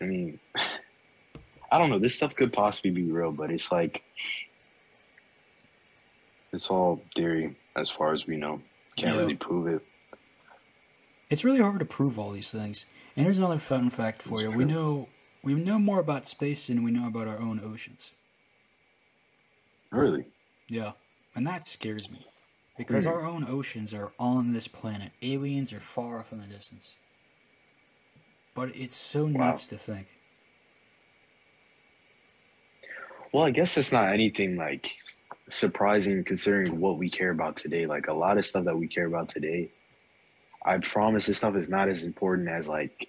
I 0.00 0.04
mean, 0.04 0.38
I 1.72 1.78
don't 1.78 1.90
know. 1.90 1.98
This 1.98 2.14
stuff 2.14 2.34
could 2.34 2.52
possibly 2.52 2.90
be 2.90 3.10
real, 3.10 3.32
but 3.32 3.50
it's 3.50 3.70
like 3.72 4.02
it's 6.52 6.68
all 6.68 7.02
theory 7.16 7.56
as 7.76 7.90
far 7.90 8.12
as 8.12 8.26
we 8.26 8.36
know. 8.36 8.60
Can't 8.96 9.14
Yeah. 9.14 9.20
really 9.20 9.36
prove 9.36 9.66
it. 9.68 9.82
It's 11.30 11.44
really 11.44 11.60
hard 11.60 11.78
to 11.80 11.84
prove 11.84 12.18
all 12.18 12.30
these 12.30 12.50
things. 12.50 12.86
And 13.16 13.24
here's 13.24 13.38
another 13.38 13.58
fun 13.58 13.90
fact 13.90 14.22
for 14.22 14.40
you: 14.40 14.46
That's 14.48 14.56
we 14.58 14.64
know 14.64 15.08
we 15.42 15.54
know 15.54 15.78
more 15.78 16.00
about 16.00 16.26
space 16.26 16.66
than 16.68 16.82
we 16.82 16.90
know 16.90 17.06
about 17.08 17.28
our 17.28 17.38
own 17.40 17.60
oceans. 17.62 18.12
Really? 19.90 20.26
Yeah, 20.68 20.92
and 21.34 21.46
that 21.46 21.64
scares 21.64 22.10
me 22.10 22.26
because 22.76 23.06
Hmm. 23.06 23.12
our 23.12 23.24
own 23.24 23.44
oceans 23.48 23.94
are 23.94 24.12
on 24.18 24.52
this 24.52 24.68
planet. 24.68 25.12
Aliens 25.22 25.72
are 25.72 25.80
far 25.80 26.18
off 26.18 26.32
in 26.32 26.40
the 26.40 26.46
distance. 26.46 26.96
But 28.54 28.74
it's 28.76 28.96
so 28.96 29.26
Wow. 29.26 29.48
nuts 29.48 29.66
to 29.68 29.78
think. 29.78 30.08
Well, 33.32 33.44
I 33.44 33.50
guess 33.50 33.76
it's 33.76 33.92
not 33.92 34.12
anything 34.12 34.56
like 34.56 34.90
surprising 35.48 36.24
considering 36.24 36.80
what 36.80 36.98
we 36.98 37.10
care 37.10 37.30
about 37.30 37.56
today. 37.56 37.86
Like 37.86 38.08
a 38.08 38.12
lot 38.12 38.38
of 38.38 38.46
stuff 38.46 38.64
that 38.64 38.76
we 38.76 38.88
care 38.88 39.06
about 39.06 39.28
today, 39.28 39.70
I 40.64 40.78
promise 40.78 41.26
this 41.26 41.38
stuff 41.38 41.56
is 41.56 41.68
not 41.68 41.88
as 41.88 42.04
important 42.04 42.48
as 42.48 42.68
like 42.68 43.08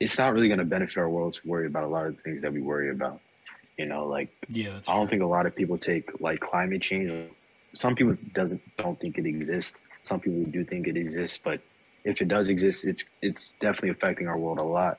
it's 0.00 0.18
not 0.18 0.32
really 0.32 0.48
going 0.48 0.58
to 0.58 0.64
benefit 0.64 0.96
our 0.96 1.08
world 1.08 1.34
to 1.34 1.46
worry 1.46 1.66
about 1.66 1.84
a 1.84 1.88
lot 1.88 2.06
of 2.06 2.16
the 2.16 2.22
things 2.22 2.42
that 2.42 2.52
we 2.52 2.60
worry 2.60 2.90
about. 2.90 3.20
You 3.78 3.86
know, 3.86 4.06
like 4.06 4.28
Yeah, 4.48 4.68
I 4.70 4.72
don't 4.72 4.82
true. 5.02 5.06
think 5.08 5.22
a 5.22 5.26
lot 5.26 5.46
of 5.46 5.56
people 5.56 5.78
take 5.78 6.10
like 6.20 6.40
climate 6.40 6.82
change. 6.82 7.30
Some 7.74 7.94
people 7.94 8.16
doesn't 8.34 8.60
don't 8.76 9.00
think 9.00 9.18
it 9.18 9.26
exists. 9.26 9.74
Some 10.02 10.20
people 10.20 10.44
do 10.50 10.64
think 10.64 10.86
it 10.86 10.96
exists, 10.96 11.38
but 11.42 11.60
if 12.04 12.20
it 12.20 12.28
does 12.28 12.48
exist, 12.48 12.84
it's 12.84 13.04
it's 13.22 13.54
definitely 13.60 13.90
affecting 13.90 14.26
our 14.28 14.38
world 14.38 14.58
a 14.58 14.64
lot. 14.64 14.98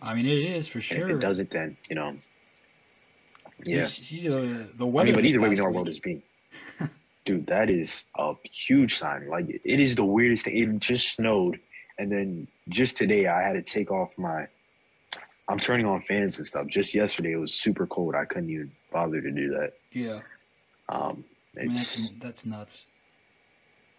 I 0.00 0.14
mean, 0.14 0.26
it 0.26 0.38
is 0.38 0.68
for 0.68 0.78
And 0.78 0.84
sure. 0.84 1.10
if 1.10 1.16
it 1.16 1.20
doesn't, 1.20 1.50
then 1.50 1.76
you 1.88 1.96
know, 1.96 2.16
yeah. 3.64 3.84
See 3.84 4.28
the, 4.28 4.36
uh, 4.36 4.66
the 4.76 4.86
I 4.86 4.88
weather. 4.88 5.06
mean, 5.06 5.14
but 5.16 5.24
either 5.24 5.40
way, 5.40 5.48
we 5.48 5.54
know 5.56 5.64
our 5.64 5.72
world 5.72 5.88
is 5.88 6.00
being. 6.00 6.22
Dude, 7.24 7.46
that 7.48 7.68
is 7.70 8.04
a 8.16 8.34
huge 8.50 8.96
sign. 8.98 9.28
Like 9.28 9.46
it 9.48 9.80
is 9.80 9.96
the 9.96 10.04
weirdest 10.04 10.44
thing. 10.44 10.56
It 10.56 10.78
just 10.78 11.14
snowed, 11.14 11.58
and 11.98 12.10
then 12.12 12.46
just 12.68 12.96
today 12.96 13.26
I 13.26 13.42
had 13.42 13.54
to 13.54 13.62
take 13.62 13.90
off 13.90 14.10
my. 14.16 14.46
I'm 15.48 15.58
turning 15.60 15.86
on 15.86 16.02
fans 16.02 16.38
and 16.38 16.46
stuff. 16.46 16.66
Just 16.66 16.94
yesterday 16.94 17.32
it 17.32 17.36
was 17.36 17.54
super 17.54 17.86
cold. 17.86 18.14
I 18.14 18.24
couldn't 18.24 18.50
even 18.50 18.72
bother 18.92 19.20
to 19.20 19.30
do 19.30 19.50
that. 19.50 19.74
Yeah, 19.92 20.20
Um, 20.88 21.24
I 21.58 21.64
mean, 21.66 21.74
that's 21.76 22.10
that's 22.18 22.46
nuts. 22.46 22.84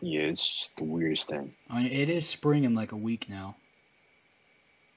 yeah, 0.02 0.22
it's 0.22 0.48
just 0.48 0.70
the 0.78 0.84
weirdest 0.84 1.28
thing. 1.28 1.54
I 1.70 1.82
mean, 1.84 1.91
it 1.91 2.10
is 2.10 2.28
spring 2.28 2.66
in 2.66 2.74
like 2.74 2.91
a 2.91 2.98
week 2.98 3.30
now. 3.30 3.56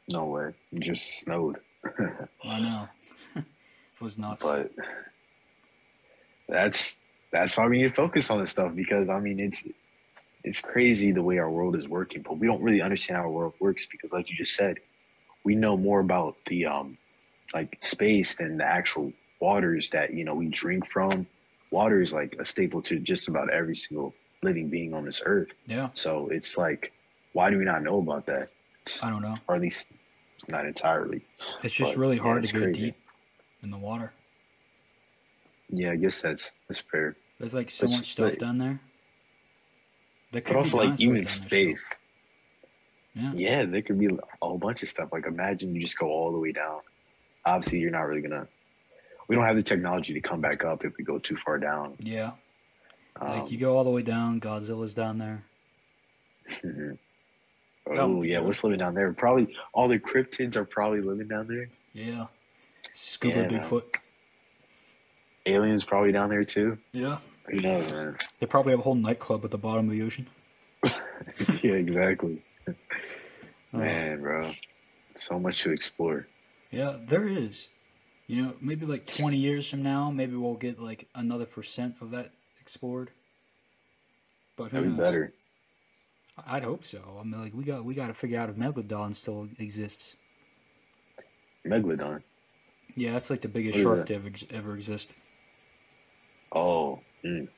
No 0.08 0.24
way, 0.26 0.52
it 0.72 0.80
just 0.80 1.20
snowed. 1.20 1.58
I 2.44 2.60
know. 2.60 2.88
it 3.36 3.44
was 4.00 4.18
nuts. 4.18 4.42
but 4.42 4.72
that's 6.48 6.96
that's 7.32 7.56
why 7.56 7.66
we 7.68 7.78
need 7.78 7.88
to 7.90 7.94
focus 7.94 8.28
on 8.30 8.40
this 8.40 8.50
stuff 8.50 8.74
because 8.74 9.08
I 9.08 9.20
mean 9.20 9.38
it's 9.38 9.62
it's 10.42 10.60
crazy 10.60 11.12
the 11.12 11.22
way 11.22 11.38
our 11.38 11.50
world 11.50 11.76
is 11.76 11.86
working, 11.86 12.22
but 12.22 12.38
we 12.38 12.46
don't 12.46 12.62
really 12.62 12.80
understand 12.80 13.18
how 13.18 13.24
our 13.24 13.30
world 13.30 13.52
works 13.60 13.86
because, 13.90 14.10
like 14.10 14.30
you 14.30 14.36
just 14.36 14.56
said, 14.56 14.78
we 15.44 15.54
know 15.54 15.76
more 15.76 16.00
about 16.00 16.36
the 16.46 16.66
um 16.66 16.98
like 17.54 17.78
space 17.82 18.36
than 18.36 18.58
the 18.58 18.64
actual 18.64 19.12
waters 19.40 19.90
that 19.90 20.12
you 20.14 20.24
know 20.24 20.34
we 20.34 20.46
drink 20.48 20.86
from. 20.90 21.26
Water 21.70 22.00
is 22.02 22.12
like 22.12 22.36
a 22.38 22.44
staple 22.44 22.82
to 22.82 22.98
just 22.98 23.28
about 23.28 23.50
every 23.50 23.76
single 23.76 24.14
living 24.42 24.68
being 24.68 24.92
on 24.94 25.04
this 25.04 25.22
earth. 25.24 25.48
yeah, 25.66 25.90
So 25.94 26.28
it's 26.28 26.56
like, 26.56 26.92
why 27.32 27.50
do 27.50 27.58
we 27.58 27.64
not 27.64 27.82
know 27.82 27.98
about 27.98 28.26
that? 28.26 28.48
I 29.02 29.10
don't 29.10 29.22
know. 29.22 29.36
Or 29.46 29.54
at 29.54 29.60
least 29.60 29.86
not 30.48 30.64
entirely. 30.66 31.22
It's 31.62 31.74
just 31.74 31.94
But, 31.94 32.00
really 32.00 32.16
hard 32.16 32.42
it's 32.42 32.52
to 32.52 32.58
go 32.58 32.64
crazy. 32.64 32.80
deep 32.86 32.96
in 33.62 33.70
the 33.70 33.78
water. 33.78 34.12
Yeah, 35.68 35.92
I 35.92 35.96
guess 35.96 36.20
that's 36.20 36.50
that's 36.68 36.80
fair. 36.80 37.16
There's 37.38 37.54
like 37.54 37.70
so 37.70 37.86
But- 37.86 37.96
much 37.96 38.12
stuff 38.12 38.30
but- 38.32 38.38
down 38.40 38.58
there. 38.58 38.80
But 40.32 40.44
could 40.44 40.52
be 40.54 40.58
also, 40.58 40.76
like 40.76 41.00
even 41.00 41.16
down 41.16 41.24
there 41.24 41.32
still. 41.32 41.48
space. 41.48 41.92
Yeah. 43.14 43.32
Yeah, 43.34 43.64
there 43.64 43.82
could 43.82 43.98
be 43.98 44.06
a 44.06 44.18
whole 44.40 44.58
bunch 44.58 44.82
of 44.82 44.88
stuff. 44.88 45.08
Like 45.12 45.26
imagine 45.26 45.74
you 45.74 45.82
just 45.82 45.98
go 45.98 46.06
all 46.08 46.32
the 46.32 46.38
way 46.38 46.52
down. 46.52 46.80
Obviously, 47.44 47.78
you're 47.78 47.90
not 47.90 48.02
really 48.02 48.20
gonna. 48.22 48.46
We 49.28 49.36
don't 49.36 49.44
have 49.44 49.56
the 49.56 49.62
technology 49.62 50.12
to 50.14 50.20
come 50.20 50.40
back 50.40 50.64
up 50.64 50.84
if 50.84 50.96
we 50.96 51.04
go 51.04 51.18
too 51.18 51.36
far 51.44 51.58
down. 51.58 51.94
Yeah. 52.00 52.32
Um, 53.20 53.28
Like 53.40 53.50
you 53.50 53.58
go 53.58 53.76
all 53.76 53.84
the 53.84 53.90
way 53.90 54.02
down, 54.02 54.40
Godzilla's 54.40 54.94
down 54.94 55.18
there. 55.18 55.44
mhm. 56.64 56.90
Um, 56.92 56.98
Oh 57.98 58.22
yeah, 58.22 58.40
what's 58.40 58.62
living 58.62 58.78
down 58.78 58.94
there? 58.94 59.12
Probably 59.12 59.54
all 59.72 59.88
the 59.88 59.98
cryptids 59.98 60.54
are 60.56 60.64
probably 60.64 61.00
living 61.00 61.26
down 61.28 61.48
there. 61.48 61.68
Yeah. 61.92 62.26
Scuba 62.92 63.40
Yeah. 63.40 63.46
Bigfoot. 63.48 63.96
Aliens 65.46 65.84
probably 65.84 66.12
down 66.12 66.28
there 66.28 66.44
too. 66.44 66.78
Yeah. 66.92 67.18
Who 67.50 67.60
knows, 67.60 67.90
man? 67.90 68.16
They 68.38 68.46
probably 68.46 68.72
have 68.72 68.80
a 68.80 68.82
whole 68.82 68.94
nightclub 68.94 69.44
at 69.44 69.50
the 69.50 69.58
bottom 69.58 69.86
of 69.86 69.92
the 69.92 70.02
ocean. 70.02 70.28
yeah, 70.84 71.72
exactly. 71.72 72.42
Uh, 73.72 73.78
Man, 73.78 74.20
bro, 74.20 74.50
so 75.16 75.38
much 75.38 75.62
to 75.62 75.70
explore. 75.70 76.26
Yeah, 76.70 76.96
there 77.06 77.26
is. 77.26 77.68
You 78.26 78.42
know, 78.42 78.54
maybe 78.60 78.86
like 78.86 79.06
20 79.06 79.36
years 79.36 79.68
from 79.68 79.82
now, 79.82 80.10
maybe 80.10 80.36
we'll 80.36 80.56
get 80.56 80.78
like 80.78 81.08
another 81.14 81.46
percent 81.46 81.96
of 82.00 82.12
that 82.12 82.30
explored. 82.60 83.10
But 84.56 84.70
who 84.70 84.76
That'd 84.76 84.90
be 84.90 84.96
knows? 84.96 85.06
better. 85.06 85.32
I'd 86.46 86.62
hope 86.62 86.84
so. 86.84 87.18
I 87.18 87.24
mean, 87.24 87.40
like 87.40 87.54
we 87.54 87.64
got 87.64 87.84
we 87.84 87.94
got 87.94 88.06
to 88.06 88.14
figure 88.14 88.38
out 88.38 88.48
if 88.48 88.56
Megalodon 88.56 89.14
still 89.14 89.48
exists. 89.58 90.16
Megalodon. 91.66 92.22
Yeah, 92.96 93.12
that's 93.12 93.30
like 93.30 93.40
the 93.40 93.48
biggest 93.48 93.78
What 93.78 93.96
shark 93.96 94.06
to 94.06 94.14
ever 94.14 94.30
ever 94.52 94.74
exist. 94.74 95.14
Oh, 96.52 97.00
mm. 97.24 97.48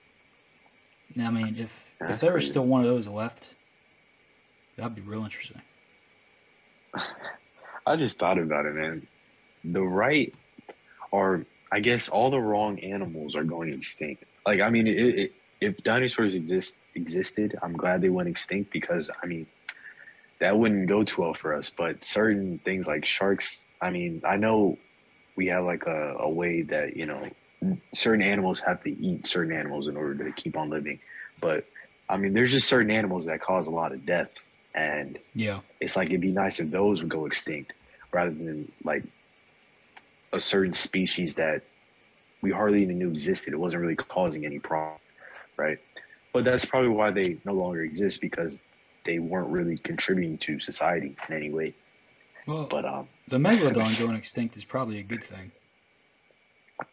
Now, 1.14 1.28
I 1.28 1.30
mean, 1.30 1.56
if 1.58 1.92
if 2.00 2.20
there 2.20 2.32
was 2.32 2.46
still 2.46 2.66
one 2.66 2.80
of 2.80 2.86
those 2.86 3.06
left, 3.08 3.54
that'd 4.76 4.94
be 4.94 5.02
real 5.02 5.24
interesting. 5.24 5.60
I 7.86 7.96
just 7.96 8.18
thought 8.18 8.38
about 8.38 8.66
it, 8.66 8.74
man. 8.74 9.06
The 9.64 9.82
right, 9.82 10.34
or 11.10 11.44
I 11.70 11.80
guess 11.80 12.08
all 12.08 12.30
the 12.30 12.40
wrong 12.40 12.78
animals 12.80 13.34
are 13.34 13.44
going 13.44 13.72
extinct. 13.72 14.24
Like, 14.46 14.60
I 14.60 14.70
mean, 14.70 14.86
it, 14.86 15.18
it, 15.18 15.32
if 15.60 15.76
dinosaurs 15.84 16.34
exist 16.34 16.74
existed, 16.94 17.58
I'm 17.62 17.76
glad 17.76 18.02
they 18.02 18.08
went 18.08 18.28
extinct 18.28 18.72
because 18.72 19.10
I 19.22 19.26
mean, 19.26 19.46
that 20.40 20.58
wouldn't 20.58 20.88
go 20.88 21.04
too 21.04 21.22
well 21.22 21.34
for 21.34 21.54
us. 21.54 21.70
But 21.74 22.04
certain 22.04 22.60
things 22.64 22.86
like 22.86 23.04
sharks, 23.04 23.60
I 23.80 23.90
mean, 23.90 24.22
I 24.26 24.36
know 24.36 24.78
we 25.36 25.46
have 25.46 25.64
like 25.64 25.84
a, 25.86 26.16
a 26.18 26.28
way 26.28 26.62
that 26.62 26.96
you 26.96 27.06
know 27.06 27.30
certain 27.94 28.22
animals 28.22 28.60
have 28.60 28.82
to 28.82 28.90
eat 28.90 29.26
certain 29.26 29.56
animals 29.56 29.86
in 29.86 29.96
order 29.96 30.24
to 30.24 30.32
keep 30.32 30.56
on 30.56 30.68
living, 30.68 30.98
but 31.40 31.64
I 32.08 32.16
mean, 32.16 32.34
there's 32.34 32.50
just 32.50 32.68
certain 32.68 32.90
animals 32.90 33.26
that 33.26 33.40
cause 33.40 33.66
a 33.66 33.70
lot 33.70 33.92
of 33.92 34.04
death, 34.04 34.28
and 34.74 35.18
Yeah, 35.34 35.60
it's 35.80 35.96
like 35.96 36.08
it'd 36.08 36.20
be 36.20 36.32
nice 36.32 36.60
if 36.60 36.70
those 36.70 37.02
would 37.02 37.10
go 37.10 37.26
extinct 37.26 37.72
rather 38.12 38.30
than 38.30 38.70
like 38.84 39.04
a 40.32 40.40
certain 40.40 40.74
species 40.74 41.34
that 41.34 41.62
we 42.42 42.50
hardly 42.50 42.82
even 42.82 42.98
knew 42.98 43.10
existed. 43.10 43.52
It 43.52 43.58
wasn't 43.58 43.82
really 43.82 43.96
causing 43.96 44.44
any 44.44 44.58
problem, 44.58 44.98
right? 45.56 45.78
But 46.32 46.44
that's 46.44 46.64
probably 46.64 46.90
why 46.90 47.10
they 47.10 47.38
no 47.44 47.52
longer 47.52 47.82
exist 47.82 48.20
because 48.20 48.58
they 49.04 49.18
weren't 49.18 49.48
really 49.48 49.78
contributing 49.78 50.38
to 50.38 50.60
society 50.60 51.16
in 51.28 51.34
any 51.34 51.50
way. 51.50 51.74
well, 52.46 52.66
But 52.70 52.84
um, 52.84 53.08
the 53.28 53.38
Megalodon 53.38 53.98
going 53.98 54.16
extinct 54.16 54.56
is 54.56 54.64
probably 54.64 54.98
a 54.98 55.02
good 55.02 55.22
thing 55.22 55.52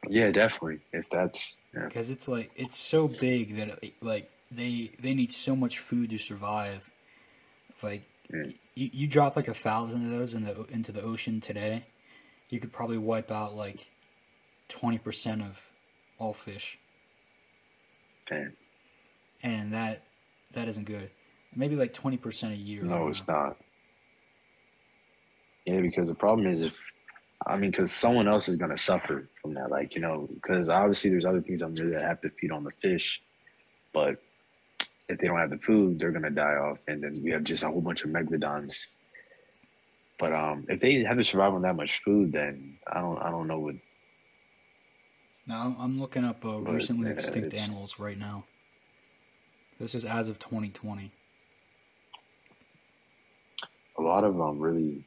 yeah, 0.08 0.32
definitely. 0.32 0.80
If 0.92 1.10
that's 1.10 1.56
yeah, 1.74 1.86
because 1.86 2.10
it's 2.10 2.28
like 2.28 2.52
it's 2.56 2.78
so 2.78 3.08
big 3.08 3.56
that 3.56 3.80
it, 3.82 3.94
like 4.02 4.30
they 4.52 4.92
they 5.00 5.14
need 5.14 5.32
so 5.32 5.56
much 5.56 5.80
food 5.80 6.10
to 6.12 6.18
survive. 6.18 6.90
Like 7.82 8.04
Mm. 8.32 8.54
you, 8.76 8.90
you 8.94 9.08
drop 9.08 9.36
like 9.36 9.48
a 9.48 9.54
thousand 9.56 10.06
of 10.06 10.12
those 10.12 10.36
in 10.36 10.44
the 10.44 10.64
into 10.70 10.92
the 10.92 11.02
ocean 11.02 11.42
today, 11.42 11.88
you 12.50 12.60
could 12.60 12.72
probably 12.72 13.00
wipe 13.00 13.32
out 13.32 13.56
like 13.56 13.90
twenty 14.68 15.00
percent 15.00 15.42
of 15.42 15.68
all 16.20 16.34
fish. 16.34 16.78
man, 18.30 18.54
and 19.42 19.74
that 19.74 20.04
that 20.52 20.68
isn't 20.68 20.86
good. 20.86 21.10
Maybe 21.56 21.76
like 21.76 21.94
twenty 21.94 22.18
percent 22.18 22.54
a 22.54 22.58
year. 22.58 22.84
No, 22.84 23.08
it's 23.08 23.28
know. 23.28 23.34
not. 23.34 23.58
Yeah, 25.66 25.82
because 25.82 26.08
the 26.08 26.16
problem 26.16 26.48
is 26.48 26.62
if 26.62 26.74
I 27.48 27.58
mean, 27.58 27.72
because 27.72 27.92
someone 27.92 28.28
else 28.28 28.50
is 28.50 28.58
going 28.58 28.72
to 28.72 28.78
suffer 28.78 29.28
from 29.42 29.54
that. 29.56 29.72
Like, 29.72 29.96
you 29.96 30.02
know, 30.02 30.28
because 30.34 30.70
obviously 30.70 31.10
there's 31.10 31.26
other 31.26 31.42
things 31.42 31.62
on 31.62 31.74
there 31.74 31.90
that 31.92 32.02
have 32.04 32.22
to 32.22 32.30
feed 32.30 32.52
on 32.52 32.64
the 32.64 32.72
fish. 32.82 33.22
But 33.94 34.22
if 35.10 35.18
they 35.20 35.28
don't 35.28 35.38
have 35.40 35.50
the 35.50 35.58
food, 35.58 36.00
they're 36.00 36.12
going 36.12 36.24
to 36.24 36.30
die 36.30 36.56
off. 36.56 36.78
And 36.88 37.04
then 37.04 37.20
we 37.24 37.32
have 37.32 37.44
just 37.44 37.64
a 37.64 37.68
whole 37.68 37.82
bunch 37.82 38.04
of 38.04 38.12
megalodons. 38.12 38.76
But 40.20 40.34
um, 40.34 40.66
if 40.70 40.80
they 40.80 41.04
have 41.04 41.18
to 41.18 41.24
survive 41.24 41.54
on 41.54 41.64
that 41.64 41.76
much 41.76 42.02
food, 42.06 42.32
then 42.32 42.78
I 42.88 43.00
don't, 43.02 43.18
I 43.20 43.30
don't 43.32 43.48
know 43.48 43.60
what. 43.60 43.76
Now 45.48 45.62
I'm- 45.64 45.76
I'm 45.80 46.00
looking 46.00 46.24
up 46.24 46.46
uh, 46.46 46.60
recently 46.60 47.08
yeah, 47.08 47.14
extinct 47.14 47.48
it's- 47.54 47.62
animals 47.64 48.00
right 48.00 48.18
now. 48.18 48.46
This 49.80 49.96
is 49.96 50.04
as 50.06 50.28
of 50.28 50.40
2020. 50.40 51.10
A 53.98 54.02
lot 54.02 54.24
of 54.26 54.40
um 54.42 54.60
really 54.60 55.04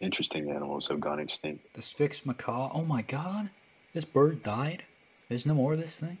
interesting 0.00 0.50
animals 0.50 0.88
have 0.88 1.00
gone 1.00 1.18
extinct. 1.20 1.72
The 1.74 1.80
Spix 1.80 2.24
macaw. 2.26 2.70
Oh 2.74 2.84
my 2.84 3.00
god, 3.02 3.50
this 3.94 4.04
bird 4.04 4.42
died. 4.42 4.84
There's 5.28 5.46
no 5.46 5.54
more 5.54 5.72
of 5.72 5.78
this 5.80 5.96
thing. 5.96 6.18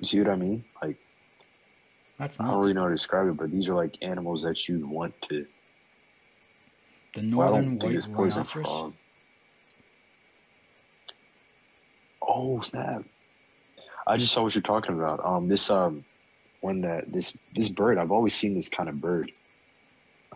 You 0.00 0.06
see 0.06 0.18
what 0.18 0.28
I 0.28 0.36
mean? 0.36 0.64
Like 0.82 0.98
That's 2.18 2.38
I 2.38 2.44
don't 2.46 2.60
really 2.60 2.74
know 2.74 2.82
how 2.82 2.88
to 2.88 2.94
describe 2.94 3.28
it, 3.28 3.36
but 3.36 3.50
these 3.50 3.68
are 3.68 3.74
like 3.74 3.96
animals 4.02 4.42
that 4.42 4.68
you'd 4.68 4.84
want 4.84 5.14
to. 5.28 5.46
The 7.14 7.22
northern 7.22 7.78
don't 7.78 7.92
white 7.92 8.06
rhinoceros. 8.08 8.66
frog. 8.66 8.92
Oh 12.20 12.60
snap! 12.60 13.04
I 14.06 14.16
just 14.18 14.32
saw 14.32 14.42
what 14.42 14.54
you're 14.54 14.62
talking 14.62 14.94
about. 14.94 15.24
Um, 15.24 15.48
this 15.48 15.70
um, 15.70 16.04
one 16.60 16.82
that 16.82 17.10
this 17.10 17.32
this 17.54 17.70
bird. 17.70 17.96
I've 17.96 18.12
always 18.12 18.34
seen 18.34 18.54
this 18.54 18.68
kind 18.68 18.88
of 18.90 19.00
bird, 19.00 19.32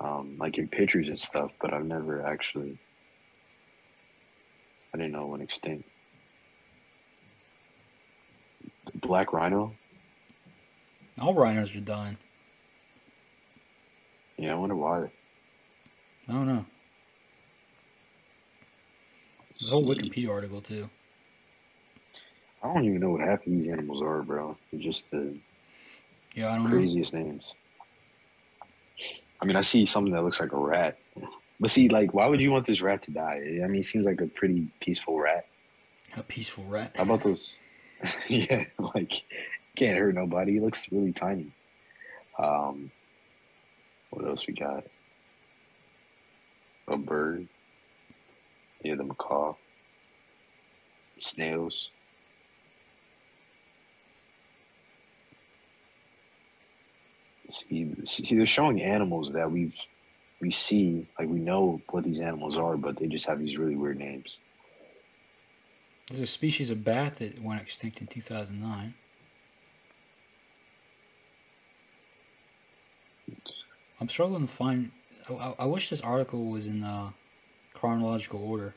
um, 0.00 0.36
like 0.38 0.56
in 0.56 0.68
pictures 0.68 1.08
and 1.08 1.18
stuff, 1.18 1.50
but 1.60 1.74
I've 1.74 1.84
never 1.84 2.24
actually. 2.24 2.78
I 4.94 4.96
didn't 4.96 5.12
know 5.12 5.24
it 5.24 5.28
went 5.28 5.42
extinct. 5.42 5.89
Black 9.02 9.32
rhino. 9.32 9.74
All 11.20 11.34
rhinos 11.34 11.74
are 11.74 11.80
dying. 11.80 12.16
Yeah, 14.38 14.52
I 14.52 14.54
wonder 14.54 14.74
why. 14.76 15.10
I 16.28 16.32
don't 16.32 16.46
know. 16.46 16.64
There's 19.58 19.70
a 19.70 19.74
whole 19.74 19.84
Wikipedia 19.84 20.30
article 20.30 20.60
too. 20.60 20.88
I 22.62 22.72
don't 22.72 22.84
even 22.84 23.00
know 23.00 23.10
what 23.10 23.20
half 23.20 23.46
of 23.46 23.52
these 23.52 23.68
animals 23.68 24.02
are, 24.02 24.22
bro. 24.22 24.56
They're 24.70 24.80
just 24.80 25.10
the 25.10 25.34
Yeah, 26.34 26.52
I 26.52 26.56
don't 26.56 26.64
know. 26.64 26.70
craziest 26.76 27.12
names. 27.12 27.54
I 29.42 29.46
mean, 29.46 29.56
I 29.56 29.62
see 29.62 29.86
something 29.86 30.12
that 30.12 30.22
looks 30.22 30.40
like 30.40 30.52
a 30.52 30.56
rat. 30.56 30.98
But 31.58 31.70
see, 31.70 31.88
like, 31.88 32.14
why 32.14 32.26
would 32.26 32.40
you 32.40 32.50
want 32.50 32.66
this 32.66 32.80
rat 32.80 33.02
to 33.02 33.10
die? 33.10 33.60
I 33.62 33.66
mean, 33.66 33.80
it 33.80 33.84
seems 33.86 34.06
like 34.06 34.20
a 34.20 34.26
pretty 34.26 34.68
peaceful 34.80 35.18
rat. 35.18 35.46
A 36.16 36.22
peaceful 36.22 36.64
rat. 36.64 36.92
How 36.96 37.02
about 37.04 37.22
those? 37.22 37.56
yeah, 38.28 38.64
like, 38.78 39.12
can't 39.76 39.98
hurt 39.98 40.14
nobody. 40.14 40.52
He 40.52 40.60
looks 40.60 40.86
really 40.90 41.12
tiny. 41.12 41.52
Um, 42.38 42.90
what 44.10 44.26
else 44.26 44.46
we 44.46 44.54
got? 44.54 44.84
A 46.88 46.96
bird. 46.96 47.46
Yeah, 48.82 48.94
the 48.96 49.04
macaw. 49.04 49.54
Snails. 51.20 51.90
See, 57.50 57.94
see, 58.04 58.36
they're 58.36 58.46
showing 58.46 58.80
animals 58.80 59.32
that 59.32 59.50
we've 59.50 59.74
we 60.40 60.50
see, 60.50 61.06
like 61.18 61.28
we 61.28 61.38
know 61.38 61.80
what 61.90 62.04
these 62.04 62.20
animals 62.20 62.56
are, 62.56 62.76
but 62.76 62.96
they 62.98 63.06
just 63.06 63.26
have 63.26 63.38
these 63.38 63.58
really 63.58 63.76
weird 63.76 63.98
names. 63.98 64.38
There's 66.10 66.20
a 66.20 66.26
species 66.26 66.70
of 66.70 66.82
bat 66.82 67.16
that 67.16 67.38
went 67.40 67.60
extinct 67.62 68.00
in 68.00 68.08
2009. 68.08 68.94
I'm 74.00 74.08
struggling 74.08 74.48
to 74.48 74.52
find. 74.52 74.90
I, 75.28 75.54
I- 75.60 75.64
wish 75.66 75.88
this 75.88 76.00
article 76.00 76.46
was 76.46 76.66
in 76.66 76.82
uh, 76.82 77.10
chronological 77.74 78.42
order. 78.42 78.74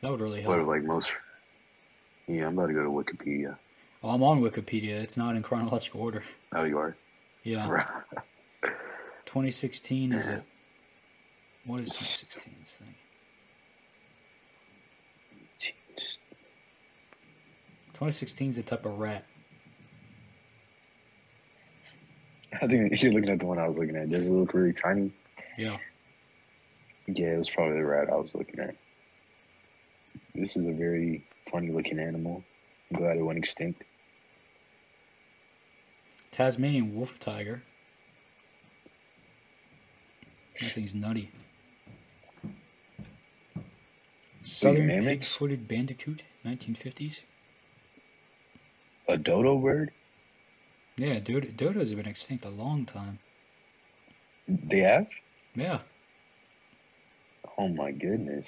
That 0.00 0.12
would 0.12 0.20
really 0.20 0.42
help. 0.42 0.64
like 0.64 0.84
most, 0.84 1.10
yeah, 2.28 2.46
I'm 2.46 2.56
about 2.56 2.68
to 2.68 2.74
go 2.74 2.82
to 2.84 2.90
Wikipedia. 2.90 3.56
Oh, 4.04 4.10
I'm 4.10 4.22
on 4.22 4.40
Wikipedia. 4.42 5.00
It's 5.02 5.16
not 5.16 5.34
in 5.34 5.42
chronological 5.42 6.02
order. 6.02 6.22
Oh, 6.54 6.62
you 6.62 6.78
are. 6.78 6.94
Yeah, 7.42 7.66
2016 9.26 10.12
is 10.12 10.26
it? 10.26 10.42
What 11.66 11.80
is 11.80 11.90
2016's 11.90 12.70
thing? 12.70 12.94
2016 17.94 18.50
is 18.50 18.58
a 18.58 18.62
type 18.62 18.84
of 18.86 18.98
rat. 18.98 19.24
I 22.60 22.66
think 22.66 22.92
you're 23.02 23.12
looking 23.12 23.30
at 23.30 23.38
the 23.38 23.46
one 23.46 23.58
I 23.58 23.68
was 23.68 23.78
looking 23.78 23.96
at. 23.96 24.10
Does 24.10 24.26
it 24.26 24.32
look 24.32 24.52
really 24.52 24.72
tiny? 24.72 25.12
Yeah. 25.56 25.78
Yeah, 27.06 27.34
it 27.34 27.38
was 27.38 27.50
probably 27.50 27.76
the 27.76 27.84
rat 27.84 28.08
I 28.10 28.16
was 28.16 28.34
looking 28.34 28.58
at. 28.58 28.74
This 30.34 30.56
is 30.56 30.66
a 30.66 30.72
very 30.72 31.24
funny 31.50 31.70
looking 31.70 32.00
animal. 32.00 32.42
I'm 32.90 32.98
glad 32.98 33.16
it 33.16 33.22
went 33.22 33.38
extinct. 33.38 33.84
Tasmanian 36.32 36.96
wolf 36.96 37.20
tiger. 37.20 37.62
That 40.60 40.72
thing's 40.72 40.94
nutty. 40.94 41.30
Southern 44.42 44.88
mammoths? 44.88 45.26
pig-footed 45.26 45.68
bandicoot, 45.68 46.22
1950s. 46.44 47.20
A 49.08 49.16
dodo 49.16 49.58
bird? 49.58 49.90
Yeah, 50.96 51.18
dodo, 51.18 51.48
dodos 51.48 51.88
have 51.88 51.96
been 51.96 52.06
extinct 52.08 52.44
a 52.44 52.48
long 52.50 52.84
time. 52.86 53.18
They 54.48 54.80
have? 54.80 55.06
Yeah, 55.54 55.78
Oh 57.56 57.68
my 57.68 57.92
goodness. 57.92 58.46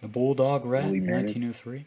the 0.00 0.08
bulldog 0.08 0.64
rat, 0.64 0.84
Woolly 0.86 1.00
mammoth. 1.00 1.34
1903. 1.36 1.84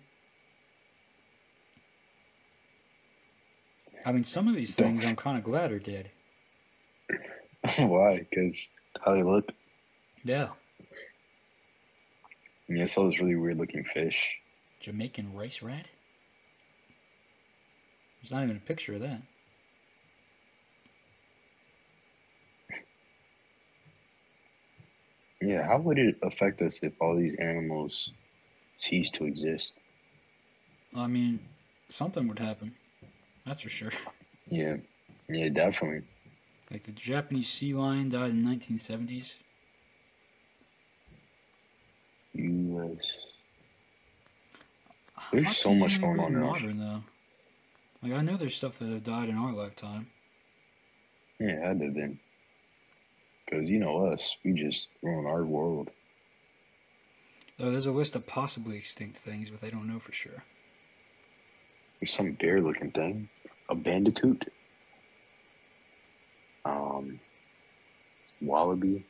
I 4.05 4.11
mean, 4.11 4.23
some 4.23 4.47
of 4.47 4.55
these 4.55 4.75
things 4.75 5.03
I'm 5.03 5.15
kind 5.15 5.37
of 5.37 5.43
glad 5.43 5.71
are 5.71 5.79
dead. 5.79 6.09
Why? 7.77 8.25
Because 8.29 8.55
how 9.03 9.13
they 9.13 9.23
look. 9.23 9.49
Yeah, 10.23 10.49
Yeah, 12.67 12.83
I 12.83 12.85
saw 12.87 13.09
this 13.09 13.19
really 13.19 13.35
weird 13.35 13.57
looking 13.57 13.83
fish. 13.83 14.29
Jamaican 14.80 15.34
rice 15.34 15.61
rat. 15.61 15.88
There's 18.21 18.32
not 18.32 18.43
even 18.43 18.57
a 18.57 18.59
picture 18.59 18.93
of 18.95 19.01
that. 19.01 19.21
Yeah, 25.41 25.65
how 25.65 25.77
would 25.80 25.97
it 25.97 26.15
affect 26.21 26.61
us 26.61 26.80
if 26.82 26.93
all 26.99 27.15
these 27.15 27.36
animals 27.36 28.11
cease 28.77 29.09
to 29.11 29.25
exist? 29.25 29.73
I 30.95 31.07
mean, 31.07 31.39
something 31.88 32.27
would 32.27 32.39
happen. 32.39 32.73
That's 33.45 33.61
for 33.61 33.69
sure. 33.69 33.91
Yeah, 34.49 34.77
yeah, 35.30 35.49
definitely. 35.49 36.01
Like 36.71 36.84
the 36.84 36.91
Japanese 36.91 37.47
sea 37.47 37.73
lion 37.73 38.09
died 38.09 38.32
in 38.32 38.43
1970s. 38.43 39.36
U.S. 42.34 42.97
I'm 45.17 45.18
There's 45.32 45.57
so 45.57 45.73
much 45.73 46.01
going 46.01 46.19
on 46.19 46.34
in 46.34 46.41
modern 46.41 46.80
though. 46.80 47.03
Like 48.01 48.13
I 48.13 48.21
know 48.21 48.38
there's 48.38 48.55
stuff 48.55 48.80
that 48.80 48.89
have 48.89 49.03
died 49.03 49.30
in 49.30 49.38
our 49.38 49.53
lifetime. 49.53 50.07
Yeah, 51.39 51.49
it 51.49 51.63
had 51.63 51.80
to 51.80 51.86
have 51.86 51.93
been. 51.93 52.19
Because 53.45 53.69
you 53.69 53.80
know 53.80 54.05
us, 54.07 54.36
we 54.43 54.53
just 54.53 54.89
ruin 55.01 55.25
our 55.25 55.43
world. 55.43 55.89
Though 57.57 57.71
there's 57.71 57.88
a 57.88 57.91
list 57.91 58.15
of 58.15 58.25
possibly 58.25 58.77
extinct 58.77 59.17
things, 59.17 59.49
but 59.49 59.59
they 59.59 59.69
don't 59.69 59.88
know 59.88 59.99
for 59.99 60.13
sure. 60.13 60.43
There's 61.99 62.13
some 62.13 62.34
bear 62.34 62.61
looking 62.61 62.91
thing. 62.91 63.30
A 63.69 63.75
bandicoot. 63.75 64.49
Um, 66.63 67.19
wallaby. 68.41 69.05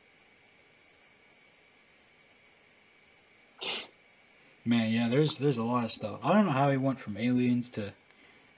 Man, 4.70 4.92
yeah, 4.92 5.08
there's 5.08 5.36
there's 5.36 5.58
a 5.58 5.64
lot 5.64 5.82
of 5.82 5.90
stuff. 5.90 6.20
I 6.22 6.32
don't 6.32 6.46
know 6.46 6.52
how 6.52 6.70
we 6.70 6.76
went 6.76 7.00
from 7.00 7.16
aliens 7.16 7.68
to 7.70 7.92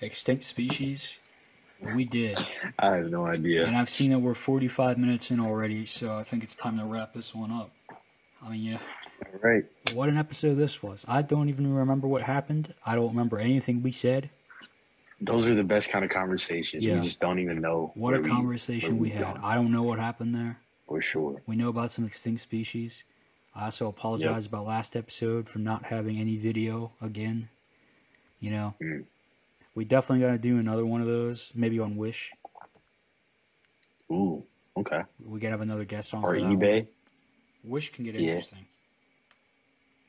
extinct 0.02 0.44
species, 0.44 1.16
but 1.82 1.94
we 1.94 2.04
did. 2.04 2.36
I 2.78 2.96
have 2.96 3.10
no 3.10 3.24
idea. 3.24 3.64
And 3.64 3.74
I've 3.74 3.88
seen 3.88 4.10
that 4.10 4.18
we're 4.18 4.34
45 4.34 4.98
minutes 4.98 5.30
in 5.30 5.40
already, 5.40 5.86
so 5.86 6.18
I 6.18 6.22
think 6.22 6.42
it's 6.42 6.54
time 6.54 6.76
to 6.76 6.84
wrap 6.84 7.14
this 7.14 7.34
one 7.34 7.50
up. 7.50 7.70
I 8.44 8.50
mean, 8.50 8.62
yeah, 8.62 8.78
All 9.32 9.40
right. 9.42 9.64
what 9.94 10.10
an 10.10 10.18
episode 10.18 10.56
this 10.56 10.82
was. 10.82 11.02
I 11.08 11.22
don't 11.22 11.48
even 11.48 11.72
remember 11.72 12.06
what 12.08 12.20
happened. 12.24 12.74
I 12.84 12.94
don't 12.94 13.08
remember 13.08 13.38
anything 13.38 13.82
we 13.82 13.90
said. 13.92 14.28
Those 15.18 15.46
are 15.48 15.54
the 15.54 15.64
best 15.64 15.88
kind 15.88 16.04
of 16.04 16.10
conversations. 16.10 16.84
Yeah. 16.84 17.00
We 17.00 17.06
just 17.06 17.20
don't 17.20 17.38
even 17.38 17.62
know. 17.62 17.90
What 17.94 18.12
a 18.14 18.20
we- 18.20 18.28
conversation 18.28 18.98
we 18.98 19.08
we've 19.08 19.14
had. 19.14 19.38
I 19.42 19.54
don't 19.54 19.72
know 19.72 19.82
what 19.84 19.98
happened 19.98 20.34
there. 20.34 20.60
For 20.86 21.00
sure. 21.00 21.40
We 21.46 21.56
know 21.56 21.70
about 21.70 21.90
some 21.90 22.04
extinct 22.04 22.42
species. 22.42 23.04
I 23.54 23.64
also 23.66 23.88
apologize 23.88 24.46
about 24.46 24.66
last 24.66 24.96
episode 24.96 25.48
for 25.48 25.58
not 25.58 25.84
having 25.84 26.18
any 26.18 26.36
video 26.36 26.92
again. 27.00 27.48
You 28.40 28.50
know, 28.50 28.74
Mm. 28.80 29.04
we 29.74 29.84
definitely 29.84 30.24
got 30.24 30.32
to 30.32 30.38
do 30.38 30.58
another 30.58 30.84
one 30.86 31.00
of 31.00 31.06
those, 31.06 31.52
maybe 31.54 31.78
on 31.78 31.96
Wish. 31.96 32.32
Ooh, 34.10 34.44
okay. 34.76 35.02
We 35.24 35.38
got 35.38 35.48
to 35.48 35.52
have 35.52 35.60
another 35.60 35.84
guest 35.84 36.12
on 36.14 36.24
Or 36.24 36.34
for 36.34 36.40
one. 36.40 36.56
eBay. 36.56 36.86
Wish 37.64 37.92
can 37.92 38.04
get 38.04 38.14
Yeah. 38.14 38.20
interesting. 38.32 38.66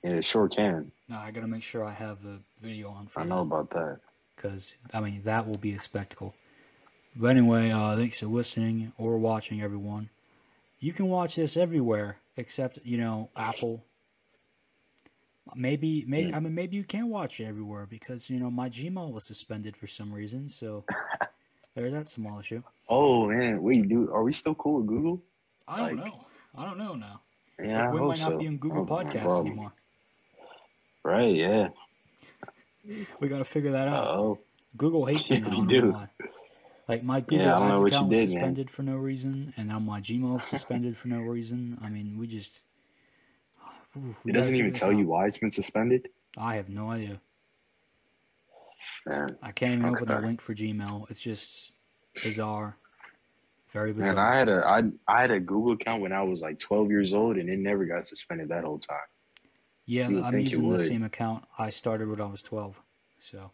Yeah, 0.04 0.12
it 0.12 0.26
sure 0.26 0.50
can. 0.50 0.91
No, 1.08 1.18
I 1.18 1.32
got 1.32 1.41
to 1.41 1.48
make 1.48 1.64
sure 1.64 1.84
I 1.84 1.91
have 1.91 2.22
the 2.22 2.41
video 2.60 2.89
on 2.89 3.08
for 3.08 3.22
I 3.22 3.26
know 3.26 3.41
about 3.41 3.70
that. 3.72 4.00
because 4.36 4.74
I 4.94 5.00
mean 5.00 5.22
that 5.24 5.48
will 5.48 5.58
be 5.58 5.74
a 5.74 5.80
spectacle. 5.80 6.34
But 7.16 7.28
anyway, 7.28 7.70
uh, 7.70 7.96
thanks 7.96 8.20
for 8.20 8.26
listening 8.26 8.91
or 8.98 9.20
watching, 9.20 9.62
everyone. 9.62 10.10
You 10.84 10.92
can 10.92 11.08
watch 11.08 11.38
this 11.38 11.56
everywhere 11.56 12.18
except 12.36 12.80
you 12.84 12.98
know 12.98 13.30
Apple. 13.38 13.86
Maybe, 15.56 16.04
maybe 16.08 16.30
Hmm. 16.32 16.36
I 16.36 16.40
mean 16.40 16.56
maybe 16.56 16.76
you 16.76 16.84
can 16.84 17.10
watch 17.10 17.40
it 17.40 17.46
everywhere 17.46 17.86
because 17.86 18.30
you 18.30 18.40
know 18.40 18.52
my 18.52 18.70
Gmail 18.70 19.12
was 19.12 19.24
suspended 19.24 19.78
for 19.78 19.88
some 19.88 20.12
reason. 20.14 20.50
So 20.50 20.84
there's 21.76 21.94
that 21.94 22.08
small 22.08 22.40
issue. 22.40 22.62
Oh 22.90 23.28
man, 23.30 23.62
wait, 23.62 23.88
dude, 23.88 24.10
are 24.10 24.24
we 24.24 24.34
still 24.34 24.56
cool 24.56 24.78
with 24.80 24.88
Google? 24.88 25.22
I 25.68 25.78
don't 25.78 25.98
Like- 25.98 26.06
know. 26.08 26.26
I 26.56 26.66
don't 26.66 26.78
know 26.78 26.96
now. 26.96 27.22
Yeah, 27.60 27.88
I 27.90 27.92
we 27.94 28.00
might 28.02 28.20
not 28.20 28.32
so. 28.34 28.38
be 28.38 28.46
in 28.46 28.58
Google 28.58 28.86
Podcasts 28.86 29.40
anymore. 29.40 29.72
Right? 31.04 31.34
Yeah. 31.36 31.70
We 33.20 33.28
got 33.30 33.38
to 33.40 33.46
figure 33.46 33.72
that 33.72 33.88
out. 33.88 34.08
Oh, 34.08 34.40
Google 34.78 35.06
hates 35.06 35.30
me 35.30 35.40
now. 35.40 35.62
do. 35.66 35.96
Know 36.88 36.94
why. 36.94 36.96
Like 36.96 37.04
my 37.04 37.22
Google 37.22 37.46
Yeah, 37.46 37.56
I 37.56 37.60
don't 37.60 37.68
know 37.70 37.74
Ads 37.74 37.82
what 37.82 37.92
you 37.92 37.98
account 37.98 38.10
was 38.10 38.18
did, 38.18 38.30
man. 38.30 38.32
suspended 38.32 38.70
for 38.72 38.84
no 38.84 38.96
reason, 38.98 39.54
and 39.58 39.68
now 39.68 39.80
my 39.80 40.02
Gmail 40.02 40.36
is 40.38 40.44
suspended 40.50 40.98
for 40.98 41.08
no 41.08 41.20
reason. 41.20 41.78
I 41.82 41.90
mean, 41.90 42.18
we 42.18 42.28
just. 42.28 42.62
Ooh, 43.98 44.16
we 44.24 44.32
it 44.32 44.34
doesn't 44.34 44.56
even 44.56 44.72
this 44.72 44.80
tell 44.82 44.92
you 44.92 45.08
why 45.08 45.28
it's 45.28 45.38
been 45.38 45.52
suspended. 45.52 46.10
I 46.38 46.56
have 46.56 46.70
no 46.70 46.92
idea. 46.92 47.22
Man, 49.06 49.38
I 49.42 49.52
can't 49.52 49.74
even 49.74 49.86
open 49.86 50.08
the 50.08 50.20
link 50.20 50.42
for 50.42 50.54
Gmail. 50.54 51.10
It's 51.10 51.20
just 51.22 51.74
bizarre. 52.22 52.78
Very 53.72 53.94
man, 53.98 54.16
bizarre. 54.16 54.34
I 54.34 54.38
had 54.38 54.50
a 54.50 54.66
I 54.68 54.84
I 55.08 55.22
had 55.22 55.32
a 55.32 55.40
Google 55.40 55.74
account 55.74 56.02
when 56.02 56.14
I 56.14 56.24
was 56.24 56.42
like 56.42 56.60
12 56.60 56.90
years 56.90 57.14
old, 57.14 57.38
and 57.38 57.50
it 57.50 57.60
never 57.60 57.86
got 57.86 58.08
suspended 58.08 58.50
that 58.50 58.64
whole 58.64 58.80
time. 58.80 58.98
yeah, 59.86 60.08
I'm 60.08 60.40
using 60.40 60.70
the 60.70 60.78
same 60.80 61.04
account 61.04 61.46
I 61.58 61.70
started 61.70 62.08
when 62.08 62.22
I 62.22 62.26
was 62.26 62.42
12. 62.44 62.82
So 63.20 63.52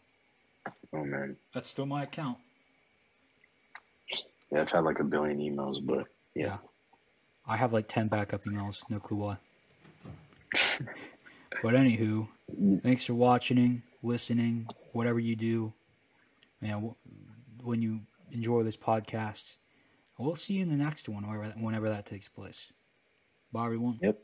Oh 0.92 1.04
man, 1.04 1.36
that's 1.54 1.68
still 1.68 1.86
my 1.86 2.02
account. 2.02 2.38
Yeah, 4.50 4.62
I've 4.62 4.70
had 4.70 4.84
like 4.84 4.98
a 5.00 5.04
billion 5.04 5.38
emails, 5.38 5.84
but 5.84 6.06
Yeah. 6.34 6.58
I 7.46 7.56
have 7.56 7.72
like 7.72 7.88
10 7.88 8.08
backup 8.08 8.42
emails. 8.44 8.82
No 8.88 9.00
clue 9.00 9.16
why. 9.18 9.36
but 11.62 11.74
anywho, 11.74 12.28
thanks 12.82 13.04
for 13.04 13.14
watching, 13.14 13.82
listening, 14.02 14.68
whatever 14.92 15.18
you 15.18 15.36
do. 15.36 15.72
Man, 16.60 16.94
when 17.62 17.82
you 17.82 18.00
enjoy 18.30 18.62
this 18.62 18.76
podcast, 18.76 19.56
we'll 20.18 20.36
see 20.36 20.54
you 20.54 20.62
in 20.62 20.68
the 20.68 20.76
next 20.76 21.08
one, 21.08 21.26
whenever, 21.26 21.54
whenever 21.58 21.88
that 21.88 22.06
takes 22.06 22.28
place. 22.28 22.66
Bye, 23.52 23.66
everyone. 23.66 23.98
yep. 24.02 24.20